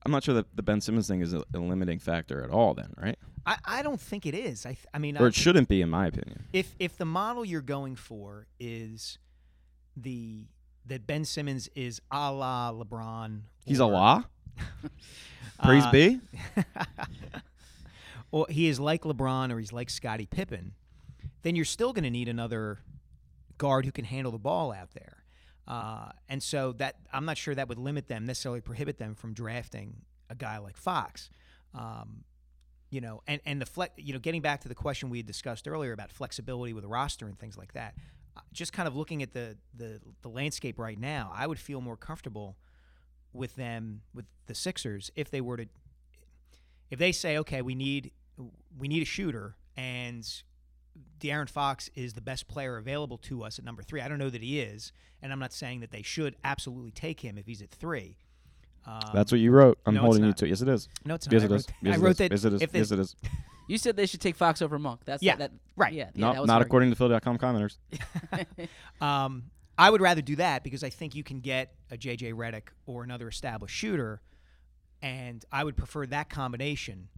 I'm 0.05 0.11
not 0.11 0.23
sure 0.23 0.33
that 0.35 0.55
the 0.55 0.63
Ben 0.63 0.81
Simmons 0.81 1.07
thing 1.07 1.21
is 1.21 1.33
a, 1.33 1.43
a 1.53 1.59
limiting 1.59 1.99
factor 1.99 2.43
at 2.43 2.49
all. 2.51 2.73
Then, 2.73 2.93
right? 2.97 3.17
I, 3.45 3.57
I 3.65 3.81
don't 3.83 4.01
think 4.01 4.25
it 4.25 4.33
is. 4.33 4.65
I 4.65 4.69
th- 4.69 4.87
I 4.93 4.97
mean, 4.97 5.17
Or 5.17 5.25
I- 5.25 5.27
it 5.27 5.35
shouldn't 5.35 5.67
be, 5.67 5.81
in 5.81 5.89
my 5.89 6.07
opinion. 6.07 6.45
if 6.53 6.75
if 6.79 6.97
the 6.97 7.05
model 7.05 7.43
you're 7.45 7.61
going 7.61 7.95
for 7.95 8.47
is 8.59 9.19
the 9.97 10.47
that 10.87 11.07
Ben 11.07 11.25
Simmons 11.25 11.69
is 11.75 12.01
a 12.11 12.31
la 12.31 12.71
LeBron, 12.71 13.41
He's 13.65 13.79
a 13.79 13.85
la. 13.85 14.23
Praise 15.63 15.83
Uh, 15.85 15.91
be. 15.91 16.19
or 18.31 18.45
he 18.49 18.67
is 18.67 18.79
like 18.79 19.03
LeBron 19.03 19.51
or 19.51 19.59
he's 19.59 19.73
like 19.73 19.89
Scottie 19.89 20.25
Pippen, 20.25 20.73
then 21.43 21.55
you're 21.55 21.65
still 21.65 21.93
going 21.93 22.03
to 22.03 22.09
need 22.09 22.27
another 22.27 22.79
guard 23.57 23.85
who 23.85 23.91
can 23.91 24.05
handle 24.05 24.31
the 24.31 24.37
ball 24.37 24.71
out 24.71 24.91
there. 24.93 25.23
Uh, 25.67 26.09
and 26.29 26.43
so 26.43 26.73
that 26.73 26.97
I'm 27.11 27.25
not 27.25 27.37
sure 27.37 27.55
that 27.55 27.69
would 27.69 27.79
limit 27.79 28.07
them 28.07 28.25
necessarily 28.25 28.61
prohibit 28.61 28.97
them 28.97 29.15
from 29.15 29.33
drafting 29.33 29.95
a 30.29 30.35
guy 30.35 30.57
like 30.59 30.77
Fox. 30.77 31.29
Um, 31.73 32.23
you 32.91 33.01
know, 33.01 33.21
and 33.27 33.41
and 33.45 33.59
the 33.59 33.65
flex, 33.65 33.93
you 33.97 34.13
know, 34.13 34.19
getting 34.19 34.41
back 34.41 34.61
to 34.61 34.67
the 34.67 34.75
question 34.75 35.09
we 35.09 35.17
had 35.17 35.25
discussed 35.25 35.67
earlier 35.67 35.91
about 35.91 36.11
flexibility 36.11 36.71
with 36.73 36.85
a 36.85 36.87
roster 36.87 37.25
and 37.25 37.37
things 37.37 37.57
like 37.57 37.73
that. 37.73 37.95
Just 38.53 38.73
kind 38.73 38.87
of 38.87 38.95
looking 38.95 39.21
at 39.23 39.33
the 39.33 39.57
the 39.75 39.99
the 40.21 40.29
landscape 40.29 40.79
right 40.79 40.99
now, 40.99 41.31
I 41.33 41.47
would 41.47 41.59
feel 41.59 41.81
more 41.81 41.97
comfortable 41.97 42.57
with 43.33 43.55
them 43.55 44.01
with 44.13 44.25
the 44.47 44.55
Sixers 44.55 45.11
if 45.15 45.29
they 45.29 45.41
were 45.41 45.57
to 45.57 45.65
if 46.89 46.99
they 46.99 47.11
say, 47.11 47.37
okay, 47.39 47.61
we 47.61 47.75
need 47.75 48.11
we 48.77 48.87
need 48.87 49.01
a 49.01 49.05
shooter, 49.05 49.55
and 49.75 50.27
De'Aaron 51.19 51.49
Fox 51.49 51.89
is 51.95 52.13
the 52.13 52.21
best 52.21 52.47
player 52.47 52.77
available 52.77 53.17
to 53.19 53.43
us 53.43 53.59
at 53.59 53.65
number 53.65 53.81
three. 53.81 54.01
I 54.01 54.07
don't 54.07 54.19
know 54.19 54.29
that 54.29 54.41
he 54.41 54.59
is, 54.59 54.91
and 55.21 55.31
I'm 55.31 55.39
not 55.39 55.53
saying 55.53 55.81
that 55.81 55.91
they 55.91 56.01
should 56.01 56.35
absolutely 56.43 56.91
take 56.91 57.19
him 57.21 57.37
if 57.37 57.45
he's 57.45 57.61
at 57.61 57.69
three. 57.69 58.17
Um, 58.85 58.99
That's 59.13 59.31
what 59.31 59.41
you 59.41 59.51
wrote. 59.51 59.79
I'm 59.85 59.95
no, 59.95 60.01
holding 60.01 60.25
you 60.25 60.33
to. 60.33 60.47
Yes, 60.47 60.61
it 60.61 60.67
is. 60.67 60.87
no, 61.05 61.15
it's 61.15 61.25
not. 61.25 61.33
Yes, 61.33 61.43
it 61.43 61.51
is. 61.51 61.67
Yes, 61.81 61.95
I 61.95 61.97
wrote 61.99 62.17
that 62.17 62.31
Yes, 62.31 62.45
it 62.45 62.53
is. 62.53 62.61
if 62.61 62.73
Yes, 62.73 62.91
it 62.91 62.99
is. 62.99 63.15
You 63.67 63.77
said 63.77 63.95
they 63.95 64.05
should 64.05 64.21
take 64.21 64.35
Fox 64.35 64.61
over 64.61 64.77
Monk. 64.77 65.01
That's 65.05 65.23
Yeah, 65.23 65.35
that, 65.37 65.51
right. 65.75 65.93
Yeah, 65.93 66.09
yeah 66.13 66.27
No, 66.27 66.33
that 66.33 66.41
was 66.41 66.47
not 66.47 66.61
according 66.61 66.89
to 66.91 66.95
Philly.com 66.95 67.37
commenters. 67.37 67.77
Um, 69.01 69.51
I 69.77 69.89
would 69.89 69.99
rather 69.99 70.21
do 70.21 70.37
that 70.37 70.63
because 70.63 70.83
I 70.83 70.89
think 70.89 71.15
you 71.15 71.23
can 71.23 71.41
get 71.41 71.75
a 71.91 71.97
JJ 71.97 72.33
Redick 72.33 72.69
or 72.85 73.03
another 73.03 73.27
established 73.27 73.75
shooter, 73.75 74.21
and 75.01 75.43
I 75.51 75.63
would 75.63 75.75
prefer 75.75 76.05
that 76.07 76.29
combination. 76.29 77.09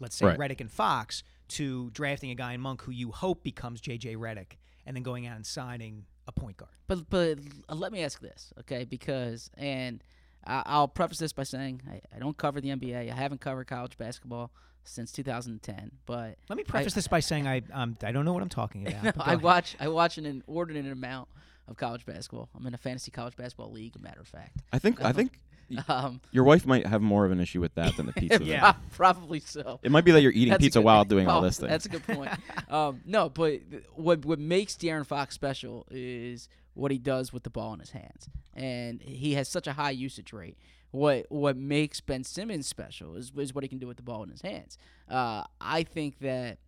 Let's 0.00 0.16
say 0.16 0.26
Right. 0.26 0.38
Redick 0.38 0.60
and 0.60 0.70
Fox 0.70 1.22
to 1.48 1.90
drafting 1.90 2.30
a 2.30 2.34
guy 2.34 2.54
in 2.54 2.60
Monk 2.60 2.82
who 2.82 2.92
you 2.92 3.12
hope 3.12 3.42
becomes 3.42 3.80
JJ 3.80 4.16
Redick, 4.16 4.56
and 4.86 4.96
then 4.96 5.02
going 5.02 5.26
out 5.26 5.36
and 5.36 5.44
signing 5.44 6.06
a 6.26 6.32
point 6.32 6.56
guard. 6.56 6.72
But 6.86 7.10
but 7.10 7.38
uh, 7.68 7.74
let 7.74 7.92
me 7.92 8.02
ask 8.02 8.20
this, 8.20 8.52
okay? 8.60 8.84
Because 8.84 9.50
and 9.56 10.02
I, 10.48 10.62
I'll 10.66 10.88
preface 10.88 11.18
this 11.18 11.32
by 11.32 11.42
saying 11.44 11.82
I, 11.88 12.00
I 12.14 12.18
don't 12.18 12.36
cover 12.36 12.60
the 12.60 12.70
NBA. 12.70 13.12
I 13.12 13.14
haven't 13.14 13.40
covered 13.40 13.66
college 13.66 13.96
basketball 13.98 14.50
since 14.84 15.12
2010. 15.12 15.90
But 16.06 16.36
Let 16.48 16.56
me 16.56 16.64
preface 16.64 16.94
this 16.94 17.06
by 17.06 17.20
saying 17.20 17.46
I 17.46 17.62
um, 17.72 17.96
I 18.02 18.10
don't 18.12 18.24
know 18.24 18.32
what 18.32 18.42
I'm 18.42 18.48
talking 18.48 18.86
about. 18.88 19.04
no, 19.04 19.12
I 19.20 19.32
ahead. 19.34 19.42
watch 19.42 19.76
I 19.78 19.88
watch 19.88 20.18
an 20.18 20.26
inordinate 20.26 20.90
amount 20.90 21.28
of 21.68 21.76
college 21.76 22.06
basketball. 22.06 22.48
I'm 22.56 22.66
in 22.66 22.72
a 22.74 22.78
fantasy 22.78 23.10
college 23.10 23.36
basketball 23.36 23.70
league, 23.70 23.94
a 23.96 23.98
matter 23.98 24.20
of 24.20 24.26
fact. 24.28 24.62
I 24.72 24.78
think. 24.78 25.02
I 25.04 25.12
think 25.12 25.38
Um, 25.86 26.22
your 26.32 26.44
wife 26.44 26.64
might 26.64 26.86
have 26.86 27.02
more 27.02 27.26
of 27.26 27.30
an 27.30 27.40
issue 27.40 27.60
with 27.60 27.74
that 27.74 27.94
than 27.98 28.06
the 28.06 28.12
pizza. 28.16 28.38
thing. 28.38 28.46
Yeah. 28.48 28.72
probably 28.92 29.38
so. 29.40 29.78
It 29.82 29.92
might 29.92 30.06
be 30.06 30.12
that 30.12 30.22
you're 30.22 30.32
eating 30.32 30.48
That's 30.48 30.62
pizza 30.62 30.78
good- 30.78 30.86
while 30.86 31.04
doing 31.04 31.28
all 31.28 31.42
this 31.42 31.58
thing. 31.58 31.68
That's 31.68 31.84
a 31.84 31.90
good 31.90 32.06
point. 32.06 32.30
um, 32.70 33.02
no, 33.04 33.28
but 33.28 33.70
th- 33.70 33.82
what 33.92 34.24
what 34.24 34.38
makes 34.38 34.76
De'Aaron 34.76 35.04
Fox 35.04 35.34
special 35.34 35.86
is 35.90 36.48
what 36.78 36.92
he 36.92 36.98
does 36.98 37.32
with 37.32 37.42
the 37.42 37.50
ball 37.50 37.72
in 37.74 37.80
his 37.80 37.90
hands, 37.90 38.28
and 38.54 39.02
he 39.02 39.34
has 39.34 39.48
such 39.48 39.66
a 39.66 39.72
high 39.72 39.90
usage 39.90 40.32
rate. 40.32 40.56
What 40.90 41.26
what 41.28 41.56
makes 41.56 42.00
Ben 42.00 42.24
Simmons 42.24 42.66
special 42.66 43.16
is, 43.16 43.32
is 43.36 43.54
what 43.54 43.64
he 43.64 43.68
can 43.68 43.78
do 43.78 43.86
with 43.86 43.96
the 43.96 44.02
ball 44.02 44.22
in 44.22 44.30
his 44.30 44.42
hands. 44.42 44.78
Uh, 45.10 45.42
I 45.60 45.82
think 45.82 46.20
that 46.20 46.58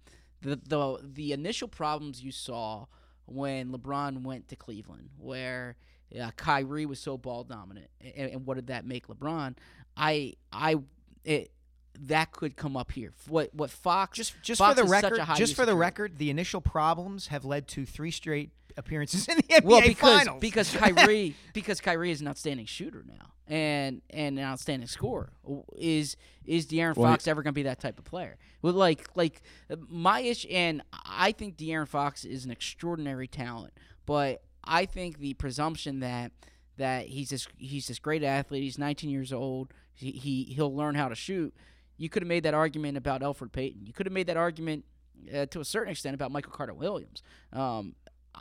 the 0.43 0.61
the 0.67 0.99
the 1.03 1.33
initial 1.33 1.69
problems 1.69 2.23
you 2.23 2.33
saw 2.33 2.87
when 3.27 3.71
LeBron 3.71 4.23
went 4.25 4.49
to 4.49 4.57
Cleveland, 4.57 5.11
where 5.17 5.77
uh, 6.21 6.33
Kyrie 6.37 6.87
was 6.87 6.99
so 6.99 7.17
ball 7.17 7.45
dominant, 7.45 7.89
and, 8.01 8.31
and 8.33 8.47
what 8.47 8.57
did 8.57 8.67
that 8.67 8.85
make 8.85 9.07
LeBron? 9.07 9.57
I 9.97 10.35
I 10.53 10.77
it 11.25 11.53
that 11.99 12.33
could 12.33 12.57
come 12.57 12.77
up 12.77 12.93
here. 12.93 13.13
What 13.29 13.55
what 13.55 13.71
Fox 13.71 14.17
just 14.17 14.35
just 14.43 14.59
Fox 14.59 14.79
for 14.79 14.87
the 14.87 14.93
is 14.95 15.01
such 15.01 15.13
a 15.13 15.17
record, 15.17 15.37
just 15.37 15.55
for 15.55 15.67
the 15.67 15.73
usage 15.73 15.81
record, 15.81 16.19
the 16.19 16.31
initial 16.31 16.61
problems 16.61 17.29
have 17.29 17.45
led 17.45 17.69
to 17.69 17.85
three 17.87 18.11
straight 18.11 18.51
appearances 18.77 19.27
in 19.29 19.37
the 19.37 19.43
NBA 19.43 19.65
well 19.65 19.81
because 19.83 20.19
Finals. 20.19 20.41
because 20.41 20.77
Kyrie 20.77 21.35
because 21.53 21.81
Kyrie 21.81 22.11
is 22.13 22.21
an 22.21 22.29
outstanding 22.29 22.67
shooter 22.67 23.05
now 23.07 23.33
and 23.49 24.01
and 24.11 24.39
an 24.39 24.45
outstanding 24.45 24.87
scorer. 24.89 25.33
Is 25.77 26.17
is 26.47 26.67
De'Aaron 26.67 26.97
Well, 26.97 27.09
he- 27.11 27.13
Fox 27.15 27.27
ever 27.27 27.43
going 27.43 27.53
to 27.53 27.59
be 27.59 27.65
that 27.65 27.81
type 27.81 27.99
of 27.99 28.05
player? 28.05 28.39
Well, 28.63 28.73
like 28.73 29.09
like 29.17 29.43
uh, 29.71 29.77
my 29.89 30.21
issue, 30.21 30.49
and 30.51 30.83
I 30.93 31.33
think 31.33 31.57
De'Aaron 31.57 31.89
Fox 31.89 32.25
is 32.25 32.45
an 32.45 32.51
extraordinary 32.51 33.27
talent, 33.27 33.73
but 34.07 34.43
I 34.65 34.87
think 34.87 35.19
the 35.19 35.35
presumption 35.35 36.01
that 36.01 36.33
that 36.77 37.07
he's 37.07 37.31
this 37.31 37.49
he's 37.59 37.89
this 37.89 37.99
great 37.99 38.23
athlete, 38.23 38.63
he's 38.63 38.79
19 38.79 39.11
years 39.11 39.33
old, 39.33 39.73
he, 39.93 40.13
he 40.13 40.45
he'll 40.45 40.75
learn 40.75 40.95
how 40.95 41.09
to 41.09 41.15
shoot. 41.15 41.55
You 42.01 42.09
could 42.09 42.23
have 42.23 42.29
made 42.29 42.45
that 42.45 42.55
argument 42.55 42.97
about 42.97 43.21
Elfrid 43.21 43.53
Payton. 43.53 43.85
You 43.85 43.93
could 43.93 44.07
have 44.07 44.13
made 44.15 44.27
that 44.29 44.39
argument 44.39 44.87
uh, 45.35 45.45
to 45.45 45.61
a 45.61 45.65
certain 45.67 45.91
extent 45.91 46.15
about 46.15 46.33
Michael 46.33 46.51
Carter 46.51 46.73
Williams. 46.73 47.23
Um, 47.53 47.95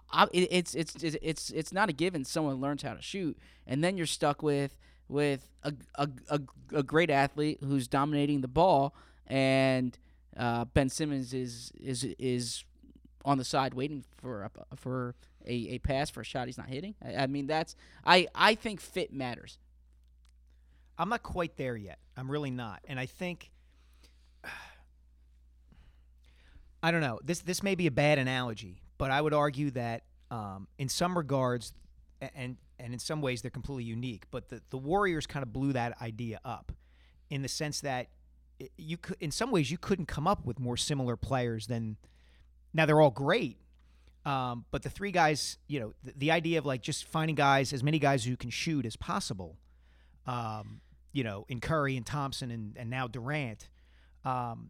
I, 0.09 0.27
it, 0.31 0.47
it's 0.49 0.73
it's 0.75 0.95
it's 1.03 1.49
it's 1.49 1.73
not 1.73 1.89
a 1.89 1.91
given. 1.91 2.23
Someone 2.23 2.61
learns 2.61 2.83
how 2.83 2.93
to 2.93 3.01
shoot, 3.01 3.37
and 3.67 3.83
then 3.83 3.97
you're 3.97 4.05
stuck 4.05 4.41
with 4.41 4.77
with 5.09 5.49
a 5.63 5.73
a, 5.95 6.09
a, 6.29 6.39
a 6.73 6.83
great 6.83 7.09
athlete 7.09 7.59
who's 7.61 7.89
dominating 7.89 8.39
the 8.39 8.47
ball, 8.47 8.95
and 9.27 9.99
uh, 10.37 10.63
Ben 10.63 10.87
Simmons 10.87 11.33
is 11.33 11.73
is 11.77 12.05
is 12.17 12.63
on 13.25 13.37
the 13.37 13.43
side 13.43 13.73
waiting 13.73 14.05
for 14.21 14.43
a, 14.43 14.75
for 14.77 15.15
a, 15.45 15.53
a 15.53 15.79
pass 15.79 16.09
for 16.09 16.21
a 16.21 16.23
shot 16.23 16.47
he's 16.47 16.57
not 16.57 16.69
hitting. 16.69 16.95
I, 17.03 17.23
I 17.23 17.27
mean 17.27 17.45
that's 17.45 17.75
I 18.05 18.27
I 18.33 18.55
think 18.55 18.79
fit 18.79 19.11
matters. 19.11 19.57
I'm 20.99 21.09
not 21.09 21.23
quite 21.23 21.55
there 21.55 21.77
yet. 21.77 21.99
I'm 22.17 22.29
really 22.29 22.51
not. 22.51 22.81
And 22.87 22.99
I 22.99 23.05
think 23.05 23.49
I 26.83 26.91
don't 26.91 27.01
know. 27.01 27.19
This 27.23 27.39
this 27.39 27.63
may 27.63 27.75
be 27.75 27.87
a 27.87 27.91
bad 27.91 28.19
analogy, 28.19 28.81
but 28.97 29.09
I 29.09 29.21
would 29.21 29.33
argue 29.33 29.71
that 29.71 30.03
um, 30.29 30.67
in 30.77 30.89
some 30.89 31.17
regards, 31.17 31.73
and 32.35 32.57
and 32.77 32.93
in 32.93 32.99
some 32.99 33.21
ways 33.21 33.41
they're 33.41 33.49
completely 33.49 33.85
unique. 33.85 34.25
But 34.29 34.49
the 34.49 34.61
the 34.69 34.77
Warriors 34.77 35.25
kind 35.25 35.41
of 35.41 35.53
blew 35.53 35.73
that 35.73 35.99
idea 36.01 36.41
up, 36.43 36.73
in 37.29 37.41
the 37.41 37.47
sense 37.47 37.79
that 37.81 38.07
you 38.77 38.97
could, 38.97 39.15
in 39.21 39.31
some 39.31 39.51
ways, 39.51 39.71
you 39.71 39.77
couldn't 39.77 40.07
come 40.07 40.27
up 40.27 40.45
with 40.45 40.59
more 40.59 40.77
similar 40.77 41.15
players 41.15 41.67
than. 41.67 41.97
Now 42.71 42.85
they're 42.85 43.01
all 43.01 43.09
great, 43.09 43.57
um, 44.25 44.65
but 44.69 44.83
the 44.83 44.91
three 44.91 45.11
guys, 45.11 45.57
you 45.67 45.79
know, 45.79 45.93
the, 46.03 46.13
the 46.15 46.31
idea 46.31 46.59
of 46.59 46.67
like 46.67 46.83
just 46.83 47.05
finding 47.05 47.35
guys, 47.35 47.73
as 47.73 47.83
many 47.83 47.97
guys 47.97 48.25
who 48.25 48.37
can 48.37 48.51
shoot 48.51 48.85
as 48.85 48.95
possible, 48.95 49.57
um, 50.27 50.81
you 51.11 51.23
know, 51.23 51.45
in 51.49 51.59
Curry 51.59 51.97
and 51.97 52.05
Thompson 52.05 52.51
and, 52.51 52.75
and 52.77 52.89
now 52.89 53.07
Durant. 53.07 53.67
Um, 54.25 54.69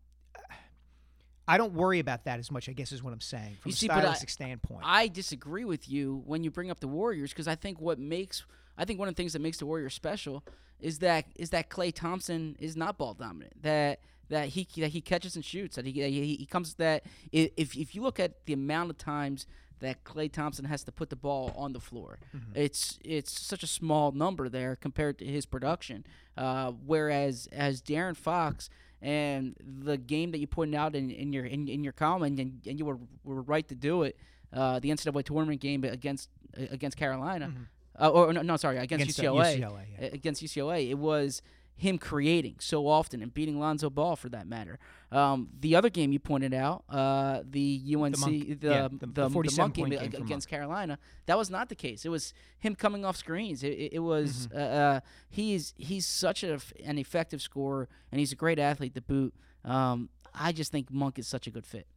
I 1.48 1.58
don't 1.58 1.74
worry 1.74 1.98
about 2.00 2.26
that 2.26 2.38
as 2.38 2.52
much, 2.52 2.70
I 2.70 2.74
guess, 2.74 2.92
is 2.92 3.02
what 3.02 3.12
I'm 3.12 3.22
saying 3.22 3.58
from 3.60 3.70
You 3.70 3.74
a 3.74 3.76
see, 3.76 3.90
I- 3.90 4.00
stylistic 4.00 4.30
standpoint. 4.30 4.82
I 4.84 5.08
disagree 5.08 5.66
with 5.66 5.90
you 5.90 6.22
when 6.26 6.44
you 6.44 6.52
bring 6.52 6.70
up 6.70 6.80
the 6.80 6.88
Warriors 6.88 7.32
because 7.32 7.48
I 7.48 7.56
think 7.56 7.82
what 7.82 7.98
makes 7.98 8.46
I 8.78 8.86
think 8.86 9.00
one 9.00 9.08
of 9.10 9.16
the 9.16 9.20
things 9.22 9.34
that 9.34 9.42
makes 9.42 9.58
the 9.58 9.66
Warriors 9.66 9.94
special 9.94 10.44
is 10.80 11.00
that 11.00 11.26
is 11.36 11.50
that 11.50 11.70
Klay 11.70 11.94
Thompson 11.94 12.56
is 12.60 12.78
not 12.78 12.98
ball 12.98 13.16
dominant. 13.16 13.62
That 13.64 14.00
that 14.30 14.50
he 14.50 14.68
that 14.78 14.90
he 14.90 15.02
catches 15.02 15.36
and 15.36 15.44
shoots. 15.44 15.76
That 15.76 15.86
he 15.86 15.92
he, 15.92 16.36
he 16.36 16.46
comes 16.46 16.76
that 16.76 17.04
if 17.32 17.76
if 17.76 17.96
you 17.96 18.04
look 18.04 18.20
at 18.20 18.46
the 18.46 18.54
amount 18.54 18.92
of 18.92 18.98
times 19.00 19.48
that 19.80 20.04
Klay 20.04 20.32
Thompson 20.32 20.66
has 20.66 20.84
to 20.84 20.92
put 20.92 21.10
the 21.10 21.16
ball 21.16 21.54
on 21.56 21.74
the 21.74 21.80
floor, 21.80 22.20
it's 22.54 23.00
it's 23.04 23.32
such 23.40 23.64
a 23.64 23.68
small 23.68 24.12
number 24.12 24.50
there 24.50 24.76
compared 24.76 25.18
to 25.20 25.26
his 25.26 25.46
production. 25.46 26.06
Uh, 26.38 26.72
whereas 26.86 27.48
as 27.52 27.82
De'Aaron 27.82 28.16
Fox 28.16 28.70
and 29.02 29.56
the 29.62 29.98
game 29.98 30.32
that 30.32 30.40
you 30.40 30.48
pointed 30.48 30.76
out 30.76 30.96
in, 30.96 31.10
in 31.10 31.34
your 31.34 31.46
in, 31.46 31.68
in 31.68 31.84
your 31.84 31.94
column 31.94 32.24
and, 32.24 32.40
and 32.40 32.80
you 32.80 32.86
were, 32.86 33.00
were 33.24 33.42
right 33.42 33.68
to 33.68 33.76
do 33.76 34.04
it. 34.04 34.18
Uh, 34.52 34.80
the 34.80 34.90
NCAA 34.90 35.24
tournament 35.24 35.62
game 35.62 35.84
against 35.84 36.30
against 36.56 36.98
Carolina, 36.98 37.54
uh, 38.00 38.10
or 38.10 38.34
no, 38.34 38.42
no, 38.42 38.58
sorry, 38.58 38.78
against, 38.78 39.04
Against, 39.04 39.20
uh, 39.20 39.24
UCLA, 39.24 39.60
UCLA, 39.60 39.82
yeah. 40.00 40.08
against 40.08 40.44
UCLA. 40.44 40.90
It 40.90 40.98
was 40.98 41.42
him 41.80 41.98
creating 41.98 42.56
so 42.60 42.88
often 42.88 43.22
and 43.22 43.34
beating 43.34 43.58
Lonzo 43.60 43.90
Ball 43.90 44.16
for 44.18 44.28
that 44.30 44.46
matter. 44.48 44.78
Um, 45.12 45.48
the 45.60 45.76
other 45.76 45.90
game 45.90 46.12
you 46.12 46.20
pointed 46.20 46.54
out, 46.54 46.84
uh, 46.90 47.42
the 47.50 47.82
UNC, 47.96 48.16
the 48.16 48.20
Monk- 48.20 48.60
the, 48.60 48.68
yeah, 48.68 48.88
the, 48.90 48.98
the- 48.98 49.06
the 49.08 49.22
the 49.24 49.30
47 49.30 49.64
Monk 49.64 49.74
game 49.76 49.84
point 49.86 49.94
ag- 49.96 50.02
game 50.02 50.12
from 50.12 50.24
against 50.24 50.48
Carolina, 50.50 51.00
that 51.26 51.38
was 51.38 51.50
not 51.50 51.70
the 51.70 51.76
case. 51.76 52.04
It 52.06 52.10
was 52.10 52.34
him 52.60 52.76
coming 52.76 53.06
off 53.06 53.16
screens. 53.16 53.64
It, 53.64 53.70
it, 53.74 53.94
it 53.94 54.00
was 54.00 54.48
Mm-hmm. 54.48 54.58
uh, 54.58 54.62
uh, 54.62 55.00
he's 55.30 55.74
he's 55.78 56.06
such 56.06 56.44
a, 56.44 56.54
f- 56.56 56.74
an 56.84 56.98
effective 56.98 57.42
scorer 57.42 57.88
and 58.12 58.20
he's 58.20 58.32
a 58.34 58.36
great 58.36 58.60
athlete 58.60 58.94
to 58.96 59.02
boot. 59.02 59.34
Um, 59.64 60.10
I 60.36 60.52
just 60.52 60.72
think 60.72 60.92
Monk 60.92 61.18
is 61.18 61.28
such 61.28 61.48
a 61.48 61.50
good 61.50 61.66
fit. 61.66 61.88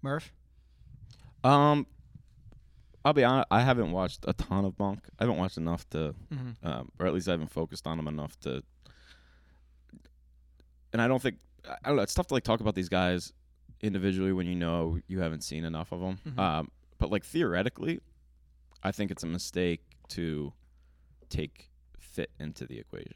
Murph. 0.00 0.32
Um, 1.44 1.86
I'll 3.04 3.12
be 3.14 3.24
honest. 3.24 3.48
I 3.50 3.60
haven't 3.62 3.92
watched 3.92 4.24
a 4.28 4.32
ton 4.34 4.64
of 4.64 4.78
Monk. 4.78 5.00
I 5.18 5.24
haven't 5.24 5.38
watched 5.38 5.56
enough 5.56 5.88
to, 5.90 6.14
Mm-hmm. 6.32 6.66
um, 6.66 6.90
or 6.98 7.06
at 7.06 7.14
least 7.14 7.28
I 7.28 7.32
haven't 7.32 7.50
focused 7.50 7.86
on 7.86 7.98
him 7.98 8.08
enough 8.08 8.38
to. 8.40 8.62
And 10.92 11.00
I 11.00 11.08
don't 11.08 11.22
think 11.22 11.36
I 11.68 11.72
I 11.84 11.88
don't 11.88 11.96
know. 11.96 12.02
It's 12.02 12.14
tough 12.14 12.26
to 12.28 12.34
like 12.34 12.44
talk 12.44 12.60
about 12.60 12.74
these 12.74 12.88
guys 12.88 13.32
individually 13.80 14.32
when 14.32 14.46
you 14.46 14.54
know 14.56 14.98
you 15.06 15.20
haven't 15.20 15.42
seen 15.44 15.64
enough 15.64 15.92
of 15.92 16.00
them. 16.00 16.18
Mhm. 16.26 16.38
Um, 16.38 16.70
but 16.98 17.10
like 17.10 17.24
theoretically, 17.24 18.00
I 18.82 18.92
think 18.92 19.10
it's 19.10 19.22
a 19.22 19.26
mistake 19.26 19.82
to 20.08 20.52
take 21.28 21.70
fit 21.98 22.30
into 22.38 22.66
the 22.66 22.78
equation. 22.78 23.14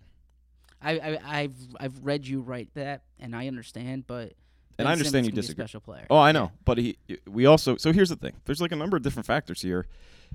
I, 0.80 0.92
I 0.98 1.40
I've 1.40 1.56
I've 1.80 1.98
read 2.04 2.26
you 2.26 2.40
write 2.40 2.70
that 2.74 3.02
and 3.18 3.34
I 3.34 3.48
understand, 3.48 4.06
but 4.06 4.34
And 4.76 4.84
Ben 4.84 4.87
I 4.88 4.92
understand 4.92 5.24
Simmons 5.24 5.26
you 5.26 5.30
can 5.30 5.34
be 5.37 5.38
a 5.38 5.42
disagree. 5.42 5.62
special 5.64 5.80
player. 5.80 6.06
Oh, 6.10 6.18
I 6.18 6.32
know, 6.32 6.50
but 6.64 6.78
he. 6.78 6.98
We 7.28 7.46
also. 7.46 7.76
So 7.76 7.92
here's 7.92 8.08
the 8.08 8.16
thing. 8.16 8.34
There's 8.44 8.60
like 8.60 8.72
a 8.72 8.76
number 8.76 8.96
of 8.96 9.02
different 9.02 9.26
factors 9.26 9.62
here, 9.62 9.87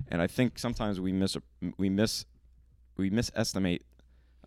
and 0.08 0.22
I 0.22 0.26
think 0.26 0.58
sometimes 0.58 0.98
we 0.98 1.12
miss 1.12 1.36
we 1.76 1.88
miss 1.90 2.24
we 2.96 3.10
misestimate 3.10 3.80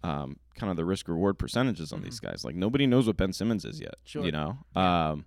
um, 0.03 0.37
kind 0.55 0.69
of 0.71 0.77
the 0.77 0.85
risk 0.85 1.07
reward 1.07 1.37
percentages 1.37 1.93
on 1.93 2.01
these 2.01 2.19
guys. 2.19 2.43
Like 2.43 2.55
nobody 2.55 2.87
knows 2.87 3.05
what 3.07 3.17
Ben 3.17 3.33
Simmons 3.33 3.65
is 3.65 3.79
yet. 3.79 3.95
Sure. 4.03 4.25
You 4.25 4.31
know. 4.31 4.57
Um, 4.75 5.25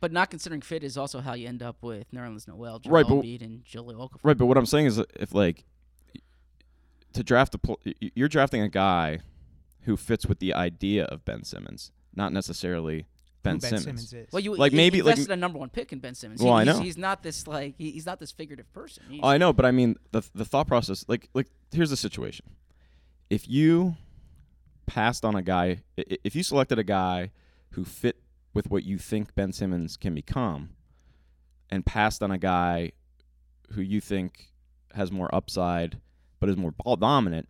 But 0.00 0.10
not 0.10 0.30
considering 0.30 0.62
fit 0.62 0.82
is 0.82 0.96
also 0.98 1.20
how 1.20 1.34
you 1.34 1.46
end 1.46 1.62
up 1.62 1.76
with 1.80 2.10
Nerlens 2.12 2.48
Noel, 2.48 2.80
Joel 2.80 2.92
Right, 2.92 3.06
but- 3.08 3.22
Embiid, 3.22 3.40
and 3.42 3.64
Jahlil 3.64 3.94
Okafor. 3.94 4.18
right, 4.24 4.36
but 4.36 4.46
what 4.46 4.58
I'm 4.58 4.66
saying 4.66 4.86
is, 4.86 4.98
if 4.98 5.32
like 5.32 5.64
to 7.12 7.22
draft 7.22 7.54
a, 7.54 7.58
pl- 7.58 7.78
you're 8.00 8.28
drafting 8.28 8.62
a 8.62 8.68
guy 8.68 9.20
who 9.82 9.96
fits 9.96 10.26
with 10.26 10.38
the 10.40 10.54
idea 10.54 11.04
of 11.04 11.24
Ben 11.24 11.44
Simmons, 11.44 11.92
not 12.14 12.32
necessarily 12.32 13.06
Ben, 13.42 13.58
Ben 13.58 13.60
Simmons. 13.60 13.84
Simmons 13.84 14.12
is. 14.12 14.32
Well, 14.32 14.40
you 14.40 14.54
Like, 14.54 14.72
you 14.72 14.76
maybe, 14.76 15.02
like- 15.02 15.12
invested 15.16 15.32
a 15.32 15.36
number 15.36 15.58
one 15.58 15.68
pick 15.68 15.92
in 15.92 15.98
Ben 15.98 16.14
Simmons. 16.14 16.40
Well, 16.42 16.54
He- 16.56 16.60
I 16.60 16.64
know. 16.64 16.80
he's 16.80 16.96
not 16.96 17.22
this 17.22 17.46
like 17.46 17.74
he, 17.76 17.90
he's 17.90 18.06
not 18.06 18.20
this 18.20 18.30
figurative 18.30 18.72
person. 18.72 19.02
He's, 19.08 19.20
Oh, 19.22 19.28
I 19.28 19.38
know, 19.38 19.52
but 19.52 19.64
I 19.66 19.70
mean 19.72 19.96
the 20.12 20.22
the 20.34 20.44
thought 20.44 20.68
process. 20.68 21.04
Like 21.08 21.28
like 21.34 21.48
here's 21.72 21.90
the 21.90 21.96
situation: 21.96 22.46
if 23.30 23.48
you 23.48 23.96
passed 24.86 25.24
on 25.24 25.34
a 25.34 25.42
guy, 25.42 25.82
i- 25.98 26.04
i- 26.10 26.18
if 26.24 26.34
you 26.36 26.42
selected 26.42 26.78
a 26.78 26.84
guy 26.84 27.30
who 27.70 27.84
fit 27.84 28.22
with 28.54 28.70
what 28.70 28.84
you 28.84 28.98
think 28.98 29.34
Ben 29.34 29.52
Simmons 29.52 29.96
can 29.96 30.14
become, 30.14 30.70
and 31.70 31.84
passed 31.86 32.22
on 32.22 32.30
a 32.30 32.38
guy 32.38 32.92
who 33.70 33.80
you 33.80 34.00
think 34.00 34.52
has 34.94 35.10
more 35.10 35.34
upside 35.34 35.98
but 36.38 36.48
is 36.48 36.56
more 36.56 36.70
ball 36.72 36.96
dominant, 36.96 37.48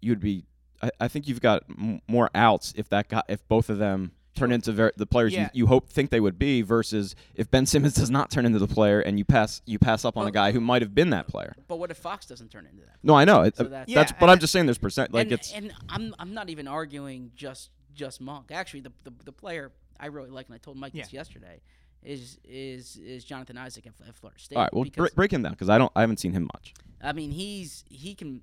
you'd 0.00 0.20
be. 0.20 0.46
I, 0.82 0.90
I 1.00 1.08
think 1.08 1.28
you've 1.28 1.40
got 1.40 1.62
m- 1.70 2.00
more 2.08 2.30
outs 2.34 2.72
if 2.76 2.88
that 2.90 3.08
guy 3.08 3.22
if 3.28 3.46
both 3.48 3.68
of 3.70 3.78
them. 3.78 4.12
Turn 4.34 4.50
into 4.52 4.72
ver- 4.72 4.92
the 4.96 5.06
players 5.06 5.32
Yeah. 5.32 5.44
you, 5.52 5.60
you 5.62 5.66
hope 5.66 5.88
think 5.88 6.10
they 6.10 6.20
would 6.20 6.38
be, 6.38 6.62
versus 6.62 7.14
if 7.34 7.50
Ben 7.50 7.66
Simmons 7.66 7.94
does 8.02 8.10
not 8.10 8.30
turn 8.30 8.44
into 8.46 8.58
the 8.58 8.66
player 8.66 9.00
and 9.00 9.18
you 9.18 9.24
pass 9.24 9.62
you 9.64 9.78
pass 9.78 10.04
up 10.04 10.16
on 10.16 10.26
a 10.26 10.30
guy 10.32 10.50
who 10.52 10.60
might 10.60 10.82
have 10.82 10.94
been 10.94 11.10
that 11.10 11.28
player. 11.28 11.54
But 11.68 11.76
what 11.78 11.90
if 11.90 11.96
Fox 11.98 12.26
doesn't 12.26 12.50
turn 12.50 12.66
into 12.66 12.82
that? 12.84 12.96
No, 13.02 13.14
I 13.14 13.24
know. 13.24 13.42
It, 13.42 13.56
So 13.56 13.64
uh, 13.64 13.68
that's- 13.68 13.94
that's, 13.94 14.10
Yeah, 14.12 14.16
but 14.18 14.28
I'm 14.30 14.38
just 14.40 14.52
saying 14.52 14.66
there's 14.66 14.78
percent 14.78 15.12
like 15.12 15.24
and, 15.26 15.32
it's 15.32 15.52
and 15.52 15.72
I'm 15.88 16.14
I'm 16.18 16.34
not 16.34 16.50
even 16.50 16.66
arguing 16.66 17.30
just 17.36 17.70
just 17.94 18.20
Monk. 18.20 18.50
Actually, 18.50 18.80
the 18.80 18.92
the, 19.04 19.12
the 19.26 19.32
player 19.32 19.70
I 20.00 20.06
really 20.06 20.30
like, 20.30 20.46
and 20.46 20.54
I 20.54 20.58
told 20.58 20.76
Mike 20.76 20.92
this 20.92 21.12
yesterday, 21.12 21.60
is 22.02 22.38
is 22.44 22.96
is 22.96 23.24
Jonathan 23.24 23.56
Isaac 23.56 23.86
at, 23.86 23.92
at 24.08 24.16
Florida 24.16 24.40
State. 24.40 24.56
all 24.56 24.62
right. 24.62 24.74
Well, 24.74 24.82
because, 24.84 25.00
break, 25.02 25.14
break 25.14 25.32
him 25.32 25.42
down 25.42 25.52
because 25.52 25.68
I 25.68 25.78
don't 25.78 25.92
I 25.94 26.00
haven't 26.00 26.18
seen 26.18 26.32
him 26.32 26.48
much. 26.54 26.74
I 27.00 27.12
mean, 27.12 27.30
he's 27.30 27.84
he 27.88 28.14
can 28.16 28.42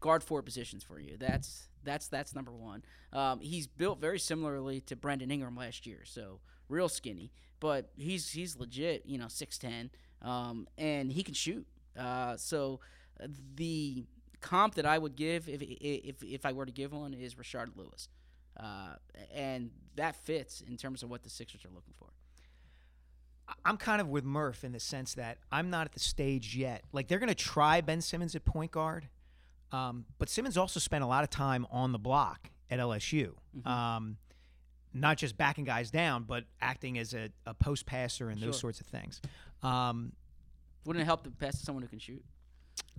guard 0.00 0.22
four 0.22 0.40
positions 0.42 0.84
for 0.84 1.00
you. 1.00 1.16
That's 1.18 1.68
that's 1.84 2.08
that's 2.08 2.34
number 2.34 2.52
one. 2.52 2.82
Um, 3.12 3.40
he's 3.40 3.66
built 3.66 4.00
very 4.00 4.18
similarly 4.18 4.80
to 4.82 4.96
Brandon 4.96 5.30
Ingram 5.30 5.56
last 5.56 5.86
year, 5.86 6.00
so 6.04 6.40
real 6.68 6.88
skinny, 6.88 7.32
but 7.60 7.90
he's 7.96 8.30
he's 8.30 8.56
legit. 8.56 9.04
You 9.06 9.18
know, 9.18 9.28
six 9.28 9.58
ten, 9.58 9.90
um, 10.22 10.66
and 10.78 11.12
he 11.12 11.22
can 11.22 11.34
shoot. 11.34 11.66
Uh, 11.98 12.36
so 12.36 12.80
uh, 13.22 13.26
the 13.54 14.04
comp 14.40 14.74
that 14.74 14.86
I 14.86 14.98
would 14.98 15.16
give 15.16 15.48
if 15.48 15.62
if 15.62 16.22
if 16.22 16.46
I 16.46 16.52
were 16.52 16.66
to 16.66 16.72
give 16.72 16.92
one 16.92 17.14
is 17.14 17.34
Rashard 17.34 17.76
Lewis, 17.76 18.08
uh, 18.58 18.94
and 19.34 19.70
that 19.96 20.16
fits 20.16 20.60
in 20.60 20.76
terms 20.76 21.02
of 21.02 21.10
what 21.10 21.22
the 21.22 21.30
Sixers 21.30 21.64
are 21.64 21.74
looking 21.74 21.94
for. 21.98 22.08
I'm 23.64 23.76
kind 23.76 24.00
of 24.00 24.08
with 24.08 24.24
Murph 24.24 24.64
in 24.64 24.72
the 24.72 24.80
sense 24.80 25.14
that 25.14 25.38
I'm 25.50 25.68
not 25.68 25.86
at 25.86 25.92
the 25.92 26.00
stage 26.00 26.56
yet. 26.56 26.84
Like 26.92 27.08
they're 27.08 27.18
going 27.18 27.28
to 27.28 27.34
try 27.34 27.80
Ben 27.80 28.00
Simmons 28.00 28.34
at 28.34 28.44
point 28.44 28.70
guard, 28.70 29.08
um, 29.72 30.04
but 30.18 30.28
Simmons 30.28 30.56
also 30.56 30.78
spent 30.80 31.02
a 31.02 31.06
lot 31.06 31.24
of 31.24 31.30
time 31.30 31.66
on 31.70 31.92
the 31.92 31.98
block 31.98 32.50
at 32.70 32.78
LSU, 32.78 33.32
um, 33.66 34.16
not 34.94 35.16
just 35.16 35.36
backing 35.36 35.64
guys 35.64 35.90
down, 35.90 36.24
but 36.24 36.44
acting 36.60 36.98
as 36.98 37.14
a, 37.14 37.30
a 37.46 37.54
post 37.54 37.86
passer 37.86 38.28
and 38.28 38.38
those 38.40 38.54
Sure. 38.54 38.60
sorts 38.72 38.80
of 38.80 38.86
things. 38.86 39.20
Um, 39.62 40.12
Wouldn't 40.84 41.02
it 41.02 41.06
help 41.06 41.24
to 41.24 41.30
pass 41.30 41.58
to 41.58 41.64
someone 41.64 41.82
who 41.82 41.88
can 41.88 41.98
shoot? 41.98 42.22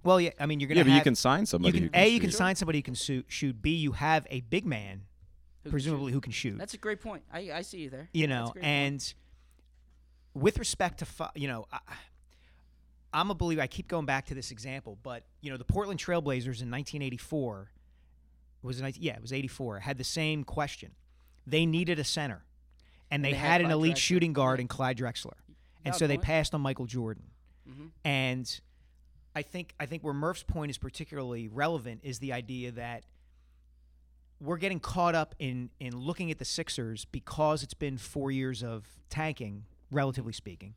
well, 0.03 0.19
yeah, 0.19 0.31
I 0.39 0.45
mean 0.47 0.59
you're 0.59 0.67
going 0.67 0.75
to 0.75 0.79
Yeah, 0.79 0.83
but 0.83 0.89
have, 0.91 0.97
you 0.97 1.03
can 1.03 1.15
sign 1.15 1.45
somebody. 1.45 1.77
you 1.77 1.83
who 1.85 1.89
can, 1.89 2.01
a 2.01 2.07
you 2.07 2.15
shoot. 2.15 2.21
can 2.21 2.31
sign 2.31 2.55
somebody 2.55 2.79
who 2.79 2.83
can 2.83 2.95
shoot, 2.95 3.25
shoot. 3.29 3.61
B 3.61 3.71
you 3.75 3.93
have 3.93 4.27
a 4.29 4.41
big 4.41 4.65
man, 4.65 5.03
Who 5.63 5.69
presumably 5.69 6.11
shoot? 6.11 6.13
who 6.15 6.21
can 6.21 6.31
shoot. 6.33 6.57
That's 6.57 6.73
a 6.73 6.77
great 6.77 6.99
point. 7.01 7.23
I, 7.31 7.51
I 7.53 7.61
see 7.61 7.77
you 7.79 7.89
there. 7.89 8.09
you 8.13 8.27
know 8.27 8.49
great 8.53 8.63
point. 8.63 8.65
and 8.65 9.13
with 10.33 10.57
respect 10.57 10.99
to 10.99 11.05
fi- 11.05 11.31
you 11.35 11.47
know 11.47 11.65
I, 11.71 11.79
i'm 13.13 13.29
a 13.29 13.35
believer 13.35 13.61
i 13.61 13.67
keep 13.67 13.87
going 13.87 14.05
back 14.05 14.25
to 14.25 14.33
this 14.33 14.51
example 14.51 14.97
but 15.03 15.23
you 15.41 15.51
know 15.51 15.57
the 15.57 15.63
portland 15.63 15.99
trailblazers 15.99 16.61
in 16.61 16.69
1984 16.71 17.69
was 18.61 18.79
it, 18.79 18.83
19 18.83 19.01
yeah 19.03 19.13
it 19.15 19.21
was 19.21 19.31
84 19.33 19.79
had 19.79 19.97
the 19.97 20.03
same 20.03 20.43
question 20.43 20.91
they 21.45 21.65
needed 21.65 21.99
a 21.99 22.03
center 22.03 22.43
and 23.11 23.23
they, 23.23 23.31
they 23.31 23.37
had, 23.37 23.51
had 23.53 23.61
an 23.61 23.71
elite 23.71 23.95
Drexler. 23.95 23.97
shooting 23.97 24.33
guard 24.33 24.59
in 24.59 24.67
clyde 24.67 24.97
drexler 24.97 25.33
and 25.85 25.93
Valid 25.93 25.99
so 25.99 26.07
they 26.07 26.15
point. 26.17 26.25
passed 26.25 26.53
on 26.55 26.61
michael 26.61 26.85
jordan 26.85 27.23
Mhm. 27.69 27.91
and 28.03 28.59
i 29.35 29.41
think 29.41 29.73
i 29.79 29.85
think 29.85 30.03
where 30.03 30.13
murph's 30.13 30.43
point 30.43 30.69
is 30.69 30.77
particularly 30.77 31.47
relevant 31.47 32.01
is 32.03 32.19
the 32.19 32.33
idea 32.33 32.71
that 32.73 33.03
we're 34.41 34.57
getting 34.57 34.79
caught 34.81 35.15
up 35.15 35.33
in 35.39 35.69
in 35.79 35.95
looking 35.95 36.29
at 36.29 36.37
the 36.37 36.43
Sixers 36.45 37.05
because 37.05 37.63
it's 37.63 37.73
been 37.73 37.97
four 37.97 38.29
years 38.29 38.61
of 38.61 38.85
tanking, 39.09 39.63
relatively 39.89 40.33
speaking, 40.33 40.73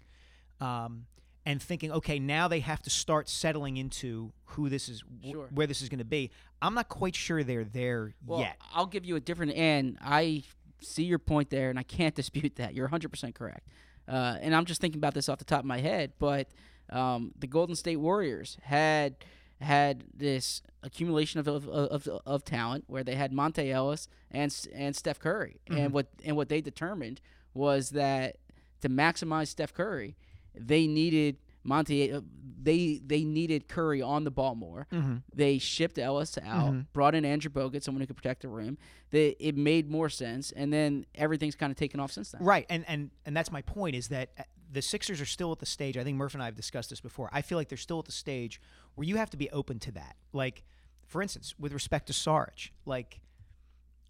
um, 0.60 1.06
and 1.46 1.62
thinking, 1.62 1.92
okay, 1.92 2.18
now 2.18 2.48
they 2.48 2.60
have 2.60 2.82
to 2.82 2.90
start 2.90 3.28
settling 3.28 3.76
into 3.76 4.32
who 4.46 4.68
this 4.68 4.88
is, 4.88 5.02
Sure. 5.24 5.48
where 5.54 5.66
this 5.68 5.80
is 5.80 5.88
going 5.88 6.00
to 6.00 6.04
be. 6.04 6.30
I'm 6.60 6.74
not 6.74 6.88
quite 6.88 7.14
sure 7.14 7.44
they're 7.44 7.64
there 7.64 8.14
Well, 8.26 8.40
yet. 8.40 8.56
I'll 8.74 8.86
give 8.86 9.04
you 9.06 9.14
a 9.16 9.20
different, 9.20 9.52
and 9.52 9.96
I 10.02 10.42
see 10.80 11.04
your 11.04 11.20
point 11.20 11.48
there, 11.50 11.70
and 11.70 11.78
I 11.78 11.84
can't 11.84 12.14
dispute 12.22 12.56
that. 12.56 12.74
You're 12.74 12.88
100% 12.88 13.34
correct. 13.34 13.68
Uh, 14.08 14.36
and 14.40 14.54
I'm 14.54 14.64
just 14.64 14.80
thinking 14.80 14.98
about 14.98 15.14
this 15.14 15.28
off 15.28 15.38
the 15.38 15.44
top 15.44 15.60
of 15.60 15.64
my 15.66 15.78
head, 15.78 16.12
but 16.18 16.48
um, 16.90 17.32
the 17.38 17.46
Golden 17.46 17.74
State 17.76 17.96
Warriors 17.96 18.58
had 18.62 19.16
had 19.60 20.04
this 20.14 20.60
accumulation 20.82 21.40
of 21.40 21.48
of, 21.48 21.66
of, 21.66 22.06
of 22.26 22.44
talent 22.44 22.84
where 22.88 23.02
they 23.02 23.14
had 23.14 23.32
Monta 23.32 23.68
Ellis 23.68 24.06
and 24.30 24.54
and 24.74 24.94
Steph 24.94 25.18
Curry, 25.18 25.60
and 25.68 25.92
what 25.92 26.08
and 26.24 26.36
what 26.36 26.48
they 26.48 26.60
determined 26.60 27.20
was 27.54 27.90
that 27.90 28.36
to 28.82 28.88
maximize 28.88 29.48
Steph 29.48 29.72
Curry, 29.74 30.14
they 30.58 30.86
needed 30.86 31.36
Monta. 31.66 32.14
Uh, 32.16 32.20
they 32.62 33.00
they 33.04 33.22
needed 33.24 33.68
Curry 33.68 34.02
on 34.02 34.24
the 34.24 34.30
ball 34.30 34.54
more. 34.54 34.88
They 35.34 35.58
shipped 35.58 35.98
Ellis 35.98 36.36
out, 36.44 36.92
brought 36.92 37.14
in 37.14 37.24
Andrew 37.24 37.50
Bogut, 37.50 37.82
someone 37.82 38.00
who 38.00 38.06
could 38.08 38.16
protect 38.16 38.42
the 38.42 38.48
rim. 38.48 38.76
They, 39.10 39.36
it 39.38 39.56
made 39.56 39.88
more 39.88 40.08
sense, 40.08 40.50
and 40.50 40.72
then 40.72 41.06
everything's 41.14 41.54
kind 41.54 41.70
of 41.70 41.76
taken 41.76 42.00
off 42.00 42.10
since 42.10 42.30
then. 42.32 42.42
Right, 42.42 42.66
and 42.68 42.84
and 42.88 43.10
and 43.24 43.36
that's 43.36 43.52
my 43.52 43.62
point 43.62 43.94
is 43.94 44.08
that 44.08 44.30
uh, 44.38 44.42
the 44.72 44.82
Sixers 44.82 45.20
are 45.20 45.26
still 45.26 45.52
at 45.52 45.60
the 45.60 45.66
stage. 45.66 45.96
I 45.96 46.02
think 46.02 46.16
Murph 46.16 46.34
and 46.34 46.42
I 46.42 46.46
have 46.46 46.56
discussed 46.56 46.90
this 46.90 47.00
before. 47.00 47.28
I 47.32 47.40
feel 47.42 47.56
like 47.56 47.68
they're 47.68 47.78
still 47.78 48.00
at 48.00 48.04
the 48.06 48.12
stage 48.12 48.60
where 48.96 49.06
you 49.06 49.16
have 49.16 49.30
to 49.30 49.36
be 49.36 49.48
open 49.50 49.78
to 49.80 49.92
that. 49.92 50.16
Like, 50.32 50.64
for 51.06 51.22
instance, 51.22 51.54
with 51.58 51.72
respect 51.72 52.08
to 52.08 52.12
Sarge, 52.12 52.72
like 52.84 53.20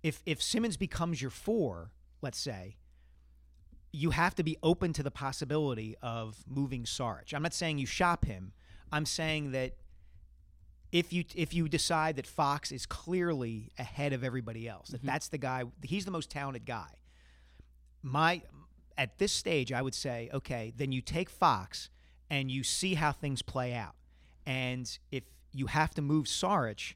if 0.03 0.23
if 0.25 0.43
Simmons 0.43 0.79
becomes 0.79 1.21
your 1.21 1.31
four, 1.31 1.93
let's 2.23 2.39
say, 2.39 2.77
you 3.93 4.11
have 4.11 4.34
to 4.34 4.43
be 4.43 4.57
open 4.62 4.93
to 4.93 5.03
the 5.03 5.11
possibility 5.11 5.97
of 6.03 6.37
moving 6.47 6.87
Sarge. 6.87 7.32
I'm 7.34 7.43
not 7.43 7.55
saying 7.55 7.78
you 7.78 7.87
shop 7.87 8.24
him. 8.24 8.53
I'm 8.93 9.07
saying 9.07 9.53
that 9.53 9.72
if 10.93 11.12
you 11.12 11.24
if 11.34 11.53
you 11.55 11.68
decide 11.68 12.16
that 12.16 12.26
Fox 12.26 12.70
is 12.72 12.87
clearly 12.87 13.72
ahead 13.78 14.12
of 14.12 14.22
everybody 14.22 14.68
else, 14.68 14.89
that 14.91 15.03
that's 15.03 15.28
the 15.28 15.39
guy, 15.39 15.64
he's 15.82 16.05
the 16.05 16.11
most 16.11 16.30
talented 16.30 16.64
guy. 16.64 16.89
My 18.03 18.43
at 18.97 19.18
this 19.18 19.32
stage, 19.32 19.72
I 19.72 19.82
would 19.82 19.95
say, 19.95 20.30
okay, 20.32 20.72
then 20.76 20.93
you 20.93 21.01
take 21.01 21.28
Fox 21.28 21.91
and 22.30 22.51
you 22.51 22.62
see 22.64 22.95
how 22.95 23.12
things 23.12 23.43
play 23.43 23.74
out. 23.74 23.95
And 24.47 24.99
if 25.11 25.24
you 25.53 25.66
have 25.66 25.95
to 25.95 26.03
move 26.03 26.26
Saric, 26.26 26.95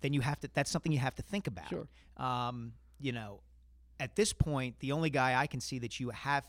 then 0.00 0.12
you 0.12 0.20
have 0.20 0.40
to. 0.40 0.50
That's 0.52 0.70
something 0.70 0.92
you 0.92 0.98
have 0.98 1.14
to 1.16 1.22
think 1.22 1.46
about. 1.46 1.68
Sure. 1.68 1.88
Um, 2.16 2.72
you 3.00 3.12
know, 3.12 3.40
at 4.00 4.16
this 4.16 4.32
point, 4.32 4.78
the 4.80 4.92
only 4.92 5.10
guy 5.10 5.40
I 5.40 5.46
can 5.46 5.60
see 5.60 5.78
that 5.80 5.98
you 6.00 6.10
have, 6.10 6.46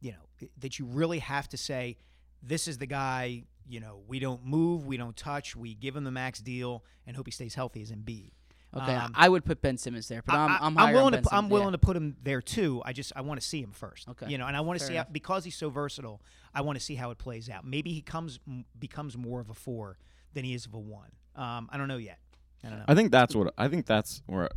you 0.00 0.12
know, 0.12 0.48
that 0.58 0.78
you 0.78 0.86
really 0.86 1.18
have 1.18 1.48
to 1.50 1.56
say, 1.56 1.96
this 2.42 2.66
is 2.68 2.78
the 2.78 2.86
guy. 2.86 3.44
You 3.68 3.78
know, 3.78 4.00
we 4.08 4.18
don't 4.18 4.44
move, 4.44 4.86
we 4.86 4.96
don't 4.96 5.16
touch, 5.16 5.54
we 5.54 5.74
give 5.74 5.94
him 5.94 6.02
the 6.02 6.10
max 6.10 6.40
deal, 6.40 6.82
and 7.06 7.16
hope 7.16 7.26
he 7.26 7.30
stays 7.30 7.54
healthy. 7.54 7.82
Is 7.82 7.92
Embiid. 7.92 8.30
Okay, 8.74 8.94
Um, 8.94 9.12
I 9.16 9.28
would 9.28 9.44
put 9.44 9.60
Ben 9.62 9.76
Simmons 9.76 10.06
there, 10.08 10.22
but 10.24 10.34
I'm 10.34 10.50
I, 10.50 10.58
I'm, 10.60 10.76
higher 10.76 10.88
on 10.88 10.94
willing 10.94 11.10
Ben 11.12 11.22
to 11.22 11.28
pu- 11.28 11.34
I'm 11.36 11.38
Simmons, 11.42 11.52
willing 11.52 11.66
yeah. 11.68 11.72
to 11.72 11.78
put 11.78 11.96
him 11.96 12.16
there 12.22 12.40
too. 12.40 12.82
I 12.84 12.92
just 12.92 13.12
I 13.14 13.20
want 13.20 13.40
to 13.40 13.46
see 13.46 13.60
him 13.60 13.72
first. 13.72 14.08
Okay. 14.08 14.28
You 14.28 14.38
know, 14.38 14.46
and 14.46 14.56
I 14.56 14.60
want 14.60 14.78
to 14.78 14.84
see 14.84 14.94
how, 14.94 15.06
because 15.10 15.44
he's 15.44 15.56
so 15.56 15.70
versatile. 15.70 16.20
I 16.54 16.62
want 16.62 16.78
to 16.78 16.84
see 16.84 16.94
how 16.94 17.10
it 17.10 17.18
plays 17.18 17.48
out. 17.50 17.64
Maybe 17.64 17.92
he 17.92 18.00
comes 18.00 18.40
m- 18.48 18.64
becomes 18.78 19.16
more 19.16 19.40
of 19.40 19.50
a 19.50 19.54
four 19.54 19.98
than 20.34 20.44
he 20.44 20.54
is 20.54 20.66
of 20.66 20.74
a 20.74 20.78
one. 20.78 21.10
Um, 21.36 21.68
I 21.72 21.76
don't 21.76 21.88
know 21.88 21.96
yet. 21.96 22.18
I 22.64 22.68
don't 22.70 22.78
know. 22.78 22.84
I 22.88 22.94
think 22.94 23.10
that's 23.12 23.34
what 23.34 23.52
I 23.58 23.68
think 23.68 23.86
that's 23.86 24.22
where, 24.26 24.48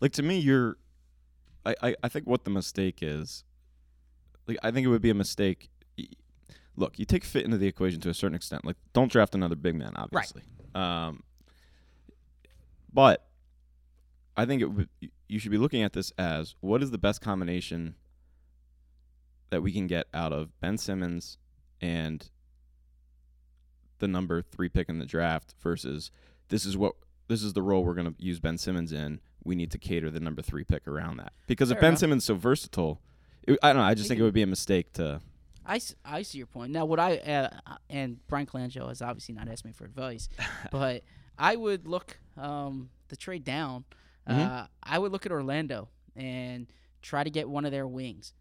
like 0.00 0.12
to 0.12 0.22
me, 0.22 0.38
you're. 0.38 0.76
I, 1.66 1.74
I, 1.82 1.96
I 2.04 2.08
think 2.08 2.26
what 2.26 2.44
the 2.44 2.50
mistake 2.50 3.00
is, 3.02 3.44
like 4.46 4.58
I 4.62 4.70
think 4.70 4.86
it 4.86 4.88
would 4.88 5.02
be 5.02 5.10
a 5.10 5.14
mistake. 5.14 5.68
Look, 6.76 6.98
you 6.98 7.04
take 7.04 7.24
fit 7.24 7.44
into 7.44 7.56
the 7.56 7.66
equation 7.66 8.00
to 8.02 8.10
a 8.10 8.14
certain 8.14 8.34
extent. 8.34 8.64
Like, 8.64 8.76
don't 8.92 9.10
draft 9.10 9.34
another 9.34 9.56
big 9.56 9.74
man, 9.74 9.92
obviously. 9.96 10.42
Um, 10.74 11.22
but 12.92 13.26
I 14.36 14.44
think 14.44 14.60
it 14.60 14.66
would, 14.66 14.88
you 15.26 15.38
should 15.38 15.50
be 15.50 15.58
looking 15.58 15.82
at 15.82 15.94
this 15.94 16.12
as 16.18 16.54
what 16.60 16.82
is 16.82 16.90
the 16.90 16.98
best 16.98 17.22
combination 17.22 17.94
that 19.50 19.62
we 19.62 19.72
can 19.72 19.86
get 19.86 20.06
out 20.12 20.32
of 20.32 20.58
Ben 20.60 20.76
Simmons 20.76 21.38
and 21.80 22.30
the 23.98 24.08
number 24.08 24.42
three 24.42 24.68
pick 24.68 24.88
in 24.88 24.98
the 24.98 25.06
draft 25.06 25.54
versus 25.62 26.10
this 26.48 26.66
is 26.66 26.76
what 26.76 26.92
this 27.28 27.42
is 27.42 27.54
the 27.54 27.62
role 27.62 27.82
we're 27.84 27.94
going 27.94 28.12
to 28.12 28.22
use 28.22 28.38
Ben 28.38 28.58
Simmons 28.58 28.92
in. 28.92 29.20
We 29.46 29.54
need 29.54 29.70
to 29.72 29.78
cater 29.78 30.10
the 30.10 30.20
number 30.20 30.42
three 30.42 30.64
pick 30.64 30.86
around 30.86 31.18
that 31.18 31.32
because 31.46 31.70
if 31.70 31.80
Ben 31.80 31.90
enough. 31.90 32.00
Simmons 32.00 32.22
is 32.22 32.26
so 32.26 32.34
versatile, 32.34 33.00
it, 33.44 33.58
I 33.62 33.72
don't 33.72 33.82
know. 33.82 33.88
I 33.88 33.94
just 33.94 34.04
He 34.04 34.08
think 34.10 34.20
it 34.20 34.24
would 34.24 34.34
be 34.34 34.42
a 34.42 34.46
mistake 34.46 34.92
to. 34.94 35.20
I, 35.64 35.80
I 36.04 36.22
see 36.22 36.38
your 36.38 36.46
point. 36.46 36.72
Now, 36.72 36.84
what 36.84 37.00
I 37.00 37.16
uh, 37.16 37.76
and 37.90 38.24
Bryan 38.28 38.46
Colangelo 38.46 38.88
has 38.88 39.02
obviously 39.02 39.34
not 39.34 39.48
asked 39.48 39.64
me 39.64 39.72
for 39.72 39.84
advice, 39.84 40.28
but 40.70 41.02
I 41.38 41.56
would 41.56 41.86
look 41.86 42.18
um, 42.36 42.90
the 43.08 43.16
trade 43.16 43.44
down. 43.44 43.84
Uh, 44.26 44.66
I 44.82 44.98
would 44.98 45.12
look 45.12 45.24
at 45.24 45.30
Orlando 45.30 45.88
and 46.16 46.66
try 47.00 47.22
to 47.22 47.30
get 47.30 47.48
one 47.48 47.64
of 47.64 47.70
their 47.70 47.86
wings, 47.86 48.32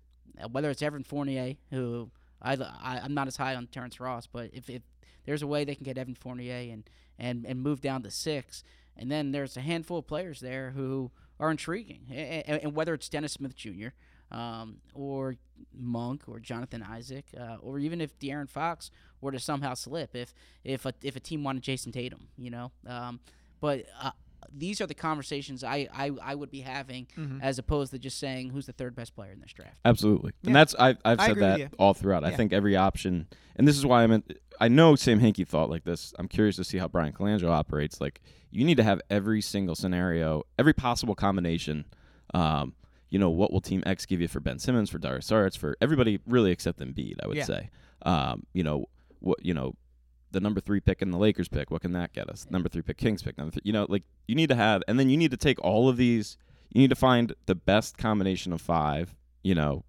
uh, 0.44 0.48
whether 0.48 0.72
it's 0.72 0.82
Evan 0.82 1.04
Fournier, 1.04 1.56
who 1.70 2.10
I, 2.46 2.54
I 2.54 3.02
I'm 3.04 3.14
not 3.14 3.28
as 3.28 3.38
high 3.38 3.56
on 3.56 3.68
Terrence 3.68 4.00
Ross, 4.00 4.28
but 4.28 4.52
if, 4.54 4.70
if 4.70 4.84
there's 5.26 5.42
a 5.42 5.48
way 5.48 5.66
they 5.66 5.76
can 5.76 5.84
get 5.84 5.98
Evan 5.98 6.16
Fournier 6.16 6.72
and 6.72 6.90
and 7.18 7.46
and 7.46 7.62
move 7.62 7.82
down 7.82 8.04
to 8.04 8.12
six, 8.12 8.64
and 8.96 9.12
then 9.12 9.32
there's 9.32 9.58
a 9.58 9.62
handful 9.62 10.00
of 10.00 10.08
players 10.08 10.40
there 10.40 10.72
who 10.72 11.12
are 11.40 11.52
intriguing, 11.52 12.02
and, 12.12 12.62
and 12.64 12.76
whether 12.76 12.94
it's 12.94 13.10
Dennis 13.10 13.34
Smith 13.34 13.56
Jr. 13.56 13.90
Um, 14.32 14.78
or 14.94 15.36
Monk 15.74 16.24
or 16.28 16.40
Jonathan 16.40 16.82
Isaac, 16.82 17.26
uh, 17.40 17.58
or 17.62 17.78
even 17.78 18.02
if 18.02 18.18
De'Aaron 18.18 18.50
Fox 18.50 18.90
were 19.22 19.32
to 19.32 19.40
somehow 19.40 19.74
slip, 19.74 20.16
if 20.16 20.34
if 20.64 20.86
a 20.86 20.94
if 21.04 21.16
a 21.16 21.20
team 21.20 21.44
wanted 21.44 21.64
Jayson 21.64 21.92
Tatum, 21.92 22.28
you 22.38 22.50
know. 22.50 22.72
Um, 22.88 23.20
but 23.60 23.86
uh, 24.02 24.12
these 24.54 24.82
are 24.82 24.88
the 24.88 24.94
conversations 24.94 25.64
I, 25.64 25.88
I, 25.94 26.12
I 26.22 26.36
would 26.36 26.52
be 26.52 26.62
having 26.62 27.08
Mm-hmm. 27.18 27.40
as 27.42 27.58
opposed 27.60 27.92
to 27.92 28.00
just 28.00 28.18
saying 28.20 28.50
who's 28.50 28.66
the 28.66 28.74
third 28.74 28.96
best 28.96 29.16
player 29.16 29.32
in 29.32 29.40
this 29.40 29.54
draft. 29.54 29.78
Absolutely, 29.86 30.32
Yeah. 30.42 30.48
and 30.50 30.56
that's 30.56 30.76
I, 30.78 30.96
I've 31.06 31.20
said 31.22 31.32
agree 31.32 31.42
that 31.42 31.74
all 31.80 31.94
throughout. 31.94 32.24
I 32.24 32.32
think 32.32 32.54
every 32.54 32.76
option, 32.76 33.28
and 33.56 33.68
this 33.68 33.78
is 33.78 33.86
why 33.86 34.04
I 34.04 34.08
meant. 34.08 34.32
I 34.60 34.68
know 34.70 34.96
Sam 34.96 35.20
Hinkie 35.20 35.48
thought 35.48 35.70
like 35.70 35.84
this. 35.84 36.14
I'm 36.18 36.28
curious 36.28 36.56
to 36.58 36.64
see 36.64 36.78
how 36.78 36.88
Bryan 36.88 37.14
Colangelo 37.14 37.50
operates. 37.52 38.00
Like 38.02 38.22
you 38.52 38.64
need 38.66 38.78
to 38.78 38.84
have 38.84 39.02
every 39.10 39.42
single 39.42 39.76
scenario, 39.76 40.44
every 40.58 40.74
possible 40.74 41.16
combination. 41.16 41.86
Um, 42.34 42.74
you 43.10 43.20
know, 43.20 43.30
what 43.30 43.52
will 43.52 43.62
Team 43.62 43.84
X 43.86 44.06
give 44.06 44.20
you 44.22 44.28
for 44.28 44.40
Ben 44.40 44.60
Simmons, 44.60 44.90
for 44.90 44.98
Darius 44.98 45.30
Saric, 45.30 45.58
for 45.58 45.78
everybody 45.82 46.20
really 46.26 46.52
except 46.52 46.80
Embiid? 46.80 47.16
I 47.24 47.28
would 47.28 47.38
Yeah. 47.38 47.44
say. 47.46 47.70
Um, 48.02 48.46
you 48.54 48.64
know 48.64 48.86
what? 49.20 49.44
You 49.46 49.54
know, 49.54 49.76
the 50.36 50.40
number 50.42 50.60
three 50.62 50.80
pick 50.80 51.02
and 51.02 51.12
the 51.12 51.18
Lakers 51.18 51.48
pick. 51.48 51.72
What 51.72 51.82
can 51.82 51.94
that 51.94 52.14
get 52.14 52.30
us? 52.30 52.46
Number 52.52 52.70
three 52.70 52.84
pick, 52.84 52.98
Kings 52.98 53.24
pick. 53.24 53.38
Number 53.38 53.52
three, 53.52 53.62
you 53.66 53.74
know, 53.74 53.88
like 53.90 54.04
you 54.28 54.36
need 54.36 54.50
to 54.50 54.56
have, 54.56 54.84
and 54.88 55.00
then 55.00 55.10
you 55.10 55.18
need 55.18 55.32
to 55.32 55.38
take 55.38 55.60
all 55.64 55.90
of 55.90 55.98
these. 55.98 56.38
You 56.72 56.82
need 56.82 56.90
to 56.90 56.96
find 56.96 57.34
the 57.48 57.56
best 57.56 57.98
combination 57.98 58.54
of 58.54 58.62
five. 58.62 59.16
You 59.44 59.56
know, 59.56 59.86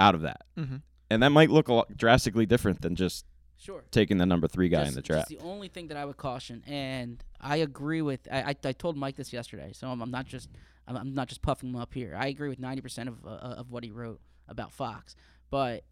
out 0.00 0.14
of 0.14 0.20
that, 0.22 0.42
Mhm. 0.56 0.82
and 1.10 1.22
that 1.22 1.30
might 1.30 1.50
look 1.50 1.68
a 1.68 1.74
lot 1.74 1.96
drastically 1.96 2.46
different 2.46 2.80
than 2.82 2.94
just 2.94 3.24
Sure. 3.56 3.82
taking 3.90 4.18
the 4.18 4.26
number 4.26 4.46
three 4.46 4.68
guy 4.68 4.80
just, 4.84 4.90
in 4.90 4.94
the 4.94 5.02
draft. 5.02 5.28
the 5.28 5.38
only 5.40 5.66
thing 5.68 5.88
that 5.88 5.96
I 5.96 6.04
would 6.04 6.16
caution, 6.16 6.62
and 6.66 7.22
I 7.40 7.56
agree 7.56 8.02
with. 8.02 8.28
I, 8.30 8.50
I, 8.50 8.54
I 8.64 8.72
told 8.72 8.96
Mike 8.96 9.16
this 9.16 9.32
yesterday, 9.32 9.72
so 9.72 9.88
I'm, 9.88 10.00
I'm 10.00 10.10
not 10.10 10.26
just 10.26 10.48
I'm, 10.86 10.96
I'm 10.96 11.14
not 11.14 11.28
just 11.28 11.42
puffing 11.42 11.70
him 11.70 11.76
up 11.76 11.92
here. 11.92 12.14
I 12.16 12.28
agree 12.28 12.48
with 12.48 12.60
90% 12.60 13.08
of 13.08 13.26
uh, 13.26 13.30
of 13.60 13.70
what 13.70 13.82
he 13.82 13.90
wrote 13.90 14.20
about 14.46 14.72
Fox, 14.72 15.16
but 15.50 15.82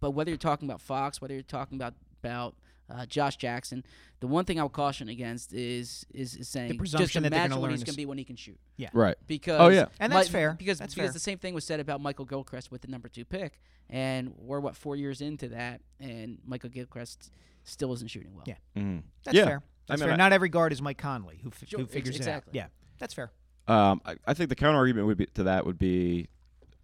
but 0.00 0.12
whether 0.12 0.30
you're 0.30 0.38
talking 0.38 0.68
about 0.68 0.80
Fox, 0.80 1.20
whether 1.20 1.34
you're 1.34 1.42
talking 1.42 1.76
about 1.76 1.94
about 2.22 2.54
uh, 2.90 3.06
Josh 3.06 3.36
Jackson, 3.36 3.84
the 4.20 4.26
one 4.26 4.44
thing 4.44 4.58
I 4.58 4.64
would 4.64 4.72
caution 4.72 5.08
against 5.08 5.52
is 5.52 6.04
is, 6.12 6.34
is 6.36 6.48
saying 6.48 6.70
just 6.70 6.78
presumption 6.78 7.22
that 7.22 7.30
they're 7.30 7.38
imagine 7.38 7.50
gonna 7.52 7.60
what 7.60 7.70
he's 7.70 7.84
going 7.84 7.92
to 7.94 7.96
be 7.96 8.06
when 8.06 8.18
he 8.18 8.24
can 8.24 8.36
shoot. 8.36 8.58
Yeah, 8.76 8.88
right. 8.92 9.16
Because 9.26 9.60
Oh, 9.60 9.68
yeah. 9.68 9.86
And 10.00 10.12
that's 10.12 10.28
Mi- 10.28 10.32
fair. 10.32 10.54
Because 10.58 10.78
That's 10.78 10.94
because 10.94 11.08
fair. 11.08 11.12
the 11.12 11.18
same 11.20 11.38
thing 11.38 11.54
was 11.54 11.64
said 11.64 11.80
about 11.80 12.00
Michael 12.00 12.24
Gilchrist 12.24 12.70
with 12.70 12.82
the 12.82 12.88
number 12.88 13.08
two 13.08 13.24
pick, 13.24 13.60
and 13.88 14.32
we're 14.36 14.60
what 14.60 14.76
four 14.76 14.96
years 14.96 15.20
into 15.20 15.48
that, 15.48 15.80
and 16.00 16.38
Michael 16.44 16.70
Gilchrist 16.70 17.30
still 17.64 17.92
isn't 17.92 18.08
shooting 18.08 18.34
well. 18.34 18.44
Yeah. 18.46 18.54
Mhm. 18.76 19.02
That's 19.24 19.36
yeah. 19.36 19.44
fair. 19.44 19.62
That's 19.86 20.00
mean, 20.00 20.08
fair. 20.08 20.14
I- 20.14 20.16
Not 20.16 20.32
every 20.32 20.48
guard 20.48 20.72
is 20.72 20.80
Mike 20.82 20.98
Conley 20.98 21.38
who, 21.42 21.50
f- 21.50 21.64
Sure, 21.68 21.80
who 21.80 21.86
figures 21.86 22.16
exactly. 22.16 22.58
it 22.58 22.62
out. 22.62 22.66
Yeah, 22.70 22.96
that's 22.98 23.14
fair. 23.14 23.30
Um, 23.68 24.00
I, 24.04 24.16
I 24.26 24.34
think 24.34 24.48
the 24.48 24.56
counter 24.56 24.78
argument 24.78 25.06
would 25.06 25.16
be 25.18 25.26
to 25.26 25.44
that 25.44 25.64
would 25.66 25.78
be, 25.78 26.28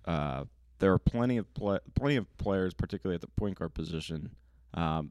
uh, 0.04 0.44
there 0.78 0.92
are 0.92 0.98
plenty 0.98 1.36
of 1.38 1.52
pla 1.54 1.78
plenty 1.94 2.16
of 2.16 2.36
players, 2.36 2.74
particularly 2.74 3.14
at 3.14 3.20
the 3.22 3.26
point 3.28 3.58
guard 3.58 3.74
position, 3.74 4.30
um, 4.74 5.10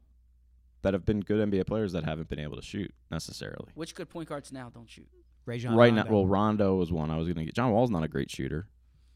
that 0.86 0.94
have 0.94 1.04
been 1.04 1.18
good 1.18 1.50
NBA 1.50 1.66
players 1.66 1.90
that 1.94 2.04
haven't 2.04 2.28
been 2.28 2.38
able 2.38 2.54
to 2.54 2.62
shoot 2.62 2.94
necessarily. 3.10 3.72
Which 3.74 3.96
good 3.96 4.08
point 4.08 4.28
guards 4.28 4.52
now 4.52 4.70
don't 4.72 4.88
shoot? 4.88 5.08
Rajon 5.44 5.74
right 5.74 5.86
Rondo. 5.88 6.04
now, 6.04 6.10
well, 6.12 6.26
Rondo 6.28 6.76
was 6.76 6.92
one 6.92 7.10
I 7.10 7.16
was 7.16 7.26
going 7.26 7.38
to 7.38 7.44
get. 7.44 7.56
John 7.56 7.72
Wall's 7.72 7.90
not 7.90 8.04
a 8.04 8.08
great 8.08 8.30
shooter. 8.30 8.68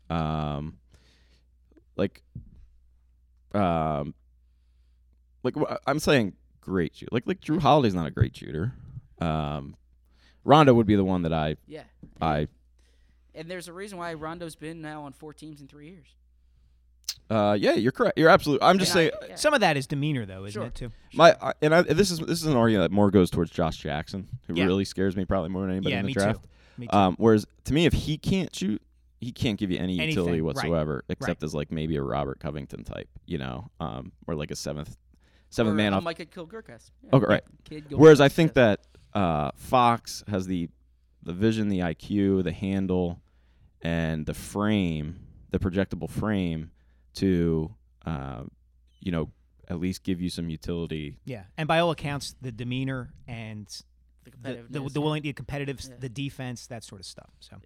Um, 0.08 0.78
like, 1.96 2.22
um, 3.54 4.14
like 5.44 5.54
I'm 5.86 6.00
saying 6.00 6.32
great 6.60 6.96
shoot. 6.96 7.12
Like, 7.12 7.28
like 7.28 7.40
Jrue 7.40 7.60
Holiday's 7.60 7.94
not 7.94 8.08
a 8.08 8.10
great 8.10 8.36
shooter. 8.36 8.72
Um, 9.20 9.76
Rondo 10.42 10.74
would 10.74 10.88
be 10.88 10.96
the 10.96 11.04
one 11.04 11.22
that 11.22 11.32
I 11.32 11.54
Yeah. 11.68 11.84
I 12.20 12.48
And 13.32 13.48
there's 13.48 13.68
a 13.68 13.72
reason 13.72 13.96
why 13.96 14.14
Rondo's 14.14 14.56
been 14.56 14.80
now 14.82 15.02
on 15.02 15.12
four 15.12 15.32
teams 15.32 15.60
in 15.60 15.68
three 15.68 15.86
years. 15.86 16.16
Uh 17.30 17.56
yeah 17.58 17.74
you're 17.74 17.92
correct 17.92 18.18
you're 18.18 18.28
absolutely 18.28 18.66
I'm 18.66 18.78
just 18.78 18.92
And 18.94 18.98
I- 18.98 19.10
saying 19.10 19.12
yeah. 19.30 19.34
Some 19.36 19.54
of 19.54 19.60
that 19.60 19.76
is 19.76 19.86
demeanor, 19.86 20.26
though, 20.26 20.44
isn't 20.44 20.60
Sure. 20.60 20.66
it? 20.66 20.74
Too. 20.74 20.90
my 21.14 21.36
I, 21.40 21.52
and 21.62 21.74
I, 21.74 21.82
this 21.82 22.10
is 22.10 22.18
this 22.18 22.40
is 22.40 22.46
an 22.46 22.56
argument 22.56 22.90
that 22.90 22.94
more 22.94 23.10
goes 23.10 23.30
towards 23.30 23.50
Josh 23.50 23.76
Jackson 23.78 24.28
who 24.46 24.54
Yeah. 24.54 24.64
really 24.64 24.84
scares 24.84 25.16
me 25.16 25.24
probably 25.24 25.50
more 25.50 25.62
than 25.62 25.70
anybody 25.72 25.92
yeah, 25.92 26.00
in 26.00 26.04
the 26.06 26.08
me 26.08 26.12
draft. 26.14 26.42
too. 26.42 26.48
Me 26.78 26.86
too. 26.88 26.96
Um, 26.96 27.14
whereas 27.18 27.46
to 27.64 27.74
me, 27.74 27.86
if 27.86 27.92
he 27.92 28.16
can't 28.18 28.54
shoot, 28.54 28.80
he 29.20 29.32
can't 29.32 29.58
give 29.58 29.70
you 29.70 29.76
any 29.78 29.98
Anything, 29.98 30.08
utility 30.08 30.40
right. 30.40 30.54
whatsoever, 30.54 31.04
except 31.10 31.42
as 31.42 31.54
like 31.54 31.70
maybe 31.70 31.96
a 31.96 32.02
Robert 32.02 32.40
Covington 32.40 32.84
type, 32.84 33.08
you 33.26 33.36
know, 33.38 33.70
um, 33.80 34.12
or 34.26 34.34
like 34.34 34.50
a 34.50 34.56
seventh 34.56 34.90
Or 34.90 34.96
seventh 35.50 35.76
man 35.76 35.92
a 35.92 35.96
off. 35.98 36.02
Michael 36.04 36.24
Gilchrist. 36.26 36.90
Yeah. 37.02 37.10
Okay, 37.16 37.26
right. 37.26 37.42
Kid 37.64 37.84
Whereas 37.90 38.20
I 38.20 38.28
think 38.28 38.50
yes. 38.50 38.54
that 38.54 38.80
uh, 39.20 39.50
Fox 39.56 40.24
has 40.28 40.46
the 40.46 40.68
the 41.22 41.34
vision, 41.34 41.68
the 41.68 41.80
IQ, 41.80 42.44
the 42.44 42.52
handle, 42.52 43.20
and 43.82 44.24
the 44.24 44.32
frame, 44.34 45.20
the 45.50 45.58
projectable 45.58 46.08
frame 46.08 46.70
to, 47.14 47.74
uh, 48.06 48.42
you 49.00 49.12
know, 49.12 49.30
at 49.68 49.78
least 49.80 50.02
give 50.02 50.20
you 50.20 50.30
some 50.30 50.48
utility. 50.50 51.16
yeah, 51.24 51.44
and 51.56 51.68
by 51.68 51.78
all 51.78 51.90
accounts, 51.90 52.34
the 52.40 52.50
demeanor 52.52 53.12
and 53.28 53.66
the 54.24 54.30
the, 54.30 54.32
the, 54.32 54.80
competitiveness, 54.80 54.92
the 54.92 55.00
yeah. 55.00 55.04
willing, 55.04 55.22
the 55.22 55.32
competitive, 55.32 55.80
Yeah. 55.88 55.94
the 55.98 56.08
defense, 56.08 56.66
that 56.66 56.84
sort 56.84 57.00
of 57.00 57.06
stuff. 57.06 57.30
So, 57.40 57.56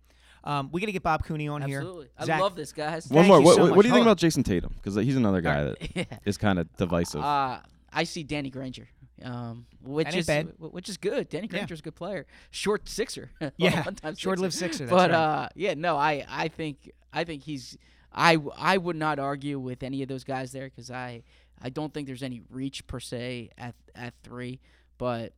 um, 0.44 0.68
we 0.72 0.80
got 0.80 0.86
to 0.86 0.92
get 0.92 1.02
Bob 1.02 1.24
Cooney 1.24 1.48
on 1.48 1.62
here. 1.62 1.78
Absolutely. 1.78 2.08
I 2.18 2.24
Zach- 2.26 2.40
love 2.40 2.54
this, 2.56 2.72
guys. 2.72 3.08
One 3.08 3.22
Thank 3.24 3.28
more. 3.28 3.40
What, 3.40 3.56
so 3.56 3.62
what, 3.62 3.76
what 3.76 3.82
do 3.82 3.88
you 3.88 3.94
think 3.94 4.04
Hold 4.04 4.18
about 4.18 4.18
Jayson 4.18 4.42
Tatum? 4.44 4.74
Because 4.76 4.94
he's 4.96 5.16
another 5.16 5.40
guy 5.40 5.60
All 5.60 5.64
that 5.80 5.96
yeah. 5.96 6.04
is 6.24 6.36
kind 6.36 6.58
of 6.58 6.74
divisive. 6.76 7.22
Uh, 7.22 7.60
I 7.92 8.04
see 8.04 8.22
Danny 8.22 8.50
Granger, 8.50 8.88
um, 9.22 9.66
which 9.82 10.06
That 10.10 10.14
is 10.16 10.52
which 10.58 10.88
is 10.88 10.96
good. 10.98 11.28
Danny 11.30 11.46
Yeah. 11.46 11.58
Granger's 11.58 11.80
a 11.80 11.82
good 11.82 11.94
player. 11.94 12.26
Short 12.50 12.88
sixer. 12.88 13.30
Yeah, 13.56 13.84
short-lived 14.16 14.52
sixer. 14.52 14.78
sixer, 14.78 14.86
that's 14.86 14.90
but 14.90 15.10
right. 15.10 15.16
uh, 15.16 15.48
yeah, 15.54 15.74
no, 15.74 15.96
I 15.96 16.24
I 16.28 16.48
think 16.48 16.90
I 17.12 17.24
think 17.24 17.42
he's 17.44 17.78
I 18.14 18.38
I 18.56 18.78
would 18.78 18.96
not 18.96 19.18
argue 19.18 19.58
with 19.58 19.82
any 19.82 20.02
of 20.02 20.08
those 20.08 20.24
guys 20.24 20.52
there 20.52 20.64
because 20.70 20.90
I 20.90 21.24
I 21.60 21.68
don't 21.70 21.92
think 21.92 22.06
there's 22.06 22.22
any 22.22 22.42
reach 22.50 22.86
per 22.86 23.00
se 23.00 23.50
at 23.58 23.74
at 23.94 24.14
three, 24.22 24.60
but. 24.98 25.32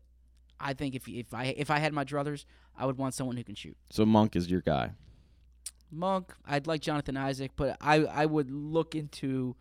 I 0.58 0.72
think 0.72 0.94
if 0.94 1.06
if 1.06 1.34
I 1.34 1.44
if 1.54 1.70
I 1.70 1.78
had 1.80 1.92
my 1.92 2.02
druthers, 2.02 2.46
I 2.74 2.86
would 2.86 2.96
want 2.96 3.12
someone 3.12 3.36
who 3.36 3.44
can 3.44 3.54
shoot. 3.54 3.76
so 3.90 4.06
Monk 4.06 4.34
is 4.36 4.50
your 4.50 4.62
guy. 4.62 4.92
Monk, 5.92 6.32
I'd 6.46 6.66
like 6.66 6.80
Jonathan 6.80 7.14
Isaac, 7.18 7.50
but 7.56 7.76
I 7.78 7.96
I 8.06 8.24
would 8.24 8.50
look 8.50 8.94
into 8.94 9.54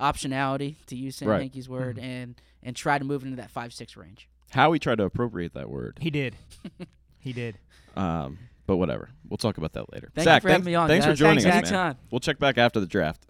optionality 0.00 0.76
to 0.86 0.96
use 0.96 1.16
Sam 1.16 1.28
Right. 1.28 1.42
Hinkie's 1.42 1.68
word 1.68 1.96
Mm-hmm. 1.96 2.04
and 2.04 2.40
and 2.62 2.74
try 2.74 2.98
to 2.98 3.04
move 3.04 3.24
into 3.24 3.36
that 3.36 3.50
five 3.50 3.74
six 3.74 3.94
range. 3.94 4.26
Howie 4.50 4.78
tried 4.78 4.96
to 4.98 5.04
appropriate 5.04 5.52
that 5.52 5.68
word. 5.68 5.98
He 6.00 6.10
did. 6.10 6.34
He 7.20 7.32
did. 7.34 7.58
Um, 7.96 8.38
but 8.68 8.76
whatever. 8.76 9.08
We'll 9.28 9.38
talk 9.38 9.56
about 9.58 9.72
that 9.72 9.90
later. 9.92 10.10
Thank 10.14 10.26
Zach, 10.26 10.42
you 10.42 10.46
for 10.46 10.52
having 10.52 10.62
thanks, 10.64 10.66
me 10.66 10.74
on. 10.76 10.88
thanks 10.88 11.06
for 11.06 11.14
joining 11.14 11.42
Thanks, 11.42 11.68
us, 11.68 11.70
Zach. 11.70 11.72
man. 11.72 11.96
We'll 12.12 12.20
check 12.20 12.38
back 12.38 12.58
after 12.58 12.78
the 12.78 12.86
draft. 12.86 13.26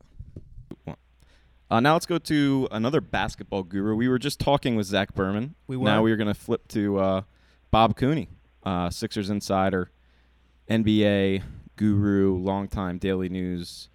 Uh, 1.71 1.81
now 1.81 1.93
let's 1.93 2.07
go 2.07 2.19
to 2.19 2.67
another 2.73 3.01
basketball 3.01 3.63
guru. 3.63 3.95
We 3.95 4.09
were 4.09 4.19
just 4.19 4.41
talking 4.41 4.75
with 4.75 4.87
Zach 4.87 5.15
Berman. 5.15 5.55
We 5.67 5.77
were. 5.77 5.85
Now 5.85 6.03
we're 6.03 6.17
going 6.17 6.29
to 6.29 6.35
flip 6.35 6.67
to 6.69 6.99
uh, 6.99 7.23
Bob 7.71 7.95
Cooney, 7.97 8.29
uh, 8.65 8.89
Sixers 8.91 9.29
insider, 9.31 9.91
NBA 10.69 11.43
guru, 11.77 12.37
longtime 12.39 12.99
Daily 12.99 13.29
News, 13.29 13.91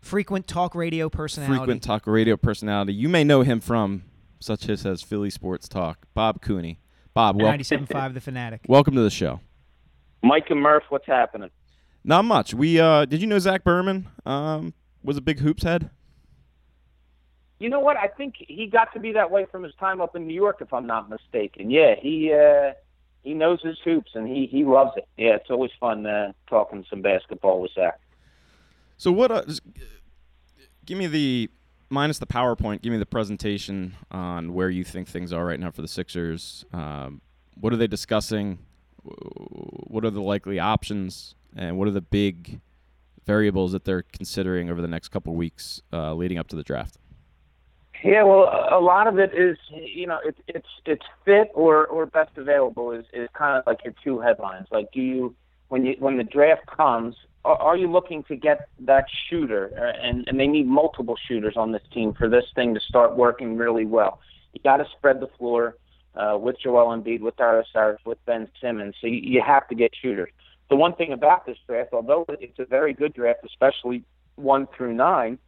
Frequent 0.00 0.46
talk 0.46 0.74
radio 0.74 1.08
personality. 1.08 1.56
frequent 1.58 1.82
talk 1.82 2.06
radio 2.06 2.36
personality. 2.36 2.92
You 2.92 3.08
may 3.08 3.22
know 3.24 3.42
him 3.42 3.60
from 3.60 4.02
such 4.40 4.68
as 4.68 4.84
as 4.84 5.00
Philly 5.00 5.30
Sports 5.30 5.68
Talk. 5.68 6.06
Bob 6.12 6.42
Cooney. 6.42 6.80
Bob, 7.14 7.40
wel- 7.40 7.52
97.5 7.52 8.14
The 8.14 8.20
Fanatic. 8.20 8.60
welcome 8.66 8.94
to 8.94 9.02
the 9.02 9.10
show. 9.10 9.40
Mike 10.22 10.50
and 10.50 10.60
Murph, 10.60 10.84
what's 10.88 11.06
happening? 11.06 11.50
Not 12.04 12.24
much. 12.24 12.54
We 12.54 12.80
uh, 12.80 13.04
did 13.04 13.20
you 13.20 13.26
know 13.26 13.38
Zach 13.38 13.64
Berman 13.64 14.08
um, 14.24 14.74
was 15.02 15.16
a 15.16 15.20
big 15.20 15.38
hoops 15.40 15.62
head? 15.62 15.90
You 17.58 17.68
know 17.68 17.80
what? 17.80 17.98
I 17.98 18.06
think 18.06 18.36
he 18.38 18.66
got 18.66 18.92
to 18.94 19.00
be 19.00 19.12
that 19.12 19.30
way 19.30 19.46
from 19.50 19.62
his 19.62 19.74
time 19.74 20.00
up 20.00 20.16
in 20.16 20.26
New 20.26 20.34
York, 20.34 20.58
if 20.60 20.72
I'm 20.72 20.86
not 20.86 21.10
mistaken. 21.10 21.70
Yeah, 21.70 21.94
he 22.00 22.32
uh, 22.32 22.72
he 23.22 23.34
knows 23.34 23.60
his 23.62 23.78
hoops 23.84 24.12
and 24.14 24.26
he 24.26 24.46
he 24.46 24.64
loves 24.64 24.92
it. 24.96 25.06
Yeah, 25.18 25.36
it's 25.36 25.50
always 25.50 25.70
fun 25.78 26.06
uh, 26.06 26.32
talking 26.48 26.86
some 26.88 27.02
basketball 27.02 27.60
with 27.60 27.72
Zach. 27.74 28.00
So 28.96 29.12
what? 29.12 29.30
Uh, 29.30 29.42
uh, 29.46 29.54
give 30.86 30.96
me 30.96 31.06
the 31.06 31.50
minus 31.90 32.18
the 32.18 32.26
PowerPoint. 32.26 32.80
Give 32.80 32.92
me 32.92 32.98
the 32.98 33.06
presentation 33.06 33.94
on 34.10 34.54
where 34.54 34.70
you 34.70 34.84
think 34.84 35.08
things 35.08 35.32
are 35.32 35.44
right 35.44 35.60
now 35.60 35.70
for 35.70 35.82
the 35.82 35.88
Sixers. 35.88 36.64
Um, 36.72 37.20
what 37.60 37.74
are 37.74 37.76
they 37.76 37.86
discussing? 37.86 38.58
What 39.02 40.04
are 40.04 40.10
the 40.10 40.22
likely 40.22 40.58
options? 40.58 41.34
And 41.56 41.78
what 41.78 41.88
are 41.88 41.92
the 41.92 42.00
big 42.00 42.60
variables 43.26 43.72
that 43.72 43.84
they're 43.84 44.02
considering 44.02 44.70
over 44.70 44.80
the 44.80 44.88
next 44.88 45.08
couple 45.08 45.34
weeks 45.34 45.82
uh, 45.92 46.14
leading 46.14 46.38
up 46.38 46.48
to 46.48 46.56
the 46.56 46.62
draft? 46.62 46.98
Yeah, 48.02 48.22
well, 48.22 48.44
a 48.70 48.80
lot 48.80 49.06
of 49.06 49.18
it 49.18 49.34
is, 49.34 49.58
you 49.70 50.06
know, 50.06 50.18
it's 50.24 50.38
it's 50.48 50.68
it's 50.86 51.04
fit 51.24 51.50
or 51.54 51.86
or 51.86 52.06
best 52.06 52.30
available 52.36 52.92
is 52.92 53.04
is 53.12 53.28
kind 53.34 53.58
of 53.58 53.66
like 53.66 53.84
your 53.84 53.92
two 54.02 54.20
headlines. 54.20 54.68
Like, 54.70 54.90
do 54.92 55.02
you 55.02 55.34
when 55.68 55.84
you 55.84 55.96
when 55.98 56.16
the 56.16 56.24
draft 56.24 56.66
comes, 56.66 57.14
are, 57.44 57.56
are 57.56 57.76
you 57.76 57.90
looking 57.90 58.22
to 58.24 58.36
get 58.36 58.68
that 58.80 59.04
shooter? 59.28 59.70
Uh, 59.76 60.06
And 60.06 60.26
and 60.28 60.40
they 60.40 60.46
need 60.46 60.66
multiple 60.66 61.16
shooters 61.28 61.56
on 61.58 61.72
this 61.72 61.82
team 61.92 62.14
for 62.14 62.28
this 62.28 62.46
thing 62.54 62.72
to 62.72 62.80
start 62.80 63.16
working 63.16 63.58
really 63.58 63.84
well. 63.84 64.20
You 64.54 64.60
got 64.62 64.78
to 64.78 64.86
spread 64.96 65.20
the 65.20 65.28
floor 65.38 65.76
uh, 66.14 66.36
with 66.38 66.56
Joel 66.60 66.96
Embiid, 66.96 67.20
with 67.20 67.36
Darius 67.36 67.68
Saric, 67.74 67.98
with 68.04 68.24
Ben 68.26 68.48
Simmons. 68.60 68.94
So 69.00 69.06
you, 69.06 69.20
you 69.22 69.42
have 69.46 69.68
to 69.68 69.74
get 69.74 69.92
shooters. 70.00 70.30
The 70.68 70.76
one 70.76 70.94
thing 70.94 71.12
about 71.12 71.46
this 71.46 71.58
draft, 71.66 71.90
although 71.92 72.24
it's 72.28 72.58
a 72.58 72.64
very 72.64 72.92
good 72.92 73.14
draft, 73.14 73.40
especially 73.44 74.04
one 74.36 74.68
through 74.76 74.94
nine 74.94 75.38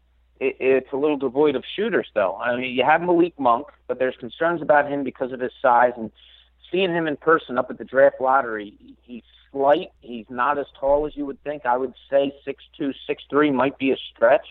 it, 0.42 0.56
it's 0.58 0.92
a 0.92 0.96
little 0.96 1.16
devoid 1.16 1.54
of 1.54 1.64
shooters, 1.76 2.08
though. 2.14 2.36
I 2.36 2.56
mean, 2.56 2.74
you 2.74 2.84
have 2.84 3.00
Malik 3.00 3.38
Monk, 3.38 3.68
but 3.86 3.98
there's 3.98 4.16
concerns 4.16 4.60
about 4.60 4.90
him 4.90 5.04
because 5.04 5.32
of 5.32 5.40
his 5.40 5.52
size. 5.62 5.92
And 5.96 6.10
seeing 6.70 6.90
him 6.90 7.06
in 7.06 7.16
person 7.16 7.58
up 7.58 7.70
at 7.70 7.78
the 7.78 7.84
draft 7.84 8.20
lottery, 8.20 8.74
he's 9.02 9.22
slight. 9.50 9.92
He's 10.00 10.26
not 10.28 10.58
as 10.58 10.66
tall 10.78 11.06
as 11.06 11.16
you 11.16 11.24
would 11.26 11.42
think. 11.44 11.64
I 11.64 11.76
would 11.76 11.94
say 12.10 12.34
six 12.44 12.64
two, 12.76 12.92
six 13.06 13.22
three 13.30 13.50
might 13.50 13.78
be 13.78 13.92
a 13.92 13.96
stretch. 14.12 14.46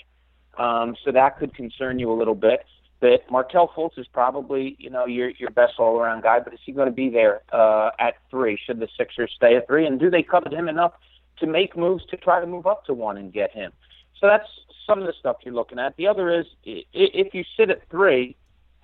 Um, 0.57 0.95
so 1.03 1.12
that 1.12 1.38
could 1.39 1.53
concern 1.53 1.99
you 1.99 2.12
a 2.12 2.16
little 2.16 2.36
bit. 2.36 2.66
But 3.02 3.30
Markelle 3.32 3.72
Fultz 3.76 3.97
is 3.97 4.06
probably, 4.14 4.76
you 4.80 4.91
know, 4.91 5.06
your 5.06 5.32
your 5.32 5.49
best 5.49 5.74
all 5.80 5.99
around 5.99 6.22
guy. 6.22 6.39
But 6.39 6.54
is 6.54 6.60
he 6.64 6.72
going 6.72 6.88
to 6.88 6.93
be 6.93 7.10
there 7.10 7.41
uh, 7.52 7.89
at 7.99 8.14
three? 8.30 8.58
Should 8.66 8.80
the 8.80 8.88
Sixers 8.97 9.34
stay 9.36 9.58
at 9.58 9.68
three? 9.68 9.88
And 9.88 9.99
do 9.99 10.10
they 10.10 10.22
covet 10.22 10.54
him 10.54 10.70
enough 10.70 10.93
to 11.39 11.47
make 11.47 11.76
moves 11.76 12.06
to 12.12 12.18
try 12.18 12.39
to 12.39 12.45
move 12.45 12.68
up 12.68 12.86
to 12.86 12.93
one 12.93 13.18
and 13.18 13.34
get 13.34 13.52
him? 13.52 13.72
So 14.20 14.28
that's 14.28 14.47
some 14.86 14.99
of 14.99 15.08
the 15.08 15.14
stuff 15.20 15.38
you're 15.43 15.54
looking 15.54 15.80
at. 15.80 15.97
The 15.97 16.08
other 16.08 16.30
is 16.39 16.45
if 16.64 17.34
you 17.34 17.43
sit 17.58 17.72
at 17.72 17.89
three, 17.89 18.36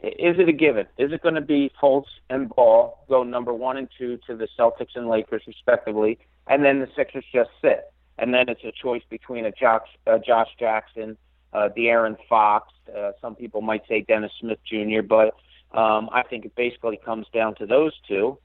is 0.01 0.39
it 0.39 0.49
a 0.49 0.53
given? 0.53 0.87
Is 0.97 1.11
it 1.11 1.21
going 1.21 1.35
to 1.35 1.41
be 1.41 1.71
Fultz 1.81 2.05
and 2.29 2.49
Ball 2.49 3.05
go 3.07 3.23
number 3.23 3.53
one 3.53 3.77
and 3.77 3.87
two 3.97 4.17
to 4.25 4.35
the 4.35 4.47
Celtics 4.57 4.95
and 4.95 5.07
Lakers 5.07 5.43
respectively, 5.45 6.17
and 6.47 6.65
then 6.65 6.79
the 6.79 6.87
Sixers 6.95 7.25
just 7.31 7.51
sit, 7.61 7.91
and 8.17 8.33
then 8.33 8.49
it's 8.49 8.63
a 8.63 8.71
choice 8.71 9.03
between 9.09 9.45
a 9.45 9.51
Josh, 9.51 9.87
uh, 10.07 10.17
Josh 10.17 10.49
Jackson, 10.59 11.17
uh, 11.53 11.69
De'Aaron 11.75 12.17
Fox. 12.29 12.73
Uh, 12.95 13.11
some 13.21 13.35
people 13.35 13.61
might 13.61 13.83
say 13.87 14.01
Dennis 14.01 14.31
Smith 14.39 14.59
Jr., 14.65 15.01
but 15.01 15.35
um, 15.77 16.09
I 16.11 16.23
think 16.23 16.45
it 16.45 16.55
basically 16.55 16.97
comes 17.03 17.27
down 17.33 17.55
to 17.55 17.65
those 17.65 17.93
two. 18.07 18.37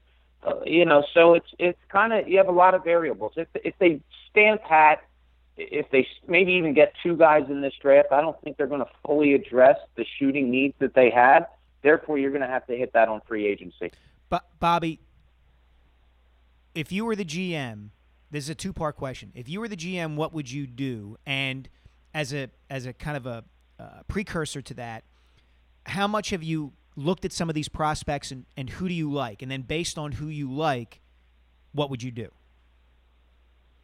Uh, 0.43 0.59
you 0.65 0.83
know, 0.83 1.05
so 1.13 1.35
it's 1.35 1.47
it's 1.57 1.79
kind 1.89 2.11
of 2.11 2.27
you 2.27 2.37
have 2.37 2.49
a 2.49 2.51
lot 2.51 2.73
of 2.73 2.83
variables. 2.83 3.33
If 3.37 3.47
if 3.55 3.73
they 3.79 4.01
stand 4.29 4.61
pat 4.61 5.01
if 5.57 5.89
they 5.91 6.07
maybe 6.27 6.53
even 6.53 6.73
get 6.73 6.93
two 7.03 7.15
guys 7.15 7.43
in 7.49 7.61
this 7.61 7.73
draft, 7.81 8.11
I 8.11 8.21
don't 8.21 8.39
think 8.41 8.57
they're 8.57 8.67
going 8.67 8.81
to 8.81 8.89
fully 9.05 9.33
address 9.33 9.77
the 9.95 10.05
shooting 10.17 10.49
needs 10.49 10.73
that 10.79 10.95
they 10.95 11.09
had. 11.09 11.47
Therefore, 11.81 12.17
you're 12.17 12.31
going 12.31 12.41
to 12.41 12.47
have 12.47 12.65
to 12.67 12.75
hit 12.75 12.93
that 12.93 13.07
on 13.07 13.21
free 13.27 13.45
agency. 13.45 13.91
But 14.29 14.45
Bobby, 14.59 14.99
if 16.73 16.91
you 16.91 17.05
were 17.05 17.15
the 17.15 17.25
GM, 17.25 17.89
this 18.31 18.45
is 18.45 18.49
a 18.49 18.55
two-part 18.55 18.95
question. 18.95 19.31
If 19.35 19.47
you 19.47 19.59
were 19.59 19.67
the 19.67 19.75
GM, 19.75 20.15
what 20.15 20.33
would 20.33 20.49
you 20.49 20.65
do? 20.65 21.17
And 21.25 21.69
as 22.13 22.33
a 22.33 22.49
as 22.69 22.85
a 22.85 22.93
kind 22.93 23.17
of 23.17 23.25
a 23.25 23.43
uh, 23.79 24.03
precursor 24.07 24.61
to 24.61 24.73
that, 24.75 25.03
how 25.85 26.07
much 26.07 26.29
have 26.29 26.43
you 26.43 26.73
looked 26.95 27.25
at 27.25 27.31
some 27.31 27.49
of 27.49 27.55
these 27.55 27.69
prospects 27.69 28.31
and, 28.31 28.45
and 28.55 28.69
who 28.69 28.87
do 28.87 28.93
you 28.93 29.11
like? 29.11 29.41
And 29.41 29.51
then 29.51 29.63
based 29.63 29.97
on 29.97 30.13
who 30.13 30.27
you 30.27 30.51
like, 30.51 31.01
what 31.71 31.89
would 31.89 32.03
you 32.03 32.11
do? 32.11 32.29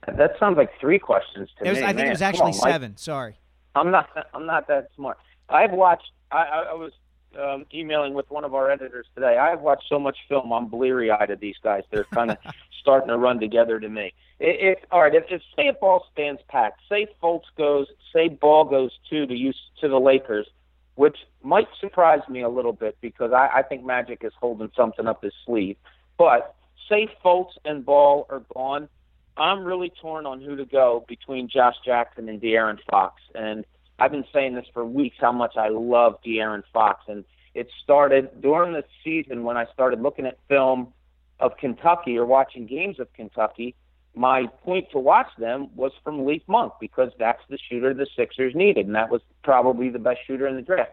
That 0.08 0.32
sounds 0.40 0.58
like 0.58 0.70
three 0.80 1.00
questions 1.00 1.50
to 1.62 1.70
was, 1.70 1.80
me. 1.80 1.84
I 1.84 1.88
think 1.88 1.98
man. 1.98 2.08
it 2.08 2.12
was 2.12 2.22
actually 2.22 2.52
on, 2.52 2.58
Mike. 2.62 2.72
seven. 2.72 2.98
Sorry. 2.98 3.40
I'm 3.76 3.92
not. 3.92 4.10
I'm 4.34 4.46
not 4.46 4.68
that 4.68 4.90
smart. 4.96 5.18
I've 5.50 5.72
watched. 5.72 6.12
I, 6.32 6.38
I, 6.38 6.64
I 6.72 6.74
was 6.74 6.92
um, 7.38 7.66
emailing 7.74 8.14
with 8.14 8.30
one 8.30 8.44
of 8.44 8.54
our 8.54 8.72
editors 8.72 9.06
today. 9.16 9.38
I've 9.38 9.62
watched 9.62 9.86
so 9.90 10.00
much 10.00 10.18
film. 10.28 10.52
I'm 10.52 10.68
bleary-eyed 10.68 11.30
of 11.30 11.40
these 11.40 11.58
guys. 11.62 11.84
They're 11.92 12.06
kind 12.06 12.32
of 12.32 12.38
starting 12.82 13.10
to 13.10 13.18
run 13.18 13.40
together 13.40 13.80
to 13.80 13.90
me. 13.90 14.14
If, 14.40 14.78
if 14.78 14.86
all 14.92 15.02
right, 15.02 15.14
if, 15.14 15.26
if 15.30 15.42
say 15.56 15.68
if 15.68 15.80
ball 15.80 16.06
stands 16.12 16.42
packed, 16.48 16.82
say 16.90 17.08
Fultz 17.22 17.44
goes, 17.58 17.88
say 18.14 18.30
ball 18.30 18.66
goes 18.66 18.92
to 19.10 19.26
the 19.26 19.36
use 19.36 19.60
to 19.82 19.88
the 19.88 20.00
Lakers, 20.00 20.48
which 20.96 21.18
might 21.44 21.68
surprise 21.80 22.22
me 22.30 22.42
a 22.42 22.50
little 22.50 22.74
bit 22.74 22.98
because 23.02 23.32
I, 23.32 23.50
I 23.56 23.64
think 23.64 23.86
Magic 23.86 24.24
is 24.24 24.34
holding 24.40 24.72
something 24.76 25.08
up 25.08 25.24
his 25.24 25.34
sleeve. 25.46 25.78
But 26.18 26.56
say 26.90 27.08
Fultz 27.24 27.52
and 27.64 27.86
Ball 27.86 28.26
are 28.30 28.44
gone, 28.54 28.90
I'm 29.38 29.64
really 29.64 29.92
torn 30.02 30.26
on 30.26 30.42
who 30.42 30.56
to 30.58 30.66
go 30.66 31.06
between 31.08 31.48
Josh 31.48 31.76
Jackson 31.86 32.28
and 32.28 32.42
De'Aaron 32.42 32.80
Fox. 32.90 33.22
And 33.34 33.66
I've 34.00 34.12
been 34.12 34.26
saying 34.34 34.56
this 34.56 34.66
for 34.74 34.86
weeks 34.86 35.18
how 35.20 35.32
much 35.32 35.58
I 35.58 35.70
love 35.70 36.20
De'Aaron 36.26 36.64
Fox. 36.74 37.04
And 37.08 37.26
it 37.54 37.70
started 37.84 38.42
during 38.42 38.74
the 38.74 38.84
season 39.04 39.44
when 39.44 39.58
I 39.58 39.66
started 39.74 40.02
looking 40.02 40.26
at 40.26 40.38
film 40.48 40.94
of 41.40 41.58
Kentucky 41.58 42.18
or 42.18 42.26
watching 42.26 42.66
games 42.66 43.00
of 43.00 43.12
Kentucky. 43.14 43.76
My 44.16 44.48
point 44.64 44.90
to 44.92 45.00
watch 45.00 45.28
them 45.38 45.70
was 45.76 45.92
from 46.04 46.26
Leaf 46.26 46.42
Monk 46.48 46.74
because 46.80 47.12
that's 47.20 47.42
the 47.50 47.58
shooter 47.70 47.94
the 47.94 48.08
Sixers 48.16 48.56
needed, 48.56 48.88
and 48.88 48.96
that 48.96 49.10
was 49.10 49.22
probably 49.44 49.90
the 49.90 50.00
best 50.00 50.20
shooter 50.26 50.48
in 50.48 50.56
the 50.56 50.62
draft. 50.62 50.92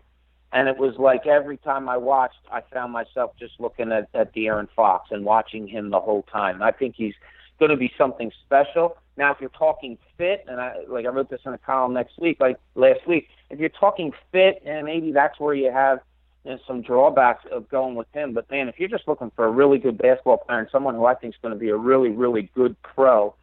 And 0.53 0.69
it 0.69 0.77
was 0.77 0.97
like 0.97 1.27
every 1.27 1.57
time 1.57 1.89
I 1.89 1.97
watched, 1.97 2.39
I 2.53 2.63
found 2.73 2.93
myself 2.93 3.33
just 3.39 3.55
looking 3.59 3.91
at, 3.91 4.09
at 4.15 4.35
De'Aaron 4.35 4.69
Fox 4.77 5.11
and 5.11 5.25
watching 5.25 5.67
him 5.67 5.91
the 5.91 6.01
whole 6.01 6.23
time. 6.23 6.63
I 6.63 6.71
think 6.73 6.95
he's 6.97 7.15
going 7.59 7.71
to 7.71 7.77
be 7.77 7.93
something 7.99 8.31
special. 8.45 8.97
Now, 9.17 9.33
if 9.33 9.41
you're 9.41 9.51
talking 9.51 9.99
fit, 10.19 10.45
and 10.47 10.61
I 10.61 10.77
like 10.89 11.07
I 11.07 11.09
wrote 11.09 11.31
this 11.31 11.41
in 11.47 11.53
a 11.53 11.59
column 11.59 11.95
next 11.95 12.19
week, 12.19 12.39
like 12.39 12.59
last 12.75 13.07
week, 13.07 13.29
if 13.51 13.59
you're 13.59 13.69
talking 13.69 14.13
fit, 14.31 14.63
and 14.67 14.85
maybe 14.85 15.13
that's 15.13 15.41
where 15.41 15.55
you 15.55 15.73
have 15.73 16.01
you 16.45 16.53
know, 16.53 16.59
some 16.67 16.83
drawbacks 16.83 17.45
of 17.51 17.69
going 17.69 17.95
with 17.95 18.09
him. 18.13 18.35
But 18.35 18.51
man, 18.51 18.69
if 18.69 18.79
you're 18.79 18.89
just 18.89 19.09
looking 19.09 19.33
for 19.35 19.47
a 19.47 19.51
really 19.51 19.79
good 19.79 19.99
basketball 19.99 20.39
player 20.39 20.61
and 20.61 20.69
someone 20.71 20.95
who 20.95 21.07
I 21.07 21.15
think 21.15 21.35
is 21.35 21.41
going 21.41 21.55
to 21.55 21.59
be 21.59 21.71
a 21.71 21.77
really, 21.77 22.11
really 22.11 22.51
good 22.55 22.77
pro, 22.83 23.35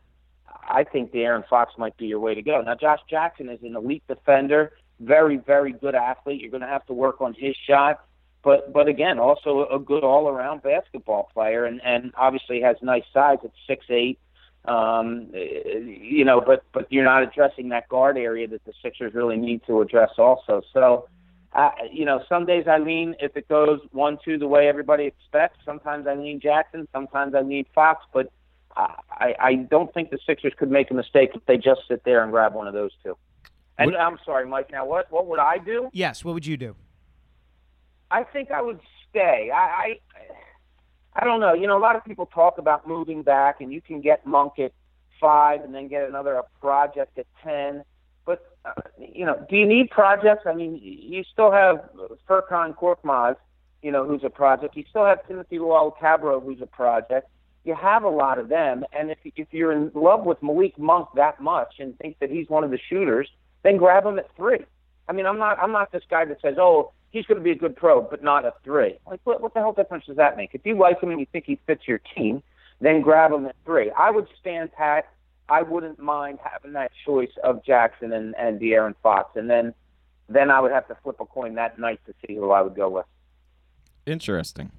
I 0.69 0.83
think 0.83 1.11
De'Aaron 1.11 1.47
Fox 1.47 1.73
might 1.77 1.97
be 1.97 2.05
your 2.05 2.19
way 2.19 2.35
to 2.35 2.41
go. 2.41 2.61
Now, 2.61 2.75
Josh 2.75 3.01
Jackson 3.09 3.49
is 3.49 3.61
an 3.63 3.75
elite 3.75 4.03
defender, 4.07 4.73
very, 4.99 5.37
very 5.37 5.73
good 5.73 5.95
athlete. 5.95 6.39
You're 6.39 6.51
going 6.51 6.61
to 6.61 6.67
have 6.67 6.85
to 6.85 6.93
work 6.93 7.19
on 7.19 7.33
his 7.33 7.55
shot, 7.67 8.05
but 8.43 8.71
but 8.73 8.87
again, 8.87 9.19
also 9.19 9.67
a 9.69 9.79
good 9.79 10.03
all-around 10.03 10.61
basketball 10.63 11.29
player, 11.33 11.65
and 11.65 11.81
and 11.83 12.13
obviously 12.15 12.61
has 12.61 12.77
nice 12.81 13.03
size 13.13 13.39
at 13.43 13.51
six 13.67 13.85
eight. 13.89 14.19
Um, 14.65 15.29
you 15.33 16.23
know, 16.23 16.41
but 16.41 16.63
but 16.73 16.87
you're 16.89 17.03
not 17.03 17.23
addressing 17.23 17.69
that 17.69 17.89
guard 17.89 18.17
area 18.17 18.47
that 18.47 18.63
the 18.65 18.73
Sixers 18.81 19.13
really 19.13 19.37
need 19.37 19.61
to 19.67 19.81
address 19.81 20.11
also. 20.17 20.61
So. 20.73 21.07
Uh, 21.55 21.69
you 21.91 22.03
know, 22.03 22.19
some 22.27 22.47
days 22.47 22.65
I 22.67 22.79
lean 22.79 23.13
if 23.19 23.37
it 23.37 23.47
goes 23.47 23.79
one 23.91 24.17
two 24.25 24.39
the 24.39 24.47
way 24.47 24.67
everybody 24.67 25.03
expects. 25.05 25.59
Sometimes 25.63 26.07
I 26.07 26.15
lean 26.15 26.39
Jackson. 26.39 26.87
Sometimes 26.91 27.35
I 27.35 27.41
lean 27.41 27.65
Fox. 27.75 28.03
But 28.11 28.31
I, 28.75 29.35
I 29.39 29.55
don't 29.55 29.93
think 29.93 30.09
the 30.09 30.17
Sixers 30.25 30.53
could 30.57 30.71
make 30.71 30.89
a 30.89 30.95
mistake 30.95 31.29
if 31.35 31.45
they 31.45 31.57
just 31.57 31.81
sit 31.87 32.03
there 32.05 32.23
and 32.23 32.31
grab 32.31 32.55
one 32.55 32.65
of 32.67 32.73
those 32.73 32.89
two. 33.03 33.15
And 33.77 33.91
What- 33.91 33.99
I'm 34.01 34.17
sorry, 34.25 34.47
Mike. 34.47 34.71
Now, 34.71 34.87
what 34.87 35.11
what 35.11 35.27
would 35.27 35.37
I 35.37 35.59
do? 35.59 35.89
Yes. 35.93 36.25
What 36.25 36.33
would 36.33 36.47
you 36.47 36.57
do? 36.57 36.75
I 38.09 38.23
think 38.23 38.49
I 38.49 38.61
would 38.63 38.79
stay. 39.09 39.51
I, 39.53 39.99
I 41.15 41.25
don't 41.25 41.39
know. 41.39 41.53
You 41.53 41.67
know, 41.67 41.77
a 41.77 41.79
lot 41.79 41.95
of 41.95 42.03
people 42.03 42.25
talk 42.25 42.57
about 42.57 42.87
moving 42.87 43.23
back, 43.23 43.61
and 43.61 43.71
you 43.71 43.81
can 43.81 44.01
get 44.01 44.25
Monk 44.25 44.59
at 44.59 44.71
five, 45.21 45.61
and 45.61 45.73
then 45.73 45.87
get 45.87 46.07
another 46.07 46.35
a 46.35 46.43
project 46.59 47.17
at 47.17 47.27
ten. 47.43 47.83
But 48.25 48.51
uh, 48.65 48.71
you 48.97 49.25
know, 49.25 49.45
do 49.49 49.55
you 49.55 49.67
need 49.67 49.89
projects? 49.89 50.43
I 50.45 50.53
mean, 50.53 50.79
you 50.81 51.23
still 51.31 51.51
have 51.51 51.89
Furkan 52.27 52.75
Korkmaz, 52.75 53.35
you 53.81 53.91
know, 53.91 54.05
who's 54.05 54.23
a 54.23 54.29
project. 54.29 54.75
You 54.75 54.85
still 54.89 55.05
have 55.05 55.25
Timothy 55.27 55.57
Luwawu-Cabarrot, 55.57 56.43
who's 56.43 56.61
a 56.61 56.67
project. 56.67 57.29
You 57.63 57.75
have 57.75 58.03
a 58.03 58.09
lot 58.09 58.39
of 58.39 58.49
them, 58.49 58.83
and 58.91 59.11
if 59.11 59.19
if 59.23 59.47
you're 59.51 59.71
in 59.71 59.91
love 59.93 60.25
with 60.25 60.41
Malik 60.41 60.77
Monk 60.77 61.09
that 61.15 61.39
much 61.39 61.75
and 61.79 61.97
think 61.97 62.17
that 62.19 62.29
he's 62.29 62.49
one 62.49 62.63
of 62.63 62.71
the 62.71 62.79
shooters, 62.89 63.29
then 63.63 63.77
grab 63.77 64.05
him 64.05 64.19
at 64.19 64.35
three. 64.35 64.65
I 65.07 65.13
mean, 65.13 65.25
I'm 65.25 65.37
not 65.37 65.59
I'm 65.59 65.71
not 65.71 65.91
this 65.91 66.03
guy 66.09 66.25
that 66.25 66.41
says, 66.41 66.55
oh, 66.57 66.91
he's 67.13 67.25
going 67.25 67.37
to 67.37 67.43
be 67.43 67.51
a 67.51 67.55
good 67.55 67.77
pro, 67.77 68.01
but 68.01 68.21
not 68.21 68.43
a 68.43 68.53
three. 68.65 68.97
Like, 69.07 69.21
what 69.23 69.39
what 69.39 69.53
the 69.53 69.61
hell 69.61 69.71
difference 69.71 70.05
does 70.05 70.17
that 70.17 70.35
make? 70.35 70.49
If 70.53 70.65
you 70.65 70.77
like 70.77 70.99
him 70.99 71.11
and 71.11 71.19
you 71.19 71.27
think 71.31 71.45
he 71.45 71.57
fits 71.65 71.87
your 71.87 71.99
team, 71.99 72.43
then 72.81 73.01
grab 73.01 73.31
him 73.31 73.45
at 73.45 73.55
three. 73.63 73.91
I 73.91 74.11
would 74.11 74.27
stand 74.41 74.73
pat. 74.73 75.07
I 75.47 75.61
wouldn't 75.61 75.99
mind 75.99 76.39
having 76.43 76.73
that 76.73 76.91
choice 77.05 77.31
of 77.43 77.63
Jackson 77.63 78.11
and 78.11 78.35
and 78.37 78.59
De'Aaron 78.59 78.95
Fox, 79.01 79.37
and 79.37 79.49
then 79.49 79.73
then 80.27 80.51
I 80.51 80.59
would 80.59 80.71
have 80.71 80.87
to 80.89 80.97
flip 81.03 81.17
a 81.21 81.25
coin 81.25 81.55
that 81.55 81.79
night 81.79 82.01
to 82.07 82.13
see 82.25 82.35
who 82.35 82.51
I 82.51 82.61
would 82.61 82.75
go 82.75 82.89
with. 82.89 83.05
Interesting. 84.05 84.71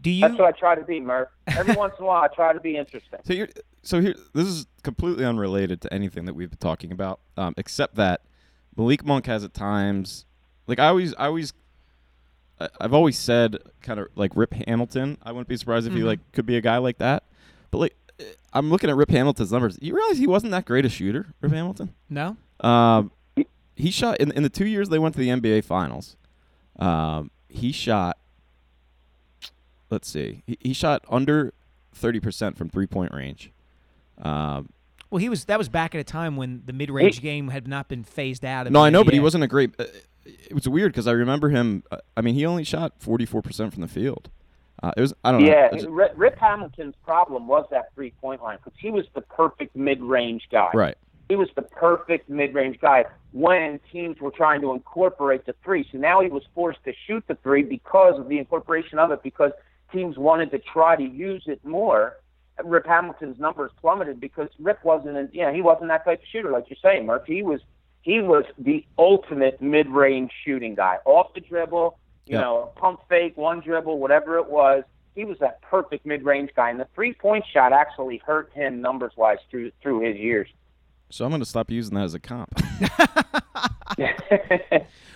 Do 0.00 0.10
you? 0.10 0.20
That's 0.20 0.38
what 0.38 0.54
I 0.54 0.58
try 0.58 0.74
to 0.74 0.84
be, 0.84 1.00
Murph. 1.00 1.28
Every 1.46 1.74
once 1.76 1.94
in 1.98 2.04
a 2.04 2.06
while, 2.08 2.22
I 2.22 2.34
try 2.34 2.52
to 2.52 2.60
be 2.60 2.76
interesting. 2.76 3.20
So 3.24 3.32
you're 3.32 3.48
so 3.82 4.00
here. 4.00 4.14
This 4.34 4.48
is 4.48 4.66
completely 4.82 5.24
unrelated 5.24 5.80
to 5.82 5.94
anything 5.94 6.24
that 6.24 6.34
we've 6.34 6.50
been 6.50 6.58
talking 6.58 6.90
about, 6.90 7.20
um, 7.36 7.54
except 7.56 7.94
that 7.94 8.22
Malik 8.76 9.04
Monk 9.04 9.26
has 9.26 9.44
at 9.44 9.54
times, 9.54 10.24
like 10.66 10.78
I 10.78 10.88
always, 10.88 11.14
I 11.14 11.26
always, 11.26 11.52
I- 12.60 12.68
I've 12.80 12.94
always 12.94 13.18
said, 13.18 13.58
kind 13.82 14.00
of 14.00 14.08
like 14.14 14.32
Rip 14.34 14.52
Hamilton. 14.54 15.18
I 15.22 15.32
wouldn't 15.32 15.48
be 15.48 15.56
surprised 15.56 15.86
if 15.86 15.92
he 15.92 16.00
Mhm. 16.00 16.04
like 16.06 16.32
could 16.32 16.46
be 16.46 16.56
a 16.56 16.60
guy 16.60 16.78
like 16.78 16.98
that. 16.98 17.24
But 17.70 17.78
like, 17.78 17.96
eh, 18.18 18.24
I'm 18.52 18.70
looking 18.70 18.90
at 18.90 18.96
Rip 18.96 19.10
Hamilton's 19.10 19.52
numbers. 19.52 19.78
You 19.82 19.94
realize 19.94 20.18
he 20.18 20.26
wasn't 20.26 20.52
that 20.52 20.64
great 20.64 20.84
a 20.84 20.88
shooter, 20.88 21.26
Rip 21.40 21.52
Hamilton. 21.52 21.94
no. 22.08 22.36
Um, 22.60 23.10
he 23.76 23.90
shot 23.90 24.18
in 24.20 24.30
in 24.32 24.44
the 24.44 24.48
two 24.48 24.66
years 24.66 24.88
they 24.88 24.98
went 25.00 25.14
to 25.16 25.20
the 25.20 25.28
NBA 25.28 25.60
Finals. 25.64 26.16
Um, 26.78 27.30
he 27.48 27.72
shot. 27.72 28.16
Let's 29.90 30.08
see. 30.08 30.42
He, 30.46 30.56
he 30.60 30.72
shot 30.72 31.04
under 31.10 31.52
thirty 31.92 32.20
percent 32.20 32.56
from 32.56 32.68
three 32.68 32.86
point 32.86 33.12
range. 33.12 33.50
Um, 34.22 34.70
Well, 35.10 35.18
he 35.18 35.28
was. 35.28 35.44
That 35.44 35.58
was 35.58 35.68
back 35.68 35.94
at 35.94 36.00
a 36.00 36.04
time 36.04 36.36
when 36.36 36.62
the 36.64 36.72
mid-range 36.72 37.20
game 37.20 37.48
had 37.48 37.68
not 37.68 37.88
been 37.88 38.04
phased 38.04 38.44
out. 38.44 38.70
No, 38.70 38.82
I 38.82 38.90
know, 38.90 39.04
but 39.04 39.14
he 39.14 39.20
wasn't 39.20 39.44
a 39.44 39.46
great. 39.46 39.74
Uh, 39.78 39.84
it 40.24 40.54
was 40.54 40.68
weird 40.68 40.92
because 40.92 41.06
I 41.06 41.12
remember 41.12 41.50
him. 41.50 41.82
Uh, 41.90 41.98
I 42.16 42.20
mean, 42.22 42.34
he 42.34 42.46
only 42.46 42.64
shot 42.64 42.94
forty 42.98 43.26
four 43.26 43.42
percent 43.42 43.72
from 43.72 43.82
the 43.82 43.88
field. 43.88 44.30
Uh, 44.82 44.92
it 44.96 45.00
was. 45.00 45.14
I 45.22 45.32
don't 45.32 45.42
know. 45.42 45.48
Yeah, 45.48 45.68
Rip, 45.88 46.12
Rip 46.16 46.38
Hamilton's 46.38 46.94
problem 47.04 47.46
was 47.46 47.66
that 47.70 47.94
three 47.94 48.12
point 48.20 48.42
line 48.42 48.58
because 48.62 48.78
he 48.78 48.90
was 48.90 49.04
the 49.14 49.20
perfect 49.20 49.76
mid 49.76 50.02
range 50.02 50.48
guy. 50.50 50.70
right. 50.74 50.96
He 51.28 51.36
was 51.36 51.48
the 51.56 51.62
perfect 51.62 52.28
mid 52.28 52.54
range 52.54 52.78
guy 52.80 53.04
when 53.32 53.80
teams 53.90 54.20
were 54.20 54.30
trying 54.30 54.60
to 54.60 54.72
incorporate 54.72 55.46
the 55.46 55.54
three. 55.64 55.88
So 55.90 55.96
now 55.98 56.20
he 56.20 56.28
was 56.28 56.42
forced 56.54 56.84
to 56.84 56.92
shoot 57.06 57.24
the 57.28 57.34
three 57.36 57.62
because 57.62 58.18
of 58.18 58.28
the 58.28 58.38
incorporation 58.38 58.98
of 58.98 59.10
it, 59.10 59.22
because 59.22 59.52
teams 59.90 60.18
wanted 60.18 60.50
to 60.50 60.58
try 60.58 60.96
to 60.96 61.02
use 61.02 61.44
it 61.46 61.64
more. 61.64 62.16
Rip 62.62 62.86
Hamilton's 62.86 63.38
numbers 63.38 63.70
plummeted 63.80 64.20
because 64.20 64.48
Rip 64.60 64.84
wasn't, 64.84 65.16
an, 65.16 65.28
yeah, 65.32 65.52
he 65.52 65.60
wasn't 65.60 65.88
that 65.88 66.04
type 66.04 66.20
of 66.20 66.28
shooter, 66.30 66.50
like 66.50 66.66
you're 66.68 66.76
saying, 66.82 67.06
Murph. 67.06 67.24
He 67.26 67.42
was, 67.42 67.60
he 68.02 68.20
was 68.20 68.44
the 68.58 68.84
ultimate 68.98 69.60
mid-range 69.60 70.30
shooting 70.44 70.74
guy, 70.74 70.98
off 71.04 71.34
the 71.34 71.40
dribble, 71.40 71.98
you 72.26 72.34
Yeah. 72.34 72.42
know, 72.42 72.70
pump 72.76 73.00
fake, 73.08 73.36
one 73.36 73.60
dribble, 73.60 73.98
whatever 73.98 74.38
it 74.38 74.48
was. 74.48 74.84
He 75.14 75.24
was 75.24 75.38
that 75.38 75.62
perfect 75.62 76.04
mid-range 76.06 76.50
guy, 76.56 76.70
and 76.70 76.78
the 76.80 76.88
three-point 76.94 77.44
shot 77.52 77.72
actually 77.72 78.18
hurt 78.24 78.50
him 78.52 78.80
numbers-wise 78.80 79.38
through 79.50 79.70
through 79.82 80.00
his 80.00 80.16
years. 80.16 80.48
So 81.10 81.24
I'm 81.24 81.30
going 81.30 81.40
to 81.40 81.46
stop 81.46 81.70
using 81.70 81.94
that 81.94 82.02
as 82.04 82.14
a 82.14 82.20
comp. 82.20 82.50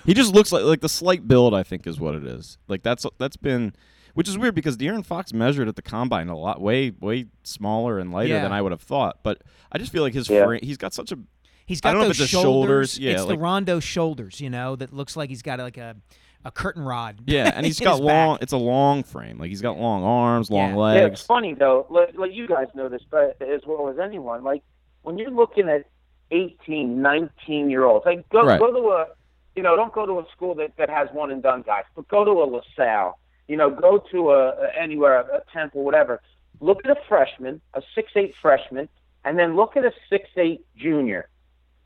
he 0.07 0.15
just 0.15 0.33
looks 0.35 0.53
like 0.53 0.65
like 0.65 0.81
the 0.81 0.89
slight 0.89 1.27
build. 1.27 1.55
I 1.55 1.63
think 1.63 1.87
is 1.87 1.99
what 1.99 2.15
it 2.15 2.25
is. 2.25 2.59
Like 2.69 2.83
that's 2.83 3.05
that's 3.19 3.37
been, 3.37 3.75
which 4.19 4.29
is 4.29 4.37
weird 4.37 4.53
because 4.53 4.77
De'Aaron 4.77 5.05
Fox 5.07 5.33
measured 5.33 5.69
at 5.69 5.77
the 5.77 5.83
combine 5.83 6.29
a 6.29 6.37
lot 6.37 6.61
way 6.61 6.91
way 6.91 7.27
smaller 7.45 8.01
and 8.01 8.11
lighter 8.13 8.35
Yeah. 8.35 8.43
than 8.43 8.51
I 8.53 8.61
would 8.61 8.73
have 8.73 8.81
thought. 8.81 9.21
But 9.23 9.43
I 9.71 9.79
just 9.79 9.93
feel 9.93 10.03
like 10.03 10.13
his 10.13 10.29
Yeah. 10.29 10.45
frame. 10.45 10.59
He's 10.61 10.77
got 10.77 10.93
such 10.93 11.13
a 11.13 11.19
he's 11.67 11.81
got 11.81 11.93
don't 11.93 12.01
know 12.01 12.07
if 12.07 12.17
those 12.17 12.23
it's 12.23 12.33
the 12.33 12.41
shoulders, 12.43 12.99
yeah, 12.99 13.13
It's 13.13 13.21
like- 13.23 13.29
the 13.29 13.39
Rondo 13.39 13.79
shoulders, 13.79 14.41
you 14.41 14.51
know, 14.51 14.75
that 14.75 14.93
looks 14.93 15.17
like 15.17 15.29
he's 15.31 15.43
got 15.43 15.61
like 15.61 15.77
a, 15.77 15.95
a 16.45 16.51
curtain 16.51 16.83
rod. 16.83 17.21
yeah, 17.27 17.53
and 17.55 17.65
he's 17.65 17.79
got 17.79 18.01
long. 18.01 18.35
back. 18.35 18.43
It's 18.43 18.53
a 18.53 18.57
long 18.57 19.05
frame. 19.05 19.39
Like 19.39 19.51
he's 19.51 19.63
got 19.63 19.79
long 19.79 20.03
arms, 20.03 20.51
long 20.51 20.71
Yeah. 20.71 20.75
Yeah, 20.75 21.03
legs. 21.05 21.21
it's 21.21 21.23
funny 21.27 21.55
though. 21.55 21.87
Like, 21.89 22.19
like 22.19 22.33
you 22.33 22.49
guys 22.49 22.67
know 22.75 22.89
this, 22.89 23.03
but 23.09 23.41
as 23.41 23.61
well 23.67 23.89
as 23.89 24.01
anyone. 24.01 24.43
Like 24.43 24.65
when 25.03 25.17
you're 25.17 25.31
looking 25.31 25.69
at 25.69 25.85
18, 26.33 27.01
19 27.01 27.71
year 27.71 27.85
olds, 27.85 28.05
like 28.05 28.29
go 28.31 28.43
Right. 28.45 28.59
go 28.59 28.73
to 28.73 28.89
a, 28.91 29.07
you 29.55 29.63
know, 29.63 29.77
don't 29.77 29.93
go 29.93 30.07
to 30.07 30.19
a 30.19 30.25
school 30.35 30.55
that 30.57 30.77
that 30.77 30.91
has 30.91 31.09
one 31.13 31.31
and 31.31 31.41
done 31.43 31.63
guys, 31.63 31.85
but 31.95 32.09
go 32.09 32.25
to 32.25 32.31
a 32.33 32.47
LaSalle. 32.47 33.19
You 33.49 33.57
know, 33.57 33.71
go 33.71 34.03
to 34.13 34.31
a, 34.31 34.49
a 34.51 34.69
anywhere, 34.79 35.21
a 35.21 35.37
a 35.39 35.41
Temple, 35.53 35.85
whatever. 35.85 36.21
Look 36.61 36.85
at 36.85 36.91
a 36.91 37.01
freshman, 37.09 37.61
a 37.75 37.83
six 37.95 38.13
eight 38.15 38.35
freshman, 38.41 38.89
and 39.25 39.39
then 39.39 39.57
look 39.57 39.77
at 39.77 39.85
a 39.85 39.93
six 40.11 40.29
eight 40.37 40.65
junior. 40.77 41.29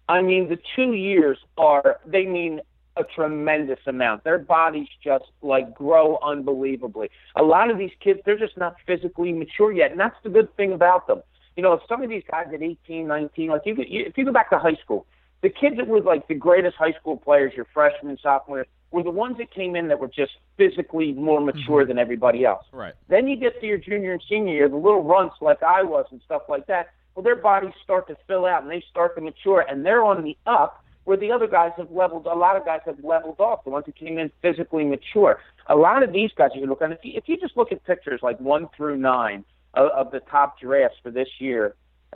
I 0.08 0.20
mean, 0.20 0.48
the 0.48 0.58
two 0.76 0.92
years 0.92 1.38
are 1.56 2.00
they 2.04 2.26
mean 2.26 2.60
a 2.96 3.04
tremendous 3.04 3.78
amount. 3.86 4.24
Their 4.24 4.38
bodies 4.38 4.88
just 5.02 5.24
like 5.40 5.74
grow 5.74 6.18
unbelievably. 6.22 7.10
A 7.36 7.42
lot 7.42 7.70
of 7.70 7.78
these 7.78 7.92
kids, 8.00 8.20
they're 8.24 8.38
just 8.38 8.56
not 8.58 8.76
physically 8.86 9.32
mature 9.32 9.72
yet, 9.72 9.90
and 9.90 10.00
that's 10.00 10.16
the 10.22 10.28
good 10.28 10.54
thing 10.56 10.72
about 10.72 11.06
them. 11.06 11.22
You 11.56 11.62
know, 11.62 11.80
some 11.88 12.02
of 12.02 12.10
these 12.10 12.22
guys 12.30 12.46
at 12.52 12.62
18, 12.62 13.06
19, 13.06 13.50
like 13.50 13.62
you, 13.64 13.74
you 13.76 14.04
if 14.06 14.18
you 14.18 14.24
go 14.24 14.32
back 14.32 14.50
to 14.50 14.58
high 14.58 14.76
school, 14.82 15.06
the 15.42 15.48
kids 15.48 15.76
that 15.76 15.86
were 15.86 16.00
like 16.00 16.28
the 16.28 16.34
greatest 16.34 16.76
high 16.76 16.92
school 16.92 17.16
players, 17.16 17.52
your 17.54 17.66
freshmen, 17.72 18.18
sophomore, 18.22 18.66
were 18.92 19.02
the 19.02 19.10
ones 19.10 19.38
that 19.38 19.50
came 19.50 19.74
in 19.76 19.88
that 19.88 19.98
were 19.98 20.08
just 20.08 20.32
physically 20.56 21.12
more 21.12 21.40
mm-hmm. 21.40 21.58
mature 21.58 21.86
than 21.86 21.98
everybody 21.98 22.44
else. 22.44 22.64
Right. 22.72 22.94
Then 23.08 23.26
you 23.26 23.36
get 23.36 23.60
to 23.60 23.66
your 23.66 23.78
junior 23.78 24.12
and 24.12 24.22
senior 24.28 24.54
year, 24.54 24.68
the 24.68 24.76
little 24.76 25.02
runts 25.02 25.36
like 25.40 25.62
I 25.62 25.82
was 25.82 26.06
and 26.10 26.20
stuff 26.24 26.42
like 26.48 26.66
that. 26.66 26.90
Well, 27.14 27.22
their 27.22 27.36
bodies 27.36 27.72
start 27.82 28.08
to 28.08 28.16
fill 28.26 28.46
out 28.46 28.62
and 28.62 28.70
they 28.70 28.82
start 28.90 29.14
to 29.16 29.20
mature, 29.20 29.66
and 29.68 29.84
they're 29.84 30.04
on 30.04 30.22
the 30.22 30.36
up. 30.46 30.78
Where 31.04 31.16
the 31.16 31.32
other 31.32 31.48
guys 31.48 31.72
have 31.78 31.90
leveled, 31.90 32.26
a 32.26 32.34
lot 32.34 32.54
of 32.54 32.64
guys 32.64 32.78
have 32.86 33.02
leveled 33.02 33.40
off. 33.40 33.64
The 33.64 33.70
ones 33.70 33.86
who 33.86 33.92
came 33.92 34.18
in 34.18 34.30
physically 34.40 34.84
mature. 34.84 35.40
A 35.66 35.74
lot 35.74 36.04
of 36.04 36.12
these 36.12 36.30
guys, 36.36 36.50
you 36.54 36.60
can 36.60 36.70
look 36.70 36.80
at, 36.80 36.92
if 36.92 37.00
you, 37.02 37.12
if 37.16 37.24
you 37.26 37.36
just 37.36 37.56
look 37.56 37.72
at 37.72 37.84
pictures 37.84 38.20
like 38.22 38.38
one 38.38 38.68
through 38.76 38.98
nine 38.98 39.44
of, 39.74 39.90
of 39.90 40.12
the 40.12 40.20
top 40.20 40.60
drafts 40.60 40.98
for 41.02 41.10
this 41.10 41.26
year, 41.40 41.74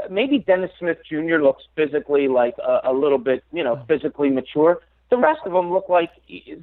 maybe 0.09 0.39
Dennis 0.39 0.71
Smith 0.79 0.99
Jr. 1.09 1.39
looks 1.43 1.65
physically 1.75 2.29
like 2.29 2.55
a, 2.59 2.81
a 2.85 2.93
little 2.93 3.19
bit, 3.19 3.43
you 3.53 3.65
know, 3.65 3.77
mm-hmm. 3.77 3.87
physically 3.87 4.31
mature. 4.31 4.81
The 5.11 5.17
rest 5.17 5.41
of 5.45 5.53
them 5.53 5.73
look 5.73 5.89
like 5.89 6.11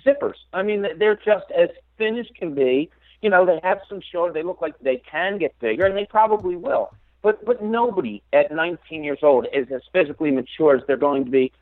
zippers. 0.06 0.36
I 0.54 0.64
mean, 0.64 0.86
they're 0.98 1.16
just 1.16 1.46
as 1.58 1.70
thin 1.98 2.18
as 2.18 2.28
can 2.38 2.54
be. 2.54 2.90
You 3.22 3.30
know, 3.30 3.46
they 3.46 3.60
have 3.64 3.80
some 3.88 4.02
shoulder. 4.02 4.34
They 4.34 4.44
look 4.44 4.62
like 4.62 4.78
they 4.80 4.98
can 4.98 5.38
get 5.38 5.58
bigger, 5.60 5.86
and 5.86 5.96
they 5.96 6.06
probably 6.06 6.58
will. 6.58 6.94
But 7.22 7.46
but 7.46 7.64
nobody 7.64 8.22
at 8.34 8.52
19 8.52 9.04
years 9.04 9.20
old 9.24 9.48
is 9.54 9.72
as 9.72 9.82
physically 9.94 10.30
mature 10.30 10.76
as 10.76 10.84
they're 10.88 10.98
going 10.98 11.24
to 11.26 11.32
be 11.32 11.54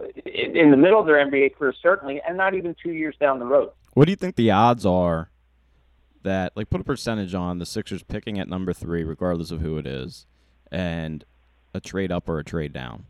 uh, 0.00 0.06
in 0.24 0.56
in 0.56 0.70
the 0.70 0.78
middle 0.78 0.98
of 0.98 1.06
their 1.06 1.16
NBA 1.16 1.56
career, 1.56 1.74
certainly, 1.82 2.22
and 2.26 2.38
not 2.38 2.54
even 2.54 2.74
two 2.82 2.92
years 2.92 3.14
down 3.20 3.38
the 3.38 3.44
road. 3.44 3.70
What 3.92 4.06
do 4.06 4.12
you 4.12 4.16
think 4.16 4.36
the 4.36 4.50
odds 4.50 4.86
are 4.86 5.30
that, 6.22 6.52
like, 6.56 6.70
put 6.70 6.80
a 6.80 6.84
percentage 6.84 7.34
on 7.34 7.58
the 7.58 7.66
Sixers 7.66 8.02
picking 8.02 8.38
at 8.38 8.48
number 8.48 8.72
three, 8.72 9.04
regardless 9.04 9.50
of 9.50 9.60
who 9.60 9.76
it 9.78 9.86
is, 9.86 10.26
and 10.72 11.24
a 11.74 11.80
trade 11.80 12.10
up 12.10 12.28
or 12.28 12.38
a 12.38 12.44
trade 12.44 12.72
down? 12.72 13.04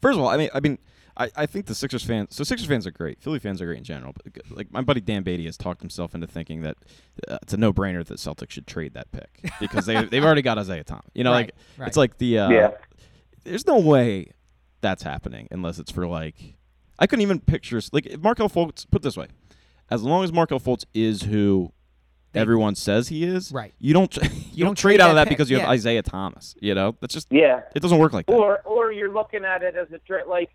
First 0.00 0.18
of 0.18 0.24
all, 0.24 0.28
I 0.28 0.36
mean, 0.36 0.50
I 0.54 0.60
mean, 0.60 0.78
I, 1.18 1.30
I 1.36 1.46
think 1.46 1.66
the 1.66 1.74
Sixers 1.74 2.04
fans. 2.04 2.34
So 2.36 2.44
Sixers 2.44 2.68
fans 2.68 2.86
are 2.86 2.90
great. 2.92 3.20
Philly 3.20 3.38
fans 3.40 3.60
are 3.60 3.66
great 3.66 3.78
in 3.78 3.84
general. 3.84 4.12
But 4.12 4.32
like 4.50 4.72
my 4.72 4.80
buddy 4.82 5.00
Dan 5.00 5.24
Beatty 5.24 5.46
has 5.46 5.56
talked 5.56 5.80
himself 5.80 6.14
into 6.14 6.26
thinking 6.28 6.62
that 6.62 6.76
uh, 7.26 7.38
it's 7.42 7.52
a 7.52 7.56
no-brainer 7.56 8.04
that 8.06 8.18
Celtics 8.18 8.50
should 8.50 8.66
trade 8.66 8.94
that 8.94 9.10
pick 9.10 9.50
because 9.60 9.86
they 9.86 10.04
they've 10.04 10.24
already 10.24 10.42
got 10.42 10.58
Isaiah 10.58 10.84
Thomas. 10.84 11.06
You 11.14 11.24
know, 11.24 11.32
Right, 11.32 11.46
like 11.46 11.54
right. 11.76 11.88
it's 11.88 11.96
like 11.96 12.18
the 12.18 12.38
uh, 12.38 12.48
Yeah. 12.50 12.70
There's 13.44 13.66
no 13.66 13.78
way 13.78 14.32
that's 14.80 15.02
happening 15.02 15.48
unless 15.50 15.78
it's 15.80 15.90
for 15.90 16.06
like 16.06 16.54
I 17.00 17.06
couldn't 17.06 17.22
even 17.22 17.40
picture 17.40 17.80
like 17.92 18.06
if 18.06 18.20
Markelle 18.20 18.48
Fultz 18.48 18.88
put 18.90 19.00
it 19.00 19.02
this 19.02 19.16
way, 19.16 19.26
as 19.90 20.02
long 20.04 20.22
as 20.22 20.32
Markelle 20.32 20.60
Fultz 20.60 20.84
is 20.94 21.22
who 21.22 21.72
They- 22.32 22.40
everyone 22.40 22.76
says 22.76 23.08
he 23.08 23.24
is, 23.24 23.50
Right. 23.50 23.74
You 23.80 23.92
don't 23.92 24.14
you, 24.22 24.22
You 24.22 24.30
don't 24.64 24.68
don't 24.68 24.74
trade 24.78 24.98
trade 24.98 25.00
out 25.00 25.10
of 25.10 25.16
that 25.16 25.22
that 25.24 25.28
pick, 25.30 25.38
because 25.38 25.50
you 25.50 25.58
have. 25.58 25.68
Isaiah 25.68 26.02
Thomas. 26.02 26.54
You 26.60 26.76
know, 26.76 26.94
that's 27.00 27.12
just 27.14 27.26
Yeah. 27.32 27.62
it 27.74 27.80
doesn't 27.80 27.98
work 27.98 28.12
like 28.12 28.26
that. 28.26 28.32
Or 28.34 28.60
or 28.60 28.92
you're 28.92 29.12
looking 29.12 29.44
at 29.44 29.64
it 29.64 29.74
as 29.74 29.90
a 29.92 29.98
tra- 29.98 30.28
like 30.28 30.50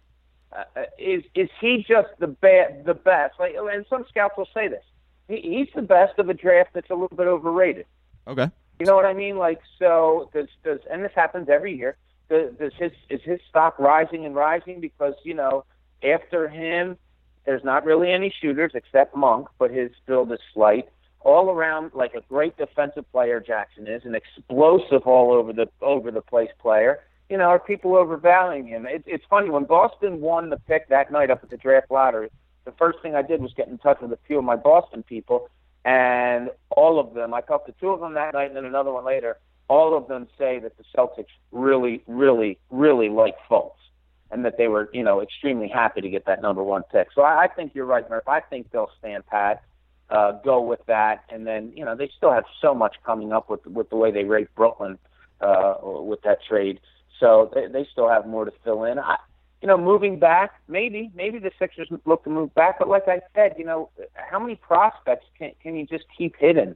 uh, 0.55 0.83
is 0.97 1.23
is 1.35 1.49
he 1.59 1.85
just 1.87 2.09
the 2.19 2.27
best 2.27 2.85
the 2.85 2.93
best? 2.93 3.39
Like 3.39 3.55
and 3.57 3.85
some 3.89 4.05
scouts 4.09 4.35
will 4.37 4.49
say 4.53 4.67
this. 4.67 4.83
He, 5.27 5.41
he's 5.41 5.69
the 5.75 5.81
best 5.81 6.19
of 6.19 6.29
a 6.29 6.33
draft 6.33 6.71
that's 6.73 6.89
a 6.89 6.95
little 6.95 7.17
bit 7.17 7.27
overrated. 7.27 7.85
Okay. 8.27 8.49
You 8.79 8.85
know 8.85 8.95
what 8.95 9.05
I 9.05 9.13
mean? 9.13 9.37
Like 9.37 9.61
so 9.79 10.29
does 10.33 10.47
does 10.63 10.79
and 10.91 11.03
this 11.03 11.11
happens 11.15 11.49
every 11.49 11.75
year. 11.75 11.97
Does, 12.29 12.53
does 12.59 12.73
his 12.77 12.91
is 13.09 13.21
his 13.23 13.39
stock 13.49 13.77
rising 13.79 14.25
and 14.25 14.35
rising 14.35 14.79
because 14.79 15.13
you 15.23 15.33
know 15.33 15.65
after 16.03 16.47
him 16.47 16.97
there's 17.45 17.63
not 17.63 17.85
really 17.85 18.11
any 18.11 18.33
shooters 18.41 18.71
except 18.73 19.15
Monk, 19.15 19.47
but 19.59 19.71
his 19.71 19.91
build 20.05 20.31
is 20.31 20.39
slight. 20.53 20.87
all 21.23 21.49
around 21.49 21.91
like 21.93 22.13
a 22.13 22.21
great 22.21 22.55
defensive 22.57 23.09
player 23.11 23.39
Jackson 23.39 23.87
is, 23.87 24.03
an 24.05 24.15
explosive 24.15 25.03
all 25.05 25.31
over 25.31 25.53
the 25.53 25.67
over 25.81 26.11
the 26.11 26.21
place 26.21 26.51
player. 26.59 26.99
You 27.33 27.39
know, 27.39 27.45
are 27.45 27.57
people 27.57 27.95
overvaluing 27.95 28.67
him? 28.67 28.85
It, 28.85 29.05
it's 29.07 29.25
funny 29.27 29.49
when 29.49 29.63
Boston 29.63 30.21
won 30.21 30.51
the 30.51 30.57
pick 30.57 30.89
that 30.89 31.11
night 31.11 31.31
up 31.31 31.39
at 31.41 31.49
the 31.49 31.57
draft 31.57 31.89
lottery. 31.89 32.29
The 32.65 32.73
first 32.73 32.99
thing 33.01 33.15
I 33.15 33.23
did 33.23 33.41
was 33.41 33.51
get 33.57 33.67
in 33.67 33.79
touch 33.79 34.01
with 34.01 34.11
a 34.11 34.19
few 34.27 34.37
of 34.37 34.43
my 34.43 34.55
Boston 34.55 35.01
people, 35.01 35.49
and 35.83 36.51
all 36.69 36.99
of 36.99 37.15
them. 37.15 37.33
I 37.33 37.41
talked 37.41 37.65
to 37.65 37.73
two 37.81 37.89
of 37.89 38.01
them 38.01 38.13
that 38.13 38.35
night, 38.35 38.49
and 38.49 38.55
then 38.55 38.65
another 38.65 38.91
one 38.91 39.03
later. 39.03 39.39
All 39.67 39.97
of 39.97 40.07
them 40.07 40.27
say 40.37 40.59
that 40.59 40.77
the 40.77 40.83
Celtics 40.95 41.33
really, 41.51 42.03
really, 42.05 42.59
really 42.69 43.09
like 43.09 43.33
Fultz, 43.49 43.81
and 44.29 44.45
that 44.45 44.59
they 44.59 44.67
were, 44.67 44.91
you 44.93 45.01
know, 45.01 45.19
extremely 45.19 45.67
happy 45.67 46.01
to 46.01 46.09
get 46.11 46.27
that 46.27 46.39
number 46.39 46.61
one 46.61 46.83
pick. 46.91 47.07
So 47.15 47.23
I, 47.23 47.45
I 47.45 47.47
think 47.47 47.73
you're 47.73 47.87
right, 47.87 48.07
Murph. 48.07 48.27
I 48.27 48.41
think 48.41 48.69
they'll 48.69 48.91
stand 48.99 49.25
pat 49.25 49.63
uh, 50.11 50.33
go 50.43 50.61
with 50.61 50.85
that. 50.85 51.23
And 51.29 51.47
then 51.47 51.73
you 51.75 51.83
know 51.83 51.95
they 51.95 52.11
still 52.15 52.31
have 52.31 52.45
so 52.61 52.75
much 52.75 52.97
coming 53.03 53.33
up 53.33 53.49
with 53.49 53.65
with 53.65 53.89
the 53.89 53.95
way 53.95 54.11
they 54.11 54.23
rate 54.23 54.53
Brooklyn 54.53 54.99
uh, 55.41 55.77
with 55.81 56.21
that 56.21 56.43
trade. 56.47 56.79
So 57.19 57.51
they, 57.53 57.67
they 57.67 57.87
still 57.91 58.09
have 58.09 58.25
more 58.27 58.45
to 58.45 58.51
fill 58.63 58.83
in. 58.85 58.99
I, 58.99 59.17
you 59.61 59.67
know, 59.67 59.77
moving 59.77 60.19
back, 60.19 60.51
maybe 60.67 61.09
maybe 61.15 61.39
the 61.39 61.51
Sixers 61.57 61.87
look 62.05 62.23
to 62.25 62.29
move 62.29 62.53
back. 62.53 62.79
But 62.79 62.89
like 62.89 63.07
I 63.07 63.21
said, 63.33 63.55
you 63.57 63.65
know, 63.65 63.89
how 64.15 64.39
many 64.39 64.55
prospects 64.55 65.25
can 65.37 65.51
can 65.61 65.75
you 65.75 65.85
just 65.85 66.05
keep 66.17 66.35
hidden? 66.37 66.75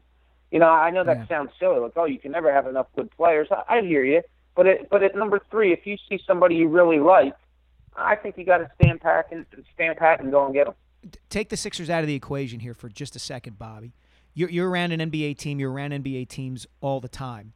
You 0.52 0.60
know, 0.60 0.70
I 0.70 0.90
know 0.92 1.04
that 1.04 1.18
Yeah. 1.18 1.28
sounds 1.28 1.52
silly. 1.60 1.80
Like, 1.80 1.92
oh, 1.98 2.06
you 2.06 2.20
can 2.20 2.32
never 2.32 2.52
have 2.54 2.68
enough 2.68 2.88
good 2.96 3.12
players. 3.12 3.50
I, 3.52 3.78
I 3.78 3.82
hear 3.82 4.04
you. 4.04 4.22
But 4.56 4.66
it, 4.68 4.90
but 4.90 5.04
at 5.04 5.16
number 5.16 5.40
three, 5.52 5.74
if 5.74 5.86
you 5.86 5.98
see 6.10 6.20
somebody 6.26 6.56
you 6.56 6.68
really 6.70 7.00
like, 7.00 7.34
I 7.96 8.16
think 8.16 8.38
you 8.38 8.46
got 8.46 8.60
to 8.60 8.72
stand 8.82 9.02
pat 9.02 9.28
and 9.32 9.46
stand 9.74 9.98
pat 9.98 10.20
and 10.22 10.32
go 10.32 10.46
and 10.46 10.54
get 10.54 10.66
them. 10.66 10.76
take 11.30 11.50
the 11.50 11.58
Sixers 11.58 11.90
out 11.90 12.02
of 12.02 12.08
the 12.08 12.16
equation 12.16 12.60
here 12.62 12.74
for 12.74 12.90
just 12.90 13.16
a 13.16 13.20
second, 13.20 13.60
Bobby. 13.60 13.94
You're, 14.34 14.50
you're 14.50 14.70
around 14.70 14.94
an 14.94 15.12
NBA 15.12 15.38
team. 15.38 15.60
You're 15.60 15.72
around 15.72 15.92
NBA 15.92 16.30
teams 16.30 16.66
all 16.80 17.00
the 17.02 17.08
time. 17.10 17.54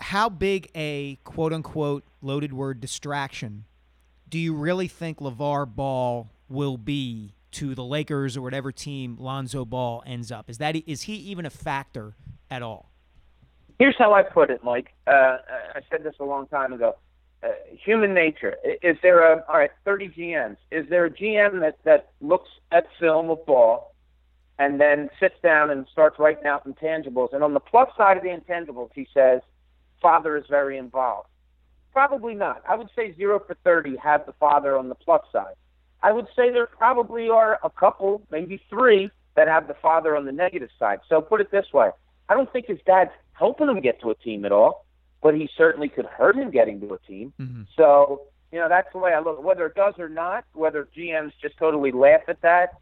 How 0.00 0.28
big 0.28 0.70
a 0.74 1.16
quote 1.24 1.52
unquote 1.52 2.04
loaded 2.22 2.52
word 2.52 2.80
distraction 2.80 3.64
do 4.30 4.38
you 4.38 4.54
really 4.54 4.88
think 4.88 5.18
LeVar 5.18 5.74
Ball 5.74 6.30
will 6.48 6.78
be 6.78 7.34
to 7.52 7.74
the 7.74 7.84
Lakers 7.84 8.36
or 8.36 8.42
whatever 8.42 8.70
team 8.70 9.16
Lonzo 9.18 9.64
Ball 9.64 10.02
ends 10.06 10.30
up? 10.30 10.48
Is 10.48 10.58
that 10.58 10.76
is 10.76 11.02
he 11.02 11.14
even 11.14 11.44
a 11.44 11.50
factor 11.50 12.14
at 12.50 12.62
all? 12.62 12.90
Here's 13.78 13.96
how 13.98 14.14
I 14.14 14.22
put 14.22 14.50
it, 14.50 14.62
Mike. 14.62 14.94
Uh, 15.06 15.38
I 15.74 15.80
said 15.90 16.04
this 16.04 16.14
a 16.20 16.24
long 16.24 16.46
time 16.46 16.72
ago. 16.72 16.96
Uh, 17.42 17.48
human 17.84 18.14
nature. 18.14 18.56
Is 18.82 18.96
there 19.02 19.32
a 19.32 19.44
all 19.48 19.56
right? 19.56 19.70
Thirty 19.84 20.08
GMs. 20.08 20.58
Is 20.70 20.88
there 20.88 21.06
a 21.06 21.10
GM 21.10 21.60
that 21.60 21.78
that 21.84 22.10
looks 22.20 22.48
at 22.70 22.86
film 23.00 23.30
of 23.30 23.44
ball, 23.46 23.94
and 24.58 24.80
then 24.80 25.08
sits 25.18 25.36
down 25.42 25.70
and 25.70 25.86
starts 25.90 26.18
writing 26.18 26.46
out 26.46 26.68
intangibles? 26.68 27.32
And 27.32 27.42
on 27.42 27.54
the 27.54 27.60
plus 27.60 27.88
side 27.96 28.16
of 28.16 28.22
the 28.22 28.28
intangibles, 28.28 28.90
he 28.94 29.08
says, 29.12 29.40
"Father 30.00 30.36
is 30.36 30.44
very 30.48 30.78
involved." 30.78 31.28
Probably 31.92 32.34
not. 32.34 32.62
I 32.68 32.76
would 32.76 32.90
say 32.94 33.12
zero 33.14 33.40
for 33.40 33.54
thirty 33.64 33.96
have 33.96 34.26
the 34.26 34.32
father 34.34 34.76
on 34.76 34.88
the 34.88 34.94
plus 34.94 35.22
side. 35.32 35.54
I 36.02 36.12
would 36.12 36.28
say 36.34 36.50
there 36.50 36.66
probably 36.66 37.28
are 37.28 37.58
a 37.62 37.70
couple, 37.70 38.22
maybe 38.30 38.62
three, 38.70 39.10
that 39.34 39.48
have 39.48 39.68
the 39.68 39.74
father 39.74 40.16
on 40.16 40.24
the 40.24 40.32
negative 40.32 40.70
side. 40.78 41.00
So 41.08 41.20
put 41.20 41.40
it 41.40 41.50
this 41.50 41.72
way: 41.72 41.90
I 42.28 42.34
don't 42.34 42.50
think 42.52 42.66
his 42.66 42.78
dad's 42.86 43.10
helping 43.32 43.68
him 43.68 43.80
get 43.80 44.00
to 44.02 44.10
a 44.10 44.14
team 44.14 44.44
at 44.44 44.52
all, 44.52 44.86
but 45.22 45.34
he 45.34 45.48
certainly 45.56 45.88
could 45.88 46.06
hurt 46.06 46.36
him 46.36 46.50
getting 46.50 46.80
to 46.80 46.94
a 46.94 46.98
team. 46.98 47.32
Mhm. 47.40 47.66
So 47.76 48.22
you 48.52 48.58
know 48.58 48.68
that's 48.68 48.92
the 48.92 48.98
way 48.98 49.12
I 49.12 49.20
look. 49.20 49.42
Whether 49.42 49.66
it 49.66 49.74
does 49.74 49.98
or 49.98 50.08
not, 50.08 50.44
whether 50.52 50.84
GMs 50.96 51.32
just 51.42 51.56
totally 51.58 51.90
laugh 51.92 52.22
at 52.28 52.40
that, 52.42 52.74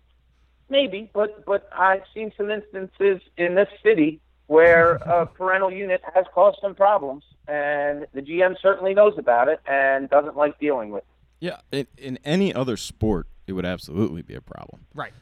maybe. 0.68 1.10
But 1.12 1.44
but 1.44 1.68
I've 1.72 2.02
seen 2.12 2.32
some 2.36 2.50
instances 2.50 3.22
in 3.36 3.54
this 3.54 3.68
city 3.82 4.20
where 4.48 4.94
a 4.96 5.26
parental 5.26 5.70
unit 5.70 6.02
has 6.14 6.24
caused 6.34 6.58
some 6.60 6.74
problems, 6.74 7.22
and 7.46 8.06
the 8.14 8.22
GM 8.22 8.56
certainly 8.60 8.94
knows 8.94 9.14
about 9.16 9.48
it 9.48 9.60
and 9.66 10.10
doesn't 10.10 10.36
like 10.36 10.58
dealing 10.58 10.90
with. 10.90 11.04
it. 11.04 11.08
Yeah, 11.40 11.58
in, 11.70 11.86
in 11.96 12.18
any 12.24 12.52
other 12.52 12.76
sport, 12.76 13.28
it 13.46 13.52
would 13.52 13.66
absolutely 13.66 14.22
be 14.22 14.34
a 14.34 14.40
problem. 14.40 14.86
Right. 14.94 15.12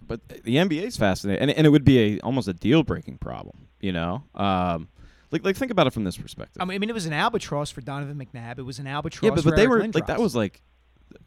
But 0.00 0.26
the 0.28 0.56
NBA 0.56 0.84
is 0.84 0.96
fascinating, 0.96 1.42
and, 1.42 1.50
and 1.50 1.66
it 1.66 1.70
would 1.70 1.84
be 1.84 1.98
a 2.16 2.20
almost 2.20 2.48
a 2.48 2.54
deal 2.54 2.82
breaking 2.82 3.18
problem. 3.18 3.68
You 3.80 3.92
know, 3.92 4.24
um, 4.34 4.88
like 5.30 5.44
like 5.44 5.56
think 5.56 5.70
about 5.70 5.86
it 5.86 5.92
from 5.92 6.04
this 6.04 6.16
perspective. 6.16 6.62
I 6.62 6.64
mean, 6.64 6.76
I 6.76 6.78
mean, 6.78 6.88
it 6.88 6.94
was 6.94 7.04
an 7.06 7.12
albatross 7.12 7.70
for 7.70 7.82
Donovan 7.82 8.16
McNabb. 8.16 8.58
It 8.58 8.62
was 8.62 8.78
an 8.78 8.86
albatross. 8.86 9.22
yeah, 9.24 9.34
but, 9.34 9.42
for 9.42 9.50
but 9.50 9.56
they 9.56 9.62
Eric 9.62 9.70
were 9.70 9.80
Lindros. 9.80 9.94
like 9.96 10.06
that 10.06 10.20
was 10.20 10.34
like 10.34 10.62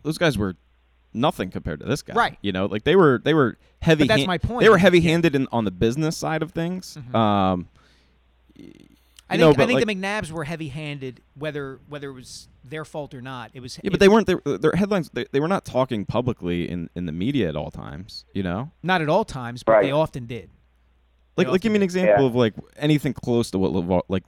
those 0.01 0.17
guys 0.17 0.37
were 0.37 0.55
nothing 1.13 1.49
compared 1.51 1.79
to 1.81 1.85
this 1.85 2.01
guy. 2.01 2.13
Right. 2.13 2.37
You 2.41 2.51
know, 2.51 2.65
like 2.65 2.83
they 2.83 2.95
were 2.95 3.19
they 3.23 3.33
were 3.33 3.57
heavy. 3.81 4.07
that's 4.07 4.25
my 4.27 4.37
point. 4.37 4.61
They 4.61 4.69
were 4.69 4.77
heavy 4.77 5.01
handed 5.01 5.35
in 5.35 5.47
on 5.51 5.65
the 5.65 5.71
business 5.71 6.17
side 6.17 6.41
of 6.43 6.51
things. 6.51 6.97
Mhm. 6.99 7.15
Um, 7.15 7.67
I 9.29 9.37
think 9.37 9.39
know, 9.57 9.63
I 9.63 9.65
think 9.65 9.71
like- 9.79 9.87
the 9.87 9.95
McNabbs 9.95 10.29
were 10.31 10.43
heavy-handed, 10.43 11.21
whether 11.35 11.79
whether 11.87 12.09
it 12.09 12.13
was 12.13 12.49
their 12.65 12.83
fault 12.83 13.13
or 13.13 13.21
not. 13.21 13.51
It 13.53 13.61
was. 13.61 13.79
Yeah, 13.81 13.89
but 13.89 13.99
they 14.01 14.09
weren't. 14.09 14.27
They, 14.27 14.35
their 14.57 14.73
headlines. 14.73 15.09
They, 15.13 15.25
they 15.31 15.39
were 15.39 15.47
not 15.47 15.63
talking 15.63 16.05
publicly 16.05 16.69
in, 16.69 16.89
in 16.95 17.05
the 17.05 17.13
media 17.13 17.47
at 17.47 17.55
all 17.55 17.71
times. 17.71 18.25
You 18.33 18.43
know, 18.43 18.71
not 18.83 19.01
at 19.01 19.07
all 19.07 19.23
times, 19.23 19.63
but 19.63 19.71
Right. 19.73 19.83
they 19.83 19.91
often 19.91 20.25
did. 20.25 20.49
like 21.37 21.47
They 21.47 21.51
like 21.53 21.61
give 21.61 21.71
me 21.71 21.77
an 21.77 21.83
example 21.83 22.23
Yeah. 22.25 22.29
of 22.29 22.35
like 22.35 22.53
anything 22.75 23.13
close 23.13 23.49
to 23.51 23.57
what 23.57 23.71
LeVar 23.71 24.01
like. 24.09 24.23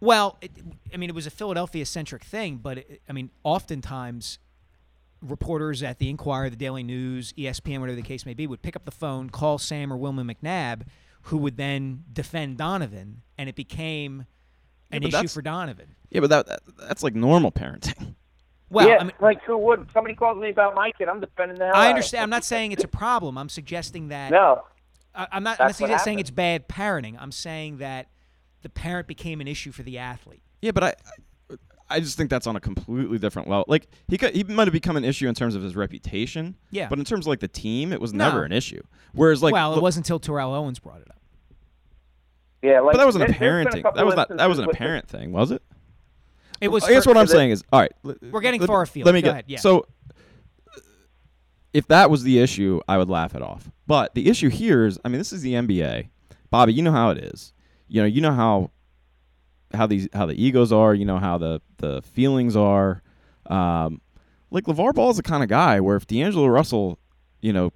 Well, 0.00 0.38
it, 0.40 0.50
I 0.92 0.96
mean, 0.96 1.08
it 1.10 1.14
was 1.14 1.26
a 1.26 1.30
Philadelphia-centric 1.30 2.22
thing, 2.24 2.56
but 2.58 2.78
it, 2.78 3.00
I 3.08 3.12
mean, 3.12 3.30
oftentimes 3.44 4.38
reporters 5.22 5.82
at 5.82 5.98
the 5.98 6.08
Inquirer, 6.10 6.50
the 6.50 6.56
Daily 6.56 6.82
News, 6.82 7.32
ESPN, 7.34 7.80
whatever 7.80 7.96
the 7.96 8.02
case 8.02 8.26
may 8.26 8.34
be, 8.34 8.46
would 8.46 8.62
pick 8.62 8.76
up 8.76 8.84
the 8.84 8.90
phone, 8.90 9.30
call 9.30 9.58
Sam 9.58 9.92
or 9.92 9.96
Wilma 9.96 10.24
McNabb, 10.24 10.82
who 11.22 11.38
would 11.38 11.56
then 11.56 12.04
defend 12.12 12.58
Donovan, 12.58 13.22
and 13.38 13.48
it 13.48 13.54
became 13.56 14.26
an 14.90 15.02
but 15.02 15.14
issue 15.14 15.28
for 15.28 15.42
Donovan. 15.42 15.96
Yeah, 16.10 16.20
but 16.20 16.30
that, 16.30 16.46
that 16.46 16.60
that's 16.78 17.02
like 17.02 17.14
normal 17.14 17.52
parenting. 17.52 18.14
Well, 18.68 18.88
yeah, 18.88 18.96
I 18.98 19.04
mean, 19.04 19.12
like 19.20 19.40
who 19.44 19.56
would? 19.58 19.86
Somebody 19.94 20.16
calls 20.16 20.38
me 20.38 20.50
about 20.50 20.74
my 20.74 20.90
kid. 20.90 21.08
I'm 21.08 21.20
defending 21.20 21.56
the 21.56 21.66
hell 21.66 21.76
I 21.76 21.88
understand. 21.88 22.22
him. 22.22 22.24
I'm 22.24 22.30
not 22.30 22.44
saying 22.44 22.72
it's 22.72 22.82
a 22.82 22.88
problem. 22.88 23.38
I'm 23.38 23.48
suggesting 23.48 24.08
that 24.08 24.32
No, 24.32 24.64
I, 25.14 25.28
I'm 25.30 25.44
not, 25.44 25.60
I'm 25.60 25.66
not 25.66 25.68
That's 25.68 25.80
what 25.80 25.86
saying 25.86 25.98
saying 26.00 26.18
happened. 26.18 26.20
it's 26.20 26.30
bad 26.32 26.68
parenting. 26.68 27.16
I'm 27.16 27.30
saying 27.30 27.78
that 27.78 28.08
the 28.62 28.68
parent 28.68 29.06
became 29.06 29.40
an 29.40 29.46
issue 29.46 29.70
for 29.70 29.84
the 29.84 29.98
athlete. 29.98 30.42
Yeah, 30.62 30.72
but 30.72 30.82
I, 30.82 30.94
I, 31.90 31.96
I 31.96 32.00
just 32.00 32.16
think 32.16 32.30
that's 32.30 32.46
on 32.46 32.56
a 32.56 32.60
completely 32.60 33.18
different 33.18 33.48
level. 33.48 33.64
Like 33.68 33.86
he 34.08 34.18
could, 34.18 34.34
he 34.34 34.44
might 34.44 34.66
have 34.66 34.72
become 34.72 34.96
an 34.96 35.04
issue 35.04 35.28
in 35.28 35.34
terms 35.34 35.54
of 35.54 35.62
his 35.62 35.76
reputation. 35.76 36.56
Yeah. 36.70 36.88
But 36.88 36.98
in 36.98 37.04
terms 37.04 37.26
of 37.26 37.28
like 37.28 37.40
the 37.40 37.48
team, 37.48 37.92
it 37.92 38.00
was 38.00 38.12
No. 38.12 38.28
never 38.28 38.44
an 38.44 38.52
issue. 38.52 38.82
Whereas 39.12 39.42
like, 39.42 39.52
well, 39.52 39.72
it 39.72 39.74
look- 39.76 39.82
wasn't 39.82 40.06
until 40.06 40.18
Terrell 40.20 40.54
Owens 40.54 40.78
brought 40.78 41.00
it 41.00 41.08
up. 41.10 41.16
yeah, 42.62 42.80
like 42.80 42.92
but 42.92 42.98
that 42.98 43.06
wasn't 43.06 43.24
a 43.24 43.26
there- 43.28 43.38
parenting. 43.38 43.82
couple 43.82 43.92
That 43.98 44.06
was 44.06 44.16
not. 44.16 44.28
That 44.36 44.48
wasn't 44.48 44.70
a 44.70 44.74
parent 44.74 45.08
thing, 45.08 45.32
was 45.32 45.50
it? 45.50 45.62
It 46.60 46.68
was. 46.68 46.84
I 46.84 46.90
guess 46.92 47.06
what 47.06 47.16
I'm 47.18 47.26
saying 47.26 47.50
is, 47.50 47.62
all 47.72 47.80
right. 47.80 47.92
We're 48.02 48.40
getting 48.40 48.60
let- 48.60 48.66
far 48.68 48.82
afield. 48.82 49.06
Let 49.06 49.14
me 49.14 49.20
Go 49.20 49.26
get. 49.26 49.32
ahead, 49.32 49.44
yeah. 49.46 49.58
So, 49.58 49.86
if 51.72 51.86
that 51.88 52.10
was 52.10 52.22
the 52.22 52.38
issue, 52.38 52.80
I 52.88 52.96
would 52.98 53.10
laugh 53.10 53.34
it 53.34 53.42
off. 53.42 53.70
But 53.86 54.14
the 54.14 54.28
issue 54.28 54.48
here 54.48 54.86
is, 54.86 54.98
I 55.04 55.08
mean, 55.08 55.18
this 55.18 55.32
is 55.32 55.42
the 55.42 55.52
NBA. 55.54 56.08
Bobby, 56.50 56.72
you 56.72 56.82
know 56.82 56.92
how 56.92 57.10
it 57.10 57.18
is. 57.18 57.52
You 57.88 58.00
know, 58.00 58.06
you 58.06 58.20
know 58.20 58.32
how 58.32 58.70
how 59.74 59.86
these 59.86 60.08
how 60.12 60.26
the 60.26 60.42
egos 60.42 60.72
are. 60.72 60.94
You 60.94 61.04
know 61.04 61.18
how 61.18 61.38
the 61.38 61.60
the 61.78 62.02
feelings 62.02 62.56
are. 62.56 63.02
Um, 63.46 64.00
like 64.50 64.64
LeVar 64.64 64.94
Ball 64.94 65.10
is 65.10 65.16
the 65.16 65.22
kind 65.22 65.42
of 65.42 65.48
guy 65.48 65.80
where 65.80 65.96
if 65.96 66.06
D'Angelo 66.06 66.46
Russell, 66.46 66.98
you 67.40 67.52
know, 67.52 67.72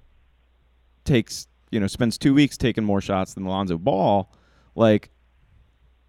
takes 1.05 1.47
you 1.71 1.79
know 1.79 1.87
spends 1.87 2.17
two 2.17 2.33
weeks 2.33 2.57
taking 2.57 2.83
more 2.83 3.01
shots 3.01 3.33
than 3.33 3.45
Alonzo 3.45 3.77
Ball, 3.77 4.31
like 4.75 5.09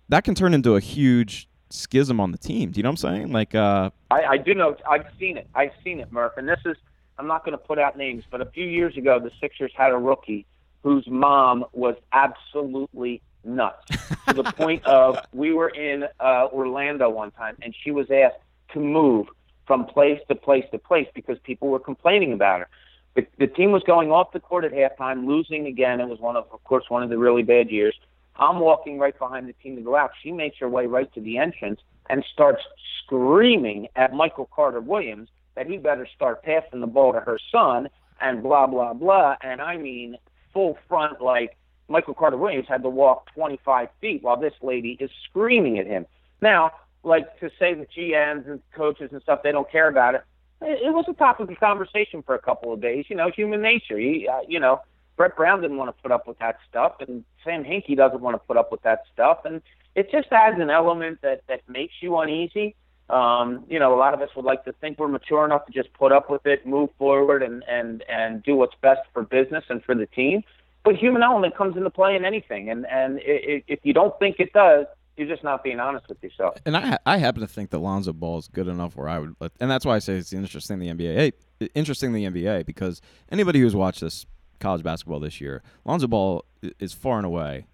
that 0.09 0.25
can 0.25 0.35
turn 0.35 0.55
into 0.55 0.77
a 0.77 0.81
huge 0.81 1.49
schism 1.71 2.21
on 2.21 2.33
the 2.33 2.39
team. 2.39 2.71
Do 2.71 2.79
you 2.79 2.83
know 2.83 2.91
what 2.91 3.05
I'm 3.05 3.15
saying? 3.15 3.33
Like, 3.33 3.55
uh, 3.55 3.91
I, 4.11 4.25
I 4.25 4.37
do 4.37 4.55
know. 4.55 4.77
I've 4.89 5.07
seen 5.19 5.37
it. 5.37 5.49
I've 5.55 5.73
seen 5.83 6.01
it, 6.01 6.13
Murph. 6.13 6.35
And 6.37 6.49
this 6.49 6.61
is. 6.65 6.77
I'm 7.19 7.27
not 7.27 7.45
going 7.45 7.53
to 7.53 7.59
put 7.59 7.79
out 7.79 7.97
names, 7.97 8.25
but 8.31 8.41
a 8.41 8.47
few 8.47 8.65
years 8.65 8.97
ago, 8.97 9.21
the 9.21 9.31
Sixers 9.39 9.71
had 9.77 9.93
a 9.93 9.99
rookie 9.99 10.47
whose 10.83 11.07
mom 11.07 11.65
was 11.73 11.95
absolutely 12.13 13.23
nuts 13.45 13.87
to 14.29 14.35
the 14.35 14.43
point 14.57 14.85
of 14.85 15.19
we 15.33 15.53
were 15.53 15.69
in 15.69 16.05
uh, 16.21 16.49
Orlando 16.53 17.11
one 17.11 17.31
time, 17.31 17.57
and 17.63 17.75
she 17.83 17.91
was 17.91 18.11
asked 18.11 18.39
to 18.73 18.81
move 18.81 19.29
from 19.67 19.87
place 19.87 20.21
to 20.29 20.35
place 20.35 20.65
to 20.73 20.79
place 20.79 21.09
because 21.15 21.39
people 21.41 21.69
were 21.69 21.79
complaining 21.79 22.33
about 22.33 22.61
her. 22.61 22.69
The, 23.15 23.27
the 23.39 23.47
team 23.47 23.73
was 23.73 23.83
going 23.83 24.11
off 24.11 24.33
the 24.33 24.41
court 24.41 24.65
at 24.65 24.73
halftime, 24.73 25.27
losing 25.27 25.67
again. 25.67 26.01
It 26.01 26.09
was 26.09 26.19
one 26.19 26.37
of, 26.37 26.47
of 26.53 26.65
course, 26.65 26.85
one 26.89 27.03
of 27.03 27.11
the 27.11 27.19
really 27.19 27.43
bad 27.43 27.71
years. 27.71 27.95
I'm 28.37 28.61
walking 28.61 28.99
right 28.99 29.17
behind 29.19 29.49
the 29.49 29.53
team 29.53 29.77
to 29.77 29.83
go 29.83 29.95
out. 29.95 30.13
She 30.23 30.33
makes 30.33 30.59
her 30.59 30.69
way 30.69 30.87
right 30.87 31.13
to 31.15 31.21
the 31.21 31.37
entrance 31.37 31.81
and 32.09 32.25
starts 32.33 32.63
screaming 33.05 33.89
at 33.95 34.15
Michael 34.15 34.49
Carter 34.55 34.81
Williams 34.81 35.29
that 35.55 35.67
he 35.67 35.77
better 35.77 36.09
start 36.15 36.43
passing 36.43 36.81
the 36.81 36.87
ball 36.87 37.13
to 37.13 37.21
her 37.21 37.39
son 37.51 37.89
and 38.21 38.43
blah 38.43 38.67
blah 38.67 38.95
blah. 38.95 39.37
And 39.43 39.61
I 39.61 39.77
mean 39.77 40.17
full 40.53 40.79
front 40.89 41.21
like 41.21 41.57
Michael 41.89 42.15
Carter 42.15 42.37
Williams 42.37 42.67
had 42.69 42.83
to 42.83 42.89
walk 42.89 43.33
25 43.35 43.89
feet 44.01 44.23
while 44.23 44.37
this 44.37 44.55
lady 44.63 44.97
is 45.01 45.11
screaming 45.29 45.79
at 45.79 45.87
him. 45.87 46.07
Now, 46.41 46.73
like 47.05 47.39
to 47.41 47.51
say 47.59 47.75
the 47.75 47.87
GMs 47.87 48.49
and 48.49 48.61
coaches 48.75 49.11
and 49.13 49.21
stuff, 49.23 49.41
they 49.43 49.53
don't 49.53 49.71
care 49.71 49.89
about 49.89 50.15
it. 50.15 50.23
It, 50.61 50.95
was 50.95 51.07
a 51.09 51.13
topic 51.15 51.51
of 51.51 51.59
conversation 51.59 52.23
for 52.23 52.37
a 52.37 52.39
couple 52.39 52.73
of 52.73 52.81
days. 52.81 53.07
You 53.09 53.17
know, 53.17 53.31
human 53.35 53.61
nature. 53.61 53.99
You, 53.99 54.31
uh, 54.31 54.41
you 54.47 54.61
know, 54.61 54.81
Brett 55.17 55.37
Brown 55.37 55.61
didn't 55.61 55.77
want 55.77 55.95
to 55.95 56.03
put 56.03 56.13
up 56.13 56.29
with 56.29 56.39
that 56.39 56.59
stuff, 56.71 56.97
and 57.01 57.25
Sam 57.45 57.65
Hinkie 57.65 57.97
doesn't 57.97 58.21
want 58.21 58.35
to 58.35 58.39
put 58.39 58.57
up 58.57 58.71
with 58.71 58.83
that 58.83 59.01
stuff, 59.13 59.41
and 59.45 59.61
it 59.95 60.11
just 60.11 60.29
adds 60.31 60.61
an 60.61 60.71
element 60.71 61.19
that 61.23 61.43
that 61.49 61.69
makes 61.69 61.95
you 62.01 62.17
uneasy. 62.19 62.77
Um, 63.11 63.65
you 63.69 63.79
know, 63.79 63.95
a 63.95 63.99
lot 63.99 64.15
of 64.15 64.23
us 64.23 64.31
would 64.37 64.45
like 64.45 64.65
to 64.65 64.73
think 64.73 64.99
we're 64.99 65.09
mature 65.09 65.45
enough 65.45 65.67
to 65.67 65.73
just 65.73 65.93
put 65.95 66.13
up 66.13 66.31
with 66.31 66.47
it, 66.47 66.67
move 66.67 66.91
forward, 66.97 67.43
and 67.43 67.65
and 67.69 68.05
and 68.09 68.43
do 68.43 68.55
what's 68.55 68.75
best 68.81 69.01
for 69.13 69.23
business 69.23 69.65
and 69.69 69.83
for 69.85 69.95
the 69.95 70.07
team. 70.07 70.45
But 70.85 70.97
human 70.97 71.23
element 71.23 71.57
comes 71.57 71.77
into 71.77 71.91
play 71.91 72.17
in 72.17 72.25
anything, 72.25 72.71
and 72.71 72.87
and 72.87 73.19
i 73.19 73.31
i 73.31 73.65
if 73.69 73.81
you 73.85 73.93
don't 73.93 74.19
think 74.19 74.41
it 74.41 74.53
does, 74.53 74.87
you're 75.17 75.29
just 75.29 75.45
not 75.45 75.63
being 75.63 75.79
honest 75.81 76.09
with 76.09 76.23
yourself. 76.23 76.57
And 76.67 76.77
I 76.77 76.99
I 77.07 77.19
happen 77.19 77.41
to 77.41 77.47
think 77.47 77.71
that 77.71 77.79
Lonzo 77.79 78.13
Ball 78.13 78.39
is 78.39 78.49
good 78.49 78.67
enough 78.69 78.97
where 78.97 79.09
I 79.09 79.19
would, 79.21 79.37
let- 79.41 79.53
and 79.61 79.71
that's 79.71 79.85
why 79.87 79.95
I 79.97 79.99
say 80.01 80.15
it's 80.15 80.33
interesting 80.33 80.83
in 80.83 80.97
the 80.97 81.05
NBA. 81.05 81.15
Hey, 81.61 81.69
interesting 81.75 82.13
the 82.13 82.25
NBA 82.25 82.67
because 82.67 83.01
anybody 83.31 83.61
who's 83.61 83.77
watched 83.77 84.01
this 84.01 84.27
college 84.59 84.83
basketball 84.83 85.21
this 85.21 85.41
year, 85.41 85.63
Lonzo 85.85 86.07
Ball 86.09 86.45
is 86.81 86.93
far 86.93 87.17
and 87.17 87.27
away 87.27 87.67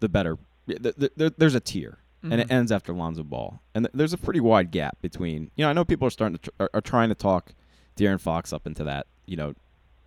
the 0.00 0.08
better. 0.08 0.38
th- 0.68 0.82
th- 0.82 1.10
th- 1.18 1.32
There's 1.38 1.54
a 1.54 1.60
tier, 1.60 1.98
and 2.22 2.34
it 2.34 2.44
mm-hmm. 2.44 2.52
ends 2.52 2.72
after 2.72 2.92
Lonzo 2.92 3.22
Ball, 3.22 3.60
and 3.74 3.84
th- 3.86 3.92
there's 3.94 4.12
a 4.12 4.18
pretty 4.18 4.40
wide 4.40 4.70
gap 4.70 4.98
between. 5.02 5.50
You 5.56 5.64
know, 5.64 5.70
I 5.70 5.72
know 5.72 5.84
people 5.84 6.06
are 6.06 6.10
starting 6.10 6.38
to 6.38 6.42
tr- 6.42 6.56
are, 6.60 6.70
are 6.74 6.80
trying 6.80 7.08
to 7.08 7.14
talk 7.14 7.54
De'Aaron 7.96 8.20
Fox 8.20 8.52
up 8.52 8.66
into 8.66 8.84
that. 8.84 9.06
You 9.26 9.36
know, 9.36 9.54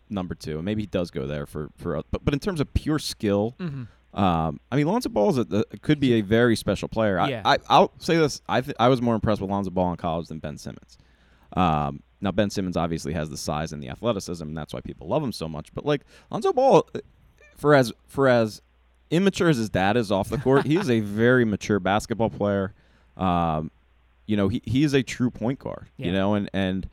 number 0.09 0.35
two, 0.35 0.55
and 0.57 0.65
maybe 0.65 0.83
he 0.83 0.87
does 0.87 1.11
go 1.11 1.27
there 1.27 1.45
for 1.45 1.69
for. 1.77 2.01
But 2.11 2.23
but 2.23 2.33
in 2.33 2.39
terms 2.39 2.59
of 2.59 2.73
pure 2.73 2.99
skill. 2.99 3.55
Um, 4.13 4.59
I 4.71 4.77
mean, 4.77 4.87
Lonzo 4.87 5.09
Ball 5.09 5.29
is 5.29 5.37
a, 5.37 5.63
a, 5.71 5.77
could 5.77 5.99
be 5.99 6.13
a 6.13 6.21
very 6.21 6.55
special 6.55 6.87
player. 6.87 7.19
I, 7.19 7.29
Yeah. 7.29 7.41
I, 7.45 7.57
I'll 7.69 7.91
say 7.99 8.17
this: 8.17 8.41
I 8.49 8.61
th- 8.61 8.75
I 8.79 8.87
was 8.87 8.99
more 8.99 9.13
impressed 9.13 9.41
with 9.41 9.51
Lonzo 9.51 9.69
Ball 9.69 9.91
in 9.91 9.97
college 9.97 10.27
than 10.27 10.39
Ben 10.39 10.57
Simmons. 10.57 10.97
Um, 11.53 12.01
now 12.19 12.31
Ben 12.31 12.49
Simmons 12.49 12.75
obviously 12.77 13.13
has 13.13 13.29
the 13.29 13.37
size 13.37 13.73
and 13.73 13.83
the 13.83 13.89
athleticism, 13.89 14.43
and 14.43 14.57
that's 14.57 14.73
why 14.73 14.81
people 14.81 15.07
love 15.07 15.21
him 15.21 15.31
so 15.31 15.47
much. 15.47 15.71
But 15.73 15.85
like 15.85 16.01
Lonzo 16.31 16.51
Ball, 16.51 16.87
uh, 16.95 16.99
for 17.57 17.75
as 17.75 17.93
for 18.07 18.27
as 18.27 18.61
immature 19.11 19.49
as 19.49 19.57
his 19.57 19.69
dad 19.69 19.97
is 19.97 20.11
off 20.11 20.29
the 20.29 20.37
court, 20.39 20.65
he 20.65 20.77
is 20.77 20.89
a 20.89 20.99
very 21.01 21.45
mature 21.45 21.79
basketball 21.79 22.31
player. 22.31 22.73
Um, 23.17 23.69
you 24.25 24.35
know, 24.35 24.47
he 24.47 24.63
he 24.65 24.83
is 24.83 24.93
a 24.95 25.03
true 25.03 25.29
point 25.29 25.59
guard. 25.59 25.89
You 25.97 26.11
know, 26.11 26.33
and 26.33 26.49
and 26.53 26.89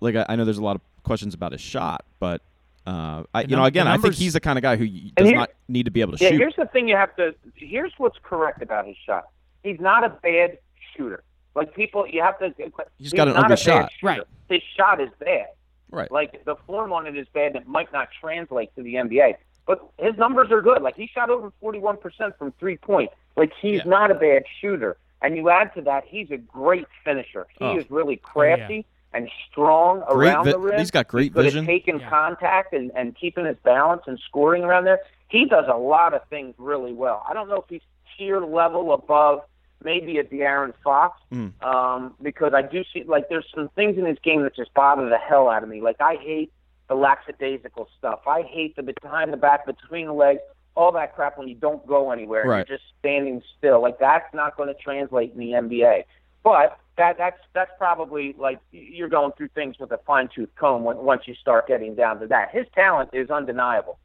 like 0.00 0.16
I, 0.16 0.26
I 0.28 0.36
know 0.36 0.44
there's 0.44 0.58
a 0.58 0.64
lot 0.64 0.76
of 0.76 0.82
questions 1.02 1.32
about 1.34 1.52
his 1.52 1.60
shot, 1.62 2.04
but. 2.22 2.40
Uh, 2.84 3.22
I, 3.32 3.42
you 3.42 3.54
know, 3.54 3.64
again, 3.64 3.86
the 3.86 3.92
I 3.92 3.96
think 3.96 4.14
he's 4.14 4.32
the 4.32 4.40
kind 4.40 4.58
of 4.58 4.62
guy 4.62 4.74
who 4.74 4.88
does 5.16 5.30
not 5.30 5.50
need 5.68 5.84
to 5.84 5.92
be 5.92 6.00
able 6.00 6.16
to 6.16 6.24
Yeah, 6.24 6.30
shoot. 6.30 6.38
here's 6.38 6.56
the 6.56 6.66
thing 6.66 6.88
you 6.88 6.96
have 6.96 7.14
to. 7.14 7.32
Here's 7.54 7.92
what's 7.96 8.18
correct 8.24 8.60
about 8.60 8.86
his 8.88 8.96
shot. 9.06 9.28
He's 9.62 9.78
not 9.78 10.02
a 10.02 10.08
bad 10.08 10.58
shooter. 10.96 11.22
Like 11.54 11.76
people, 11.76 12.08
you 12.08 12.20
have 12.22 12.40
to. 12.40 12.52
He's 12.98 13.12
got 13.12 13.28
an 13.28 13.34
not 13.34 13.44
ugly 13.44 13.56
shot. 13.56 13.92
Right. 14.02 14.22
His 14.48 14.62
shot 14.76 15.00
is 15.00 15.10
bad. 15.20 15.46
Right. 15.92 16.10
Like 16.10 16.44
the 16.44 16.56
form 16.66 16.92
on 16.92 17.06
it 17.06 17.16
is 17.16 17.28
bad. 17.32 17.52
and 17.54 17.56
It 17.62 17.68
might 17.68 17.92
not 17.92 18.08
translate 18.20 18.74
to 18.74 18.82
the 18.82 18.94
NBA, 18.94 19.36
but 19.64 19.88
his 20.00 20.16
numbers 20.16 20.50
are 20.50 20.60
good. 20.60 20.82
Like 20.82 20.96
he 20.96 21.06
shot 21.06 21.30
over 21.30 21.52
41% 21.62 22.36
from 22.36 22.50
three 22.58 22.78
point. 22.78 23.10
Like 23.36 23.52
he's 23.60 23.76
Yeah. 23.84 23.90
not 23.96 24.10
a 24.10 24.14
bad 24.14 24.42
shooter. 24.60 24.96
And 25.20 25.36
you 25.36 25.50
add 25.50 25.72
to 25.76 25.82
that, 25.82 26.02
he's 26.04 26.32
a 26.32 26.36
great 26.36 26.88
finisher. 27.04 27.46
He 27.60 27.64
Oh. 27.64 27.76
is 27.78 27.88
really 27.92 28.16
crafty 28.16 28.86
and 29.14 29.28
strong 29.50 30.02
Great 30.10 30.28
around 30.32 30.44
vi- 30.46 30.52
the 30.52 30.58
rim. 30.58 30.78
he's 30.78 30.90
got 30.90 31.06
great 31.08 31.32
good 31.32 31.44
vision. 31.44 31.64
At 31.64 31.68
taking 31.68 32.00
Yeah. 32.00 32.08
contact 32.10 32.72
and, 32.72 32.90
and 32.94 33.14
keeping 33.16 33.44
his 33.44 33.56
balance 33.62 34.02
and 34.06 34.18
scoring 34.28 34.64
around 34.64 34.84
there. 34.84 35.00
He 35.28 35.44
does 35.46 35.64
a 35.68 35.76
lot 35.76 36.12
of 36.14 36.20
things 36.28 36.54
really 36.58 36.92
well. 36.92 37.24
I 37.28 37.32
don't 37.34 37.48
know 37.48 37.56
if 37.56 37.64
he's 37.68 37.80
tier 38.16 38.40
level 38.40 38.92
above 38.92 39.40
maybe 39.84 40.18
a 40.18 40.24
De'Aaron 40.24 40.72
Fox, 40.84 41.18
Mm. 41.32 41.52
um, 41.64 42.14
because 42.22 42.52
I 42.54 42.62
do 42.62 42.84
see 42.92 43.02
like 43.04 43.28
there's 43.28 43.46
some 43.54 43.68
things 43.70 43.98
in 43.98 44.04
his 44.04 44.18
game 44.22 44.42
that 44.42 44.54
just 44.54 44.72
bother 44.74 45.08
the 45.08 45.18
hell 45.18 45.48
out 45.48 45.62
of 45.62 45.68
me. 45.68 45.80
Like 45.80 45.96
I 46.00 46.16
hate 46.16 46.52
the 46.88 46.94
lackadaisical 46.94 47.88
stuff. 47.98 48.20
I 48.26 48.42
hate 48.42 48.76
the 48.76 48.82
behind 48.82 49.32
the 49.32 49.36
back, 49.36 49.66
between 49.66 50.06
the 50.06 50.12
legs, 50.12 50.40
all 50.74 50.92
that 50.92 51.14
crap 51.14 51.36
when 51.38 51.48
you 51.48 51.54
don't 51.54 51.84
go 51.86 52.10
anywhere. 52.12 52.44
Right. 52.46 52.66
You're 52.68 52.76
just 52.78 52.88
standing 52.98 53.42
still. 53.58 53.80
Like 53.82 53.98
that's 53.98 54.32
not 54.34 54.56
going 54.56 54.68
to 54.68 54.74
translate 54.80 55.32
in 55.32 55.38
the 55.38 55.52
NBA. 55.52 56.04
But 56.44 56.78
that 56.96 57.16
that's 57.18 57.40
that's 57.54 57.70
probably 57.78 58.34
like 58.38 58.58
you're 58.70 59.08
going 59.08 59.32
through 59.32 59.48
things 59.48 59.78
with 59.78 59.92
a 59.92 59.98
fine 60.06 60.28
tooth 60.34 60.50
comb 60.56 60.84
when, 60.84 60.98
once 60.98 61.22
you 61.26 61.34
start 61.34 61.66
getting 61.66 61.94
down 61.94 62.20
to 62.20 62.26
that. 62.26 62.50
His 62.50 62.66
talent 62.74 63.10
is 63.12 63.30
undeniable. 63.30 63.98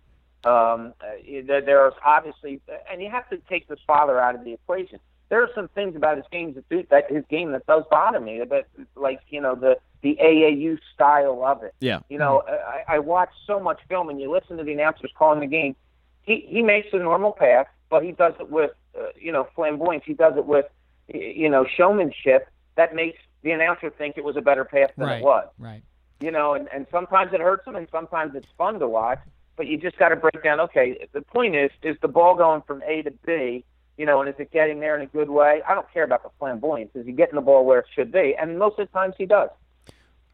Um, 0.45 0.93
uh, 1.01 1.43
there, 1.45 1.61
there's 1.61 1.93
obviously, 2.05 2.61
and 2.89 3.01
you 3.01 3.09
have 3.09 3.29
to 3.29 3.37
take 3.49 3.67
his 3.67 3.79
father 3.85 4.19
out 4.19 4.35
of 4.35 4.43
the 4.45 4.53
equation. 4.53 4.99
There 5.29 5.43
are 5.43 5.49
some 5.53 5.67
things 5.69 5.95
about 5.97 6.15
his 6.15 6.25
games 6.31 6.55
that 6.55 6.69
do 6.69 6.85
that 6.89 7.11
his 7.11 7.25
game 7.29 7.51
that 7.51 7.65
does 7.65 7.83
bother 7.91 8.21
me. 8.21 8.41
But 8.47 8.67
like 8.95 9.19
you 9.29 9.41
know 9.41 9.55
the 9.55 9.77
the 10.01 10.17
AAU 10.23 10.79
style 10.93 11.43
of 11.43 11.63
it. 11.63 11.73
Yeah. 11.81 11.99
You 12.07 12.17
know, 12.17 12.43
I, 12.47 12.95
I 12.95 12.99
watch 12.99 13.31
so 13.45 13.59
much 13.59 13.79
film, 13.89 14.09
and 14.09 14.21
you 14.21 14.31
listen 14.31 14.57
to 14.57 14.63
the 14.63 14.71
announcers 14.71 15.11
calling 15.17 15.41
the 15.41 15.47
game. 15.47 15.75
He 16.21 16.45
he 16.47 16.61
makes 16.61 16.87
a 16.93 16.97
normal 16.97 17.33
pass, 17.33 17.65
but 17.89 18.03
he 18.03 18.13
does 18.13 18.33
it 18.39 18.49
with 18.49 18.71
uh, 18.97 19.07
you 19.19 19.33
know 19.33 19.49
flamboyance. 19.53 20.03
He 20.05 20.13
does 20.13 20.37
it 20.37 20.45
with 20.45 20.65
you 21.13 21.49
know 21.49 21.65
showmanship 21.65 22.47
that 22.77 22.95
makes 22.95 23.19
the 23.43 23.51
announcer 23.51 23.89
think 23.89 24.17
it 24.17 24.23
was 24.23 24.37
a 24.37 24.41
better 24.41 24.63
pass 24.65 24.89
than 24.97 25.07
Right. 25.07 25.17
it 25.21 25.23
was. 25.23 25.47
Right. 25.59 25.83
You 26.21 26.31
know, 26.31 26.53
and 26.55 26.67
and 26.73 26.87
sometimes 26.89 27.33
it 27.33 27.41
hurts 27.41 27.65
them, 27.65 27.75
and 27.75 27.87
sometimes 27.91 28.33
it's 28.35 28.47
fun 28.57 28.79
to 28.79 28.87
watch. 28.87 29.19
But 29.55 29.67
you 29.67 29.77
just 29.77 29.97
got 29.97 30.09
to 30.09 30.15
break 30.15 30.41
down. 30.43 30.59
Okay, 30.61 31.07
the 31.13 31.21
point 31.21 31.55
is, 31.55 31.71
is 31.83 31.97
the 32.01 32.07
ball 32.07 32.35
going 32.35 32.61
from 32.61 32.81
A 32.83 33.01
to 33.03 33.11
B? 33.25 33.65
You 33.97 34.05
know, 34.05 34.21
and 34.21 34.29
is 34.29 34.35
it 34.39 34.51
getting 34.51 34.79
there 34.79 34.95
in 34.95 35.01
a 35.01 35.07
good 35.07 35.29
way? 35.29 35.61
I 35.67 35.73
don't 35.73 35.91
care 35.91 36.03
about 36.03 36.21
the 36.23 36.29
flamboyance. 36.39 36.91
Is 36.95 37.05
he 37.07 37.11
getting 37.11 37.33
the 37.35 37.41
ball 37.41 37.65
where 37.65 37.79
it 37.79 37.87
should 37.95 38.11
be? 38.11 38.35
And 38.39 38.59
most 38.59 38.77
of 38.79 38.87
the 38.87 38.93
times 38.93 39.15
he 39.17 39.25
does. 39.25 39.49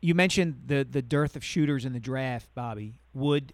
You 0.01 0.13
mentioned 0.15 0.63
the 0.67 0.83
the 0.83 1.01
dearth 1.01 1.35
of 1.37 1.43
shooters 1.43 1.85
in 1.85 1.93
the 1.93 1.99
draft, 1.99 2.47
Bobby. 2.55 2.99
Would 3.13 3.53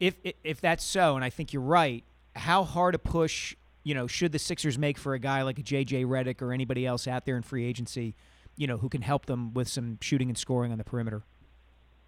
if 0.00 0.14
if- 0.24 0.34
if 0.42 0.60
that's 0.60 0.84
so, 0.84 1.16
and 1.16 1.24
I 1.24 1.30
think 1.30 1.52
you're 1.52 1.62
right, 1.62 2.04
how 2.36 2.64
hard 2.64 2.94
a 2.94 2.98
push, 2.98 3.54
you 3.84 3.94
know, 3.94 4.06
should 4.06 4.32
the 4.32 4.38
Sixers 4.38 4.78
make 4.78 4.98
for 4.98 5.14
a 5.14 5.18
guy 5.18 5.42
like 5.42 5.58
a 5.58 5.62
JJ 5.62 6.06
Redick 6.06 6.42
or 6.42 6.52
anybody 6.52 6.86
else 6.86 7.06
out 7.06 7.26
there 7.26 7.36
in 7.36 7.42
free 7.42 7.64
agency, 7.64 8.16
you 8.56 8.66
know, 8.66 8.78
who 8.78 8.88
can 8.88 9.02
help 9.02 9.26
them 9.26 9.52
with 9.54 9.68
some 9.68 9.98
shooting 10.00 10.28
and 10.28 10.38
scoring 10.38 10.72
on 10.72 10.78
the 10.78 10.84
perimeter? 10.84 11.22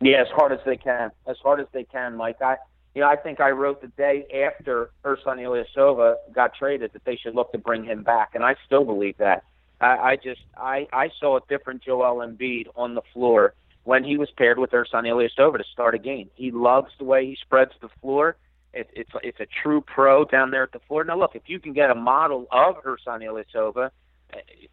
Yeah, 0.00 0.22
as 0.22 0.28
hard 0.34 0.52
as 0.52 0.58
they 0.66 0.76
can, 0.76 1.10
as 1.26 1.36
hard 1.42 1.60
as 1.60 1.66
they 1.72 1.84
can, 1.84 2.16
Mike. 2.16 2.40
I, 2.42 2.56
you 2.94 3.02
know, 3.02 3.08
I 3.08 3.16
think 3.16 3.40
I 3.40 3.50
wrote 3.50 3.82
the 3.82 3.88
day 3.88 4.26
after 4.46 4.90
Ersan 5.04 5.38
Ilyasova 5.38 6.16
got 6.32 6.54
traded 6.54 6.92
that 6.94 7.04
they 7.04 7.16
should 7.16 7.34
look 7.34 7.52
to 7.52 7.58
bring 7.58 7.84
him 7.84 8.02
back, 8.02 8.30
and 8.34 8.42
I 8.42 8.56
still 8.66 8.84
believe 8.84 9.18
that. 9.18 9.44
I, 9.80 9.86
I 9.86 10.16
just, 10.16 10.40
I, 10.56 10.86
I 10.92 11.10
saw 11.20 11.36
a 11.36 11.40
different 11.48 11.82
Joel 11.82 12.26
Embiid 12.26 12.68
on 12.74 12.94
the 12.94 13.02
floor 13.12 13.54
when 13.84 14.02
he 14.02 14.16
was 14.16 14.30
paired 14.36 14.58
with 14.58 14.70
Ersan 14.70 15.04
Ilyasova 15.04 15.58
to 15.58 15.64
start 15.72 15.94
a 15.94 15.98
game. 15.98 16.30
He 16.34 16.50
loves 16.50 16.90
the 16.98 17.04
way 17.04 17.26
he 17.26 17.36
spreads 17.40 17.72
the 17.80 17.88
floor. 18.00 18.36
It, 18.76 18.90
it's, 18.92 19.10
it's 19.22 19.40
a 19.40 19.46
true 19.62 19.80
pro 19.80 20.24
down 20.24 20.50
there 20.50 20.62
at 20.62 20.72
the 20.72 20.80
floor. 20.80 21.04
Now, 21.04 21.18
look, 21.18 21.34
if 21.34 21.42
you 21.46 21.58
can 21.58 21.72
get 21.72 21.90
a 21.90 21.94
model 21.94 22.46
of 22.52 22.76
Ersan 22.84 23.22
Ilyasova 23.22 23.90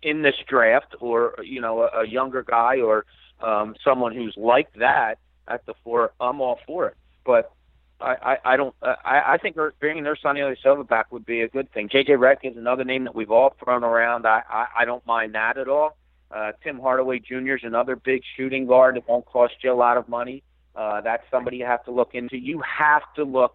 in 0.01 0.22
this 0.22 0.36
draft, 0.47 0.95
or 0.99 1.36
you 1.43 1.62
know, 1.62 1.84
a, 1.84 2.01
a 2.01 2.08
younger 2.08 2.43
guy, 2.43 2.82
or 2.82 3.06
um, 3.41 3.76
someone 3.84 4.14
who's 4.14 4.36
like 4.38 4.74
that 4.74 5.16
at 5.47 5.66
the 5.66 5.74
floor, 5.84 6.14
I'm 6.20 6.41
all 6.41 6.60
for 6.68 6.88
it. 6.88 6.95
But 7.26 7.54
I, 8.01 8.16
I, 8.22 8.54
I 8.54 8.58
don't. 8.58 8.76
Uh, 8.82 8.95
I, 9.06 9.34
I 9.34 9.38
think 9.38 9.56
bringing 9.80 10.04
Ersan 10.04 10.36
Ilyasova 10.36 10.88
back 10.88 11.12
would 11.12 11.26
be 11.26 11.41
a 11.41 11.47
good 11.47 11.72
thing. 11.72 11.89
JJ 11.89 12.10
Redick 12.10 12.51
is 12.51 12.58
another 12.58 12.84
name 12.84 13.06
that 13.06 13.16
we've 13.16 13.32
all 13.32 13.56
thrown 13.64 13.84
around. 13.84 14.26
I, 14.26 14.41
I, 14.49 14.66
I 14.80 14.86
don't 14.86 15.06
mind 15.06 15.36
that 15.36 15.58
at 15.58 15.70
all. 15.70 15.97
Uh, 16.30 16.51
Tim 16.64 16.80
Hardaway 16.80 17.20
Jr. 17.20 17.56
is 17.56 17.62
another 17.64 17.95
big 17.95 18.22
shooting 18.36 18.66
guard 18.66 18.95
that 18.95 19.08
won't 19.08 19.26
cost 19.26 19.54
you 19.64 19.72
a 19.72 19.76
lot 19.76 19.97
of 19.97 20.10
money. 20.10 20.43
Uh, 20.76 20.99
that's 21.01 21.24
somebody 21.30 21.58
you 21.58 21.66
have 21.66 21.86
to 21.86 21.91
look 21.91 22.16
into. 22.16 22.38
You 22.38 22.62
have 22.62 23.04
to 23.16 23.24
look 23.24 23.54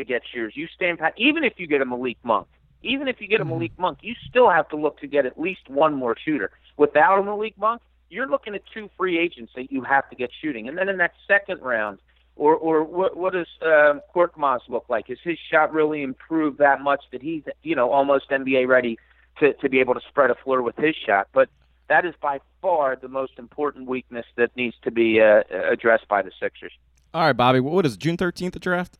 to 0.00 0.04
get 0.04 0.22
shooters. 0.32 0.56
You 0.56 0.66
stand 0.74 0.98
pat. 0.98 1.14
Even 1.16 1.44
if 1.44 1.54
you 1.58 1.66
get 1.66 1.80
a 1.80 1.84
Malik 1.86 2.18
Monk, 2.22 2.48
even 2.82 3.08
if 3.08 3.20
you 3.20 3.28
get 3.28 3.40
a 3.40 3.44
Malik 3.44 3.72
Monk, 3.78 3.98
you 4.02 4.14
still 4.28 4.50
have 4.50 4.68
to 4.70 4.76
look 4.76 4.98
to 5.00 5.06
get 5.06 5.26
at 5.26 5.38
least 5.38 5.68
one 5.68 5.94
more 5.94 6.16
shooter. 6.16 6.50
Without 6.76 7.18
a 7.18 7.22
Malik 7.22 7.56
Monk, 7.58 7.82
you're 8.08 8.28
looking 8.28 8.54
at 8.54 8.62
two 8.72 8.90
free 8.96 9.18
agents 9.18 9.52
that 9.54 9.70
you 9.70 9.82
have 9.82 10.08
to 10.10 10.16
get 10.16 10.30
shooting. 10.40 10.68
And 10.68 10.76
then 10.76 10.88
in 10.88 10.96
that 10.98 11.12
second 11.28 11.60
round, 11.62 11.98
or 12.36 12.54
or 12.54 12.82
what, 12.82 13.16
what 13.16 13.32
does 13.34 13.46
um, 13.62 14.00
Korkmaz 14.14 14.60
look 14.68 14.86
like? 14.88 15.10
Is 15.10 15.18
his 15.22 15.38
shot 15.50 15.72
really 15.72 16.02
improved 16.02 16.58
that 16.58 16.80
much 16.80 17.02
that 17.12 17.22
he's 17.22 17.42
you 17.62 17.76
know 17.76 17.90
almost 17.90 18.30
NBA 18.30 18.66
ready 18.66 18.98
to 19.38 19.52
to 19.54 19.68
be 19.68 19.80
able 19.80 19.94
to 19.94 20.00
spread 20.08 20.30
a 20.30 20.34
floor 20.34 20.62
with 20.62 20.76
his 20.76 20.94
shot? 21.06 21.28
But 21.32 21.48
that 21.88 22.04
is 22.04 22.14
by 22.20 22.40
far 22.62 22.96
the 22.96 23.08
most 23.08 23.32
important 23.38 23.88
weakness 23.88 24.24
that 24.36 24.56
needs 24.56 24.76
to 24.82 24.90
be 24.90 25.20
uh, 25.20 25.42
addressed 25.70 26.08
by 26.08 26.22
the 26.22 26.30
Sixers. 26.40 26.72
All 27.12 27.22
right, 27.22 27.36
Bobby. 27.36 27.60
What 27.60 27.84
is 27.84 27.96
June 27.96 28.16
thirteenth 28.16 28.54
the 28.54 28.60
draft? 28.60 28.98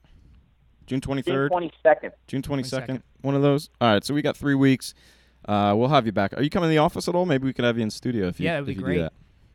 June 0.90 1.00
twenty 1.00 1.22
June 1.22 1.48
twenty 1.48 1.70
second. 1.84 2.10
June 2.26 2.42
twenty 2.42 2.64
22nd. 2.64 3.00
One 3.20 3.36
of 3.36 3.42
those. 3.42 3.70
All 3.80 3.92
right. 3.92 4.04
So 4.04 4.12
we 4.12 4.22
got 4.22 4.36
three 4.36 4.56
weeks. 4.56 4.92
Uh, 5.46 5.72
we'll 5.76 5.88
have 5.88 6.04
you 6.04 6.10
back. 6.10 6.36
Are 6.36 6.42
you 6.42 6.50
coming 6.50 6.66
to 6.68 6.70
the 6.70 6.78
office 6.78 7.06
at 7.06 7.14
all? 7.14 7.26
Maybe 7.26 7.44
we 7.46 7.52
could 7.52 7.64
have 7.64 7.76
you 7.76 7.84
in 7.84 7.90
studio 7.90 8.26
if 8.26 8.40
you 8.40 8.46
Yeah, 8.46 8.54
that'd 8.54 8.66
be 8.66 8.72
if 8.72 8.78
you 8.78 8.84
great. 8.84 8.96
do 8.96 9.08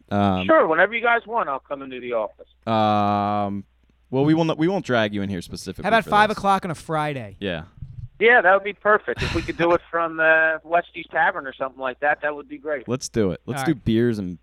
that. 0.09 0.15
Um, 0.15 0.45
Sure, 0.45 0.65
whenever 0.65 0.93
you 0.95 1.03
guys 1.03 1.27
want, 1.27 1.49
I'll 1.49 1.59
come 1.59 1.81
into 1.81 1.99
the 1.99 2.13
office. 2.13 2.47
Um. 2.65 3.65
Well, 4.11 4.23
we 4.23 4.33
will 4.33 4.45
not. 4.45 4.57
We 4.57 4.69
won't 4.69 4.85
drag 4.85 5.13
you 5.13 5.21
in 5.23 5.29
here 5.29 5.41
specifically. 5.41 5.83
How 5.83 5.89
about 5.89 6.05
five 6.05 6.29
this. 6.29 6.37
o'clock 6.37 6.63
on 6.63 6.71
a 6.71 6.75
Friday? 6.75 7.35
Yeah. 7.41 7.63
Yeah, 8.17 8.39
that 8.41 8.53
would 8.53 8.63
be 8.63 8.71
perfect. 8.71 9.21
If 9.21 9.35
we 9.35 9.41
could 9.41 9.57
do 9.57 9.73
it 9.73 9.81
from 9.91 10.21
uh, 10.21 10.59
West 10.63 10.87
East 10.95 11.09
Tavern 11.11 11.45
or 11.45 11.53
something 11.53 11.81
like 11.81 11.99
that, 11.99 12.19
that 12.21 12.33
would 12.33 12.47
be 12.47 12.57
great. 12.57 12.87
Let's 12.87 13.09
do 13.09 13.31
it. 13.31 13.41
Let's 13.45 13.59
All 13.61 13.65
do 13.65 13.73
right. 13.73 13.83
beers 13.83 14.19
and 14.19 14.37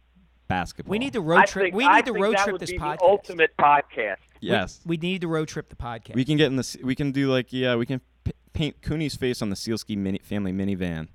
basketball. 0.52 0.90
We 0.90 0.98
need 0.98 1.12
to 1.14 1.20
road 1.20 1.46
trip. 1.46 1.64
think, 1.66 1.74
We 1.74 1.84
I 1.84 1.96
need 1.96 2.06
to 2.06 2.12
road 2.12 2.36
trip 2.36 2.58
this 2.58 2.72
podcast. 2.72 3.00
Ultimate 3.02 3.56
podcast. 3.58 4.16
Yes. 4.40 4.80
We 4.84 4.96
need 4.96 5.20
to 5.22 5.28
road 5.28 5.48
trip 5.48 5.68
the 5.68 5.76
podcast. 5.76 6.14
We 6.14 6.24
can 6.24 6.36
get 6.36 6.46
in 6.46 6.56
the. 6.56 6.78
We 6.82 6.94
can 6.94 7.12
do 7.12 7.30
like 7.30 7.52
yeah. 7.52 7.76
We 7.76 7.86
can 7.86 8.00
p- 8.24 8.32
paint 8.52 8.80
Cooney's 8.82 9.14
face 9.16 9.40
on 9.42 9.50
the 9.50 9.56
Sielski 9.56 9.96
mini, 9.96 10.18
family 10.18 10.52
minivan, 10.52 11.08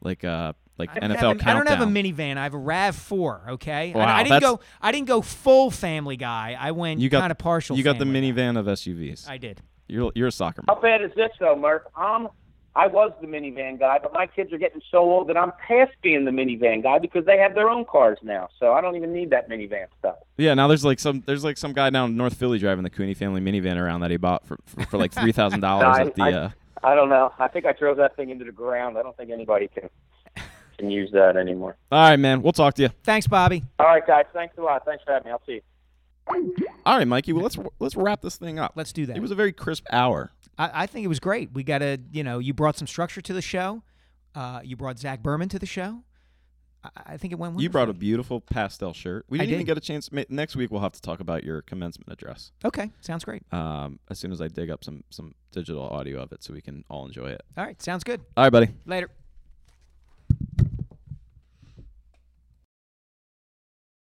like 0.00 0.22
uh 0.24 0.52
like 0.78 0.90
I 0.90 1.00
don't 1.00 1.10
NFL 1.10 1.14
have 1.16 1.22
a- 1.22 1.40
countdown. 1.40 1.48
I 1.48 1.54
don't 1.54 1.78
have 1.78 1.88
a 1.88 1.90
minivan. 1.90 2.36
I 2.36 2.42
have 2.44 2.54
a 2.54 2.58
Rav 2.58 2.94
Four. 2.96 3.42
Okay. 3.50 3.92
I- 3.94 3.98
Wow, 3.98 4.16
I, 4.16 4.22
didn't 4.24 4.40
go. 4.40 4.60
I 4.82 4.92
didn't 4.92 5.08
go 5.08 5.22
full 5.22 5.70
Family 5.70 6.16
Guy. 6.16 6.56
I 6.58 6.70
went 6.72 7.00
You 7.00 7.08
got 7.08 7.20
kind 7.20 7.30
of 7.30 7.38
partial. 7.38 7.76
You 7.76 7.82
got 7.84 7.98
the 7.98 8.04
Family 8.04 8.32
Guy. 8.32 8.40
minivan 8.42 8.58
of 8.58 8.66
SUVs. 8.66 9.28
I 9.28 9.38
did. 9.38 9.60
You're 9.88 10.12
you're 10.14 10.28
a 10.28 10.32
soccer. 10.32 10.62
How 10.66 10.74
mom. 10.74 10.82
bad 10.82 11.02
is 11.02 11.10
this 11.16 11.30
though, 11.40 11.56
Murph? 11.56 11.82
Um, 11.96 12.28
I 12.76 12.88
was 12.88 13.12
the 13.20 13.26
minivan 13.28 13.78
guy, 13.78 13.98
but 14.02 14.12
my 14.12 14.26
kids 14.26 14.52
are 14.52 14.58
getting 14.58 14.80
so 14.90 14.98
old 14.98 15.28
that 15.28 15.36
I'm 15.36 15.52
past 15.66 15.92
being 16.02 16.24
the 16.24 16.32
minivan 16.32 16.82
guy 16.82 16.98
because 16.98 17.24
they 17.24 17.38
have 17.38 17.54
their 17.54 17.70
own 17.70 17.84
cars 17.84 18.18
now. 18.22 18.48
So 18.58 18.72
I 18.72 18.80
don't 18.80 18.96
even 18.96 19.12
need 19.12 19.30
that 19.30 19.48
minivan 19.48 19.86
stuff. 20.00 20.16
Yeah, 20.36 20.54
now 20.54 20.66
there's 20.66 20.84
like 20.84 20.98
some 20.98 21.22
there's 21.26 21.44
like 21.44 21.56
some 21.56 21.72
guy 21.72 21.90
down 21.90 22.10
in 22.10 22.16
North 22.16 22.34
Philly 22.34 22.58
driving 22.58 22.82
the 22.82 22.90
Cooney 22.90 23.14
family 23.14 23.40
minivan 23.40 23.76
around 23.76 24.00
that 24.00 24.10
he 24.10 24.16
bought 24.16 24.44
for 24.46 24.58
for, 24.66 24.84
for 24.86 24.98
like 24.98 25.12
three 25.20 25.32
thousand 25.32 25.60
dollars 25.60 25.98
I- 25.98 26.00
at 26.02 26.14
the. 26.14 26.22
I- 26.22 26.32
uh, 26.32 26.50
I 26.82 26.94
don't 26.94 27.08
know. 27.08 27.32
I 27.38 27.48
think 27.48 27.64
I 27.64 27.72
drove 27.72 27.96
that 27.96 28.14
thing 28.14 28.28
into 28.28 28.44
the 28.44 28.52
ground. 28.52 28.98
I 28.98 29.02
don't 29.02 29.16
think 29.16 29.30
anybody 29.30 29.68
can 29.68 29.88
can 30.76 30.90
use 30.90 31.10
that 31.12 31.36
anymore. 31.36 31.76
All 31.90 32.10
right, 32.10 32.18
man. 32.18 32.42
We'll 32.42 32.52
talk 32.52 32.74
to 32.74 32.82
you. 32.82 32.88
Thanks, 33.04 33.26
Bobby. 33.26 33.62
All 33.78 33.86
right, 33.86 34.06
guys. 34.06 34.26
Thanks 34.34 34.58
a 34.58 34.62
lot. 34.62 34.84
Thanks 34.84 35.02
for 35.04 35.12
having 35.12 35.26
me. 35.26 35.32
I'll 35.32 35.40
see 35.46 35.52
you. 35.54 35.60
All 36.86 36.98
right, 36.98 37.06
Mikey. 37.06 37.32
Well, 37.32 37.42
let's 37.42 37.58
let's 37.78 37.96
wrap 37.96 38.22
this 38.22 38.36
thing 38.36 38.58
up. 38.58 38.72
Let's 38.76 38.92
do 38.92 39.06
that. 39.06 39.16
It 39.16 39.20
was 39.20 39.30
a 39.30 39.34
very 39.34 39.52
crisp 39.52 39.86
hour. 39.90 40.32
I, 40.58 40.82
I 40.82 40.86
think 40.86 41.04
it 41.04 41.08
was 41.08 41.20
great. 41.20 41.50
We 41.52 41.64
got 41.64 41.82
a, 41.82 41.98
you 42.12 42.22
know, 42.22 42.38
you 42.38 42.54
brought 42.54 42.76
some 42.76 42.86
structure 42.86 43.20
to 43.20 43.32
the 43.32 43.42
show. 43.42 43.82
Uh, 44.34 44.60
you 44.62 44.76
brought 44.76 44.98
Zach 44.98 45.22
Berman 45.22 45.48
to 45.50 45.58
the 45.58 45.66
show. 45.66 46.02
I, 46.82 46.88
I 47.06 47.16
think 47.16 47.32
it 47.32 47.36
went. 47.36 47.54
Well. 47.54 47.62
You 47.62 47.70
brought 47.70 47.88
a 47.88 47.94
beautiful 47.94 48.40
pastel 48.40 48.92
shirt. 48.92 49.24
We 49.28 49.38
didn't 49.38 49.54
even 49.54 49.66
get 49.66 49.78
a 49.78 49.80
chance. 49.80 50.10
Next 50.28 50.56
week 50.56 50.70
we'll 50.70 50.82
have 50.82 50.92
to 50.92 51.00
talk 51.00 51.20
about 51.20 51.44
your 51.44 51.62
commencement 51.62 52.12
address. 52.12 52.52
Okay, 52.64 52.90
sounds 53.00 53.24
great. 53.24 53.42
Um, 53.52 53.98
as 54.10 54.18
soon 54.18 54.32
as 54.32 54.40
I 54.40 54.48
dig 54.48 54.70
up 54.70 54.84
some 54.84 55.04
some 55.10 55.34
digital 55.52 55.88
audio 55.88 56.20
of 56.20 56.32
it, 56.32 56.42
so 56.42 56.52
we 56.52 56.60
can 56.60 56.84
all 56.90 57.06
enjoy 57.06 57.28
it. 57.28 57.42
All 57.56 57.64
right, 57.64 57.80
sounds 57.80 58.04
good. 58.04 58.20
All 58.36 58.44
right, 58.44 58.50
buddy. 58.50 58.68
Later. 58.86 59.10